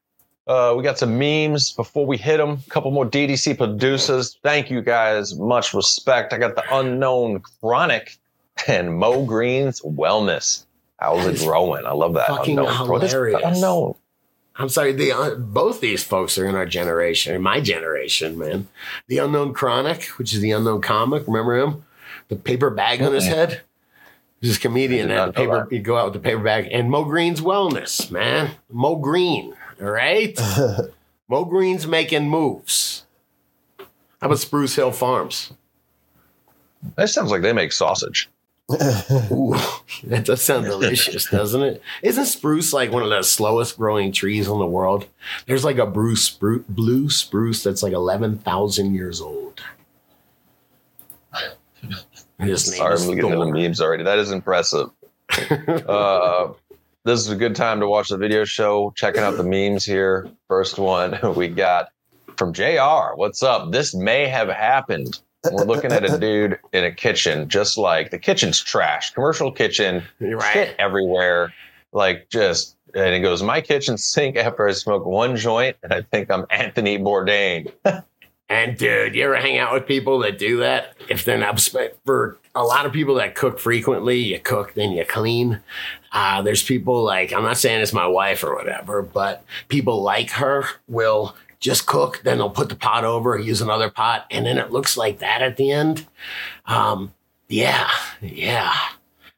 Uh, 0.48 0.74
we 0.74 0.82
got 0.82 0.98
some 0.98 1.18
memes 1.18 1.72
before 1.72 2.06
we 2.06 2.16
hit 2.16 2.38
them. 2.38 2.58
A 2.66 2.70
couple 2.70 2.90
more 2.90 3.04
DGC 3.06 3.58
producers. 3.58 4.38
Thank 4.42 4.70
you 4.70 4.80
guys. 4.80 5.36
Much 5.36 5.74
respect. 5.74 6.32
I 6.32 6.38
got 6.38 6.56
the 6.56 6.64
unknown 6.74 7.42
chronic 7.60 8.16
and 8.66 8.96
Mo 8.96 9.26
Green's 9.26 9.82
wellness. 9.82 10.64
How's 10.98 11.26
it 11.26 11.44
growing? 11.46 11.84
I 11.84 11.92
love 11.92 12.14
that. 12.14 12.28
fucking 12.28 12.58
unknown. 12.58 13.00
Hilarious. 13.00 13.42
Unknown. 13.44 13.94
I'm 14.56 14.70
sorry. 14.70 14.92
The 14.92 15.12
uh, 15.12 15.34
both 15.36 15.80
these 15.80 16.02
folks 16.02 16.36
are 16.38 16.46
in 16.46 16.56
our 16.56 16.66
generation, 16.66 17.34
in 17.34 17.42
my 17.42 17.60
generation, 17.60 18.36
man. 18.38 18.68
The 19.06 19.18
Unknown 19.18 19.52
Chronic, 19.52 20.06
which 20.18 20.34
is 20.34 20.40
the 20.40 20.50
Unknown 20.50 20.80
comic. 20.80 21.24
Remember 21.28 21.56
him? 21.56 21.84
The 22.28 22.36
paper 22.36 22.70
bag 22.70 23.00
on 23.02 23.12
his 23.12 23.26
head. 23.26 23.60
Comedian 24.60 25.08
did 25.08 25.14
a 25.14 25.16
not 25.16 25.26
know 25.26 25.32
paper. 25.32 25.66
He'd 25.70 25.84
go 25.84 25.96
out 25.96 26.06
with 26.06 26.14
the 26.14 26.20
paper 26.20 26.42
bag. 26.42 26.68
And 26.70 26.90
Mo 26.90 27.04
Green's 27.04 27.40
Wellness, 27.40 28.10
man. 28.10 28.52
Mo 28.70 28.96
Green. 28.96 29.54
All 29.80 29.90
right. 29.90 30.38
Mo 31.28 31.44
Green's 31.44 31.86
making 31.86 32.28
moves. 32.28 33.04
How 33.78 34.26
about 34.26 34.38
Spruce 34.38 34.74
Hill 34.74 34.92
Farms? 34.92 35.52
That 36.96 37.08
sounds 37.08 37.30
like 37.30 37.42
they 37.42 37.52
make 37.52 37.72
sausage. 37.72 38.28
Ooh, 39.30 39.56
that 40.04 40.24
does 40.26 40.42
sound 40.42 40.66
delicious, 40.66 41.26
doesn't 41.30 41.62
it? 41.62 41.82
Isn't 42.02 42.26
spruce 42.26 42.72
like 42.74 42.92
one 42.92 43.02
of 43.02 43.08
the 43.08 43.22
slowest 43.22 43.78
growing 43.78 44.12
trees 44.12 44.46
in 44.46 44.58
the 44.58 44.66
world? 44.66 45.06
There's 45.46 45.64
like 45.64 45.78
a 45.78 45.86
Bruce 45.86 46.28
spru- 46.28 46.66
blue 46.68 47.08
spruce 47.08 47.62
that's 47.62 47.82
like 47.82 47.94
11,000 47.94 48.94
years 48.94 49.22
old. 49.22 49.62
And 52.38 52.48
His 52.50 52.70
name 52.70 52.78
Sorry, 52.78 52.94
I'm 52.94 53.06
looking 53.06 53.32
at 53.32 53.38
the 53.38 53.46
memes 53.46 53.80
already. 53.80 54.04
That 54.04 54.18
is 54.18 54.30
impressive. 54.30 54.90
uh, 55.88 56.52
this 57.08 57.20
is 57.20 57.30
a 57.30 57.36
good 57.36 57.56
time 57.56 57.80
to 57.80 57.88
watch 57.88 58.10
the 58.10 58.18
video 58.18 58.44
show. 58.44 58.92
Checking 58.94 59.22
out 59.22 59.38
the 59.38 59.42
memes 59.42 59.84
here. 59.84 60.28
First 60.46 60.78
one 60.78 61.18
we 61.36 61.48
got 61.48 61.88
from 62.36 62.52
JR. 62.52 63.14
What's 63.14 63.42
up? 63.42 63.72
This 63.72 63.94
may 63.94 64.26
have 64.26 64.48
happened. 64.48 65.18
We're 65.50 65.64
looking 65.64 65.90
at 65.90 66.04
a 66.04 66.18
dude 66.20 66.58
in 66.72 66.84
a 66.84 66.92
kitchen, 66.92 67.48
just 67.48 67.78
like 67.78 68.10
the 68.10 68.18
kitchen's 68.18 68.60
trash, 68.60 69.14
commercial 69.14 69.50
kitchen, 69.50 70.02
You're 70.20 70.40
shit 70.40 70.76
everywhere. 70.78 71.54
Like 71.92 72.28
just, 72.28 72.76
and 72.94 73.14
it 73.14 73.20
goes, 73.20 73.42
my 73.42 73.62
kitchen 73.62 73.96
sink 73.96 74.36
after 74.36 74.68
I 74.68 74.72
smoke 74.72 75.06
one 75.06 75.36
joint, 75.36 75.76
and 75.82 75.94
I 75.94 76.02
think 76.02 76.30
I'm 76.30 76.44
Anthony 76.50 76.98
Bourdain. 76.98 77.72
And 78.48 78.78
dude, 78.78 79.14
you 79.14 79.24
ever 79.24 79.36
hang 79.36 79.58
out 79.58 79.74
with 79.74 79.86
people 79.86 80.20
that 80.20 80.38
do 80.38 80.58
that? 80.58 80.96
If 81.08 81.24
they're 81.24 81.38
not 81.38 81.60
for 82.04 82.38
a 82.54 82.62
lot 82.62 82.86
of 82.86 82.92
people 82.92 83.16
that 83.16 83.34
cook 83.34 83.58
frequently, 83.58 84.18
you 84.18 84.38
cook 84.38 84.74
then 84.74 84.92
you 84.92 85.04
clean. 85.04 85.60
Uh, 86.12 86.40
there's 86.40 86.62
people 86.62 87.02
like 87.02 87.32
I'm 87.32 87.42
not 87.42 87.58
saying 87.58 87.80
it's 87.82 87.92
my 87.92 88.06
wife 88.06 88.42
or 88.42 88.54
whatever, 88.54 89.02
but 89.02 89.44
people 89.68 90.02
like 90.02 90.30
her 90.32 90.64
will 90.88 91.36
just 91.60 91.86
cook, 91.86 92.20
then 92.24 92.38
they'll 92.38 92.50
put 92.50 92.68
the 92.68 92.76
pot 92.76 93.04
over, 93.04 93.36
use 93.38 93.60
another 93.60 93.90
pot, 93.90 94.26
and 94.30 94.46
then 94.46 94.58
it 94.58 94.70
looks 94.70 94.96
like 94.96 95.18
that 95.18 95.42
at 95.42 95.56
the 95.56 95.70
end. 95.72 96.06
Um, 96.66 97.12
yeah, 97.48 97.90
yeah. 98.20 98.72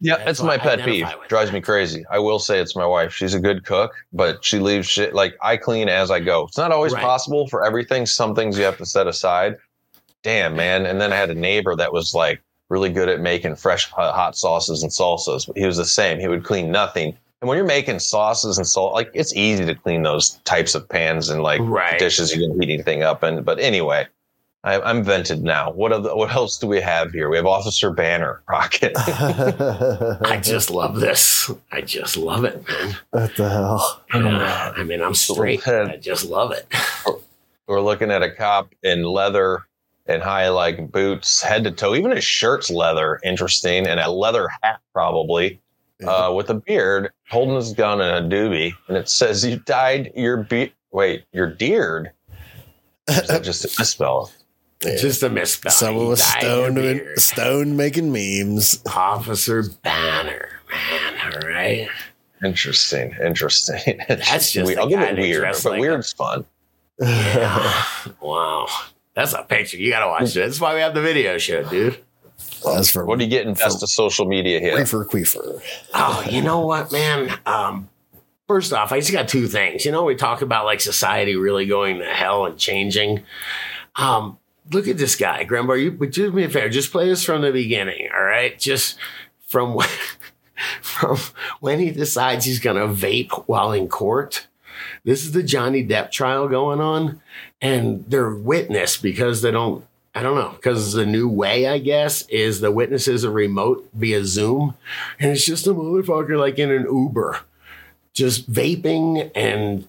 Yeah, 0.01 0.17
That's 0.17 0.31
it's 0.31 0.43
my 0.43 0.57
pet 0.57 0.83
peeve. 0.85 1.07
Drives 1.29 1.53
me 1.53 1.61
crazy. 1.61 2.05
I 2.11 2.19
will 2.19 2.39
say 2.39 2.59
it's 2.59 2.75
my 2.75 2.87
wife. 2.87 3.13
She's 3.13 3.35
a 3.35 3.41
good 3.41 3.65
cook, 3.67 3.93
but 4.13 4.43
she 4.45 4.59
leaves 4.59 4.89
shit 4.89 5.15
like 5.15 5.37
I 5.43 5.57
clean 5.59 5.89
as 5.89 6.11
I 6.11 6.21
go. 6.21 6.45
It's 6.47 6.57
not 6.57 6.73
always 6.73 6.93
Right. 6.95 7.03
possible 7.03 7.47
for 7.49 7.67
everything. 7.67 8.07
Some 8.07 8.35
things 8.35 8.57
you 8.57 8.65
have 8.65 8.79
to 8.79 8.87
set 8.87 9.07
aside. 9.07 9.57
Damn, 10.23 10.57
man. 10.57 10.87
And 10.87 11.01
then 11.01 11.13
I 11.13 11.17
had 11.17 11.31
a 11.31 11.35
neighbor 11.35 11.77
that 11.77 11.93
was 11.93 12.15
like 12.15 12.41
really 12.71 12.89
good 12.91 13.09
at 13.09 13.21
making 13.21 13.57
fresh 13.57 13.91
hot 13.91 14.15
hot 14.15 14.37
sauces 14.37 14.83
and 14.83 14.91
salsas. 14.91 15.51
He 15.57 15.67
was 15.67 15.77
the 15.77 15.85
same. 15.85 16.19
He 16.19 16.29
would 16.29 16.45
clean 16.45 16.71
nothing. 16.71 17.17
And 17.43 17.49
when 17.49 17.57
you're 17.57 17.67
making 17.67 17.99
sauces 17.99 18.59
and 18.59 18.67
salt, 18.67 18.93
like 18.95 19.11
it's 19.15 19.35
easy 19.35 19.65
to 19.67 19.75
clean 19.75 20.03
those 20.03 20.41
types 20.45 20.75
of 20.75 20.89
pans 20.89 21.31
and 21.31 21.43
like 21.43 21.61
Right. 21.63 21.99
dishes 21.99 22.35
you 22.35 22.47
can 22.49 22.61
heat 22.61 22.73
anything 22.73 23.03
up 23.03 23.25
in. 23.25 23.43
But 23.43 23.59
anyway, 23.61 24.07
I, 24.63 24.79
I'm 24.81 25.03
vented 25.03 25.43
now. 25.43 25.71
What 25.73 25.93
other, 25.93 26.15
what 26.15 26.31
else 26.33 26.59
do 26.59 26.67
we 26.67 26.81
have 26.83 27.13
here? 27.13 27.31
We 27.31 27.37
have 27.39 27.47
Officer 27.47 27.91
Banner 27.91 28.43
Rocket. 28.49 28.93
I 28.97 30.39
just 30.43 30.71
love 30.71 31.01
this. 31.01 31.51
I 31.73 31.81
just 31.81 32.17
love 32.19 32.45
it, 32.45 32.63
man. 32.69 32.97
what 33.11 33.35
the 33.37 33.49
hell? 33.49 34.03
Yeah, 34.13 34.73
I 34.77 34.83
mean, 34.85 35.01
I'm 35.01 35.15
straight. 35.15 35.67
I 35.67 35.97
just 35.97 36.27
love 36.27 36.53
it. 36.53 36.67
We're 37.67 37.81
looking 37.81 38.11
at 38.11 38.23
a 38.23 38.31
cop 38.31 38.75
in 38.83 39.03
leather 39.03 39.65
and 40.07 40.23
high 40.23 40.49
like 40.49 40.91
boots, 40.91 41.41
head 41.41 41.65
to 41.65 41.71
toe. 41.71 41.95
Even 41.95 42.11
his 42.11 42.25
shirt's 42.25 42.69
leather, 42.69 43.19
interesting, 43.25 43.87
and 43.87 43.99
a 44.01 44.11
leather 44.11 44.49
hat 44.63 44.81
probably, 44.93 45.61
uh, 46.07 46.33
with 46.35 46.51
a 46.51 46.55
beard, 46.55 47.11
holding 47.31 47.55
his 47.55 47.73
gun 47.73 48.01
and 48.01 48.33
a 48.33 48.37
doobie, 48.37 48.73
and 48.89 48.97
it 48.97 49.09
says, 49.09 49.45
"You 49.45 49.57
died 49.61 50.11
your 50.17 50.39
be 50.39 50.73
wait, 50.91 51.25
your 51.33 51.47
deard." 51.55 52.11
Or 53.09 53.15
is 53.15 53.29
that 53.29 53.45
just 53.45 53.65
a 53.65 53.69
misspell? 53.79 54.33
Yeah. 54.85 54.97
Just 54.97 55.23
a 55.23 55.29
misspelling. 55.29 55.73
Someone 55.75 56.05
He 56.05 56.11
was 56.11 56.21
dyed 56.21 56.41
stoned, 56.43 56.77
your 56.79 57.17
stoned 57.17 57.77
making 57.77 58.13
memes. 58.13 58.83
Officer 58.87 59.65
Banner, 59.83 60.49
man. 60.71 61.33
All 61.35 61.49
right. 61.49 61.89
Interesting, 62.43 63.15
interesting. 63.23 64.01
That's 64.09 64.51
just 64.53 64.67
We- 64.67 64.75
the 64.75 64.81
I'll 64.81 64.89
give 64.89 65.01
it 65.01 65.19
weird, 65.19 65.43
but 65.63 65.65
like 65.65 65.81
weird's 65.81 66.13
fun. 66.13 66.47
Yeah. 66.99 67.83
wow. 68.21 68.67
That's 69.15 69.33
a 69.35 69.43
picture. 69.43 69.77
You 69.77 69.91
got 69.91 70.01
to 70.01 70.07
watch 70.07 70.35
it. 70.37 70.41
That's 70.41 70.61
why 70.61 70.75
we 70.75 70.81
have 70.81 70.95
the 70.95 71.03
video 71.03 71.37
show, 71.39 71.63
dude. 71.69 71.99
That's 72.65 72.91
for 72.91 73.05
What 73.05 73.19
are 73.19 73.23
you 73.23 73.29
getting 73.29 73.55
best 73.55 73.83
of 73.83 73.91
social 73.91 74.27
media 74.27 74.61
here? 74.61 74.77
Reefer 74.77 75.05
Queefer. 75.05 75.61
Oh, 75.95 76.25
you 76.31 76.41
know 76.43 76.61
what, 76.67 76.93
man? 76.93 77.31
Um, 77.47 77.89
first 78.49 78.73
off, 78.73 78.93
I 78.93 79.01
just 79.01 79.13
got 79.13 79.29
two 79.29 79.47
things. 79.47 79.85
You 79.85 79.93
know, 79.93 80.05
we 80.05 80.15
talk 80.15 80.41
about 80.43 80.65
like 80.67 80.81
society 80.81 81.37
really 81.37 81.67
going 81.67 81.99
to 81.99 82.05
hell 82.07 82.47
and 82.47 82.59
changing. 82.59 83.23
Um, 83.97 84.39
look 84.73 84.89
at 84.89 84.99
this 84.99 85.17
guy, 85.17 85.45
Grandpa. 85.45 85.75
You 85.75 85.93
but 85.93 86.13
do 86.13 86.33
me 86.33 86.45
a 86.45 86.49
favor, 86.49 86.69
just 86.69 86.93
play 86.93 87.09
this 87.09 87.25
from 87.25 87.43
the 87.43 87.53
beginning, 87.53 88.09
all 88.15 88.23
right? 88.23 88.59
Just 88.59 88.99
from 89.47 89.75
when, 89.75 89.89
from 90.81 91.19
when 91.61 91.79
he 91.79 91.91
decides 91.91 92.45
he's 92.45 92.61
gonna 92.61 92.89
vape 92.89 93.33
while 93.47 93.73
in 93.73 93.89
court. 93.89 94.47
This 95.05 95.25
is 95.25 95.33
the 95.33 95.43
Johnny 95.43 95.87
Depp 95.87 96.11
trial 96.11 96.49
going 96.49 96.81
on, 96.81 97.21
and 97.61 98.05
they're 98.07 98.35
witness 98.35 98.97
because 98.97 99.43
they 99.43 99.51
don't. 99.51 99.85
I 100.13 100.23
don't 100.23 100.35
know 100.35 100.51
because 100.51 100.93
the 100.93 101.07
new 101.07 101.29
way, 101.29 101.69
I 101.69 101.79
guess, 101.79 102.27
is 102.29 102.61
the 102.61 102.73
witnesses 102.73 103.25
are 103.25 103.31
remote 103.31 103.89
via 103.95 104.25
Zoom, 104.25 104.75
and 105.19 105.31
it's 105.31 105.45
just 105.45 105.67
a 105.67 105.71
motherfucker 105.71 106.39
like 106.39 106.59
in 106.59 106.71
an 106.71 106.83
Uber, 106.83 107.41
just 108.13 108.51
vaping 108.51 109.31
and 109.35 109.89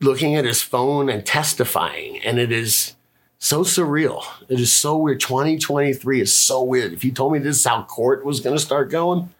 looking 0.00 0.36
at 0.36 0.44
his 0.44 0.62
phone 0.62 1.08
and 1.08 1.26
testifying, 1.26 2.18
and 2.20 2.38
it 2.38 2.50
is 2.50 2.94
so 3.38 3.62
surreal. 3.62 4.24
It 4.48 4.60
is 4.60 4.72
so 4.72 4.96
weird. 4.96 5.20
2023 5.20 6.20
is 6.20 6.34
so 6.34 6.62
weird. 6.62 6.92
If 6.92 7.04
you 7.04 7.12
told 7.12 7.32
me 7.32 7.38
this 7.38 7.58
is 7.58 7.64
how 7.64 7.84
court 7.84 8.24
was 8.24 8.40
going 8.40 8.56
to 8.56 8.62
start 8.62 8.90
going, 8.90 9.30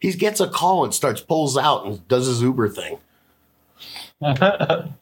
he 0.00 0.12
gets 0.12 0.40
a 0.40 0.48
call 0.48 0.84
and 0.84 0.92
starts 0.92 1.20
pulls 1.20 1.56
out 1.56 1.86
and 1.86 2.06
does 2.08 2.26
his 2.26 2.42
Uber 2.42 2.68
thing. 2.68 2.98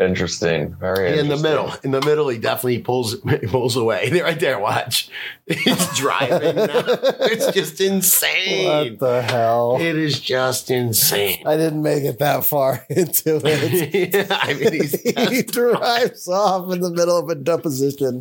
Interesting. 0.00 0.74
Very 0.74 1.18
in 1.18 1.28
the 1.28 1.36
middle. 1.36 1.72
In 1.84 1.90
the 1.92 2.00
middle, 2.00 2.28
he 2.28 2.38
definitely 2.38 2.80
pulls 2.80 3.20
he 3.40 3.46
pulls 3.46 3.76
away. 3.76 4.10
There, 4.14 4.22
right 4.24 4.38
there. 4.38 4.58
Watch. 4.60 5.08
He's 5.46 5.96
driving. 5.96 6.56
now. 6.56 6.82
It's 7.20 7.50
just 7.52 7.80
insane. 7.80 8.92
What 8.92 8.98
the 9.00 9.22
hell? 9.22 9.76
It 9.80 9.96
is 9.96 10.20
just 10.20 10.70
insane. 10.70 11.44
I 11.46 11.56
didn't 11.56 11.82
make 11.82 12.04
it 12.04 12.18
that 12.20 12.44
far 12.44 12.84
into 12.88 13.40
it. 13.44 14.26
I 14.30 14.54
mean, 14.54 14.72
he's 14.72 15.00
he 15.00 15.42
drives 15.42 16.28
off 16.28 16.72
in 16.72 16.80
the 16.80 16.90
middle 16.90 17.18
of 17.18 17.28
a 17.28 17.34
deposition. 17.34 18.20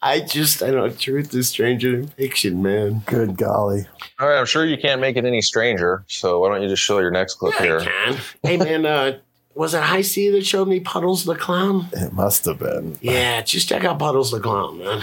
I 0.00 0.20
just, 0.20 0.62
I 0.62 0.70
know, 0.70 0.88
truth 0.90 1.34
is 1.34 1.48
stranger 1.48 1.92
than 1.92 2.06
fiction, 2.08 2.62
man. 2.62 3.02
Good 3.06 3.36
golly. 3.36 3.86
All 4.20 4.28
right, 4.28 4.38
I'm 4.38 4.46
sure 4.46 4.64
you 4.64 4.78
can't 4.78 5.00
make 5.00 5.16
it 5.16 5.24
any 5.24 5.42
stranger. 5.42 6.04
So 6.08 6.38
why 6.40 6.48
don't 6.50 6.62
you 6.62 6.68
just 6.68 6.82
show 6.82 7.00
your 7.00 7.10
next 7.10 7.34
clip 7.34 7.54
Yeah, 7.54 7.62
here? 7.62 7.80
I 7.80 7.84
can. 7.84 8.16
Hey, 8.42 8.56
man, 8.56 8.86
uh, 8.86 9.18
was 9.54 9.74
it 9.74 9.82
High 9.82 10.02
C 10.02 10.30
that 10.30 10.46
showed 10.46 10.68
me 10.68 10.80
Puddles 10.80 11.24
the 11.24 11.34
Clown? 11.34 11.88
It 11.92 12.12
must 12.12 12.44
have 12.46 12.58
been. 12.58 12.98
Yeah, 13.00 13.42
just 13.42 13.68
check 13.68 13.84
out 13.84 13.98
Puddles 13.98 14.30
the 14.30 14.40
Clown, 14.40 14.78
man. 14.78 15.02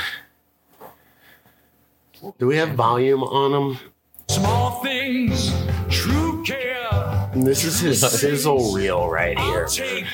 Do 2.37 2.47
we 2.47 2.57
have 2.57 2.71
volume 2.71 3.23
on 3.23 3.53
him? 3.53 3.79
Small 4.27 4.81
things, 4.83 5.53
true 5.89 6.43
care. 6.43 7.29
And 7.33 7.45
this 7.45 7.63
is 7.63 7.79
his 7.79 8.01
sizzle 8.01 8.73
reel 8.73 9.09
right 9.09 9.37
here. 9.39 9.61
I'll 9.63 9.69
take 9.69 10.05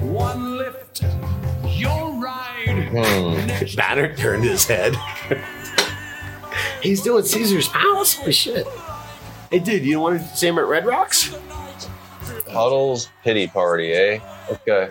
one 0.00 0.56
lift, 0.56 1.02
you'll 1.66 2.18
ride. 2.20 2.88
Hmm. 2.90 3.76
Banner 3.76 4.14
turned 4.16 4.44
his 4.44 4.64
head. 4.66 4.96
He's 6.82 7.02
doing 7.02 7.24
Caesar's 7.24 7.68
Palace. 7.68 8.14
Holy 8.16 8.32
shit. 8.32 8.66
Hey, 9.50 9.58
dude, 9.58 9.84
you 9.84 10.00
want 10.00 10.20
to 10.20 10.36
see 10.36 10.48
him 10.48 10.58
at 10.58 10.66
Red 10.66 10.86
Rocks? 10.86 11.34
Puddles 12.48 13.10
pity 13.22 13.46
party, 13.48 13.92
eh? 13.92 14.20
Okay. 14.50 14.90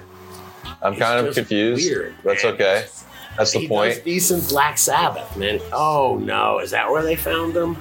I'm 0.81 0.93
It's 0.93 1.01
kind 1.01 1.25
of 1.25 1.33
confused. 1.35 1.87
weird, 1.89 2.15
That's 2.23 2.43
okay. 2.45 2.85
That's 3.37 3.51
the 3.51 3.59
he 3.59 3.67
point. 3.67 4.03
decent 4.03 4.47
Black 4.49 4.77
Sabbath, 4.77 5.35
man. 5.37 5.59
Oh 5.73 6.17
no, 6.21 6.59
is 6.59 6.71
that 6.71 6.89
where 6.89 7.03
they 7.03 7.15
found 7.15 7.55
him? 7.55 7.77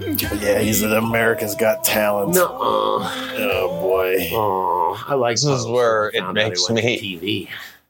Yeah, 0.00 0.58
he's 0.58 0.82
at 0.82 0.92
America's 0.96 1.54
Got 1.54 1.84
Talent. 1.84 2.34
No. 2.34 2.48
Oh 2.60 3.78
boy. 3.80 4.28
Oh, 4.32 5.04
I 5.08 5.14
like 5.14 5.36
This 5.36 5.44
is 5.44 5.66
where 5.66 6.08
it 6.08 6.18
Found 6.20 6.36
out 6.38 6.42
he 6.44 6.48
makes 6.50 6.70
me- 6.70 6.98
TV. 6.98 7.48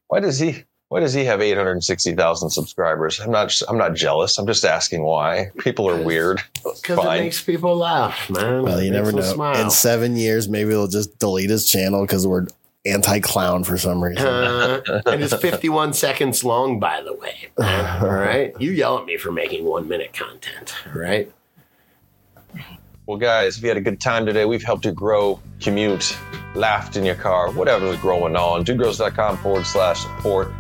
Why 0.09 0.21
does 0.21 0.39
he? 0.39 0.65
Why 0.95 1.01
does 1.01 1.13
he 1.13 1.25
have 1.25 1.41
860,000 1.43 2.51
subscribers? 2.51 3.19
I'm 3.19 3.33
not. 3.33 3.61
I'm 3.69 3.77
not 3.77 3.95
jealous. 3.95 4.39
I'm 4.39 4.47
just 4.47 4.65
asking 4.65 5.03
why. 5.03 5.51
People 5.59 5.91
are 5.91 6.01
weird. 6.01 6.41
Because 6.63 7.01
it 7.05 7.05
makes 7.21 7.43
people 7.43 7.75
laugh, 7.75 8.31
man. 8.31 8.63
Well, 8.63 8.79
It 8.79 8.85
you 8.85 8.91
never 8.93 9.11
know. 9.11 9.23
Smile. 9.23 9.61
In 9.61 9.73
seven 9.73 10.17
years, 10.17 10.49
maybe 10.49 10.71
they'll 10.71 10.87
just 10.87 11.19
delete 11.19 11.51
his 11.51 11.69
channel 11.69 12.03
because 12.03 12.29
we're 12.29 12.47
anti-clown 12.87 13.65
for 13.65 13.77
some 13.77 14.05
reason. 14.05 14.25
Uh, 14.25 14.83
and 15.07 15.21
it's 15.21 15.35
51 15.41 15.95
seconds 15.95 16.45
long, 16.45 16.79
by 16.79 17.03
the 17.03 17.13
way. 17.15 17.49
All 17.59 18.07
right. 18.15 18.55
You 18.61 18.71
yell 18.71 18.97
at 18.97 19.05
me 19.05 19.17
for 19.17 19.33
making 19.33 19.65
one 19.65 19.89
minute 19.89 20.13
content. 20.13 20.77
All 20.87 21.01
right. 21.01 21.29
Well, 23.07 23.19
guys, 23.19 23.57
if 23.57 23.65
you 23.65 23.69
had 23.69 23.79
a 23.79 23.83
good 23.83 24.01
time 24.01 24.25
today, 24.27 24.45
we've 24.45 24.63
helped 24.63 24.85
you 24.85 24.93
grow, 24.93 25.41
commute, 25.61 26.17
laughed 26.55 26.97
in 26.97 27.05
your 27.05 27.17
car, 27.17 27.51
whatever's 27.51 27.99
going 27.99 28.37
on. 28.37 28.65
Dudegrows.com 28.65 29.39
forward 29.39 29.67
slash 29.67 30.03
support. 30.03 30.53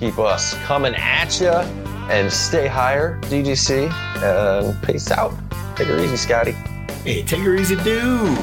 Keep 0.00 0.18
us 0.18 0.54
coming 0.64 0.94
at 0.94 1.38
you 1.42 1.50
and 2.10 2.32
stay 2.32 2.66
higher, 2.66 3.20
DGC. 3.24 3.92
And 4.22 4.82
peace 4.82 5.10
out. 5.10 5.34
Take 5.76 5.88
it 5.88 6.00
easy, 6.00 6.16
Scotty. 6.16 6.52
Hey, 7.04 7.22
take 7.22 7.40
her 7.40 7.54
easy, 7.54 7.76
dude. 7.76 8.38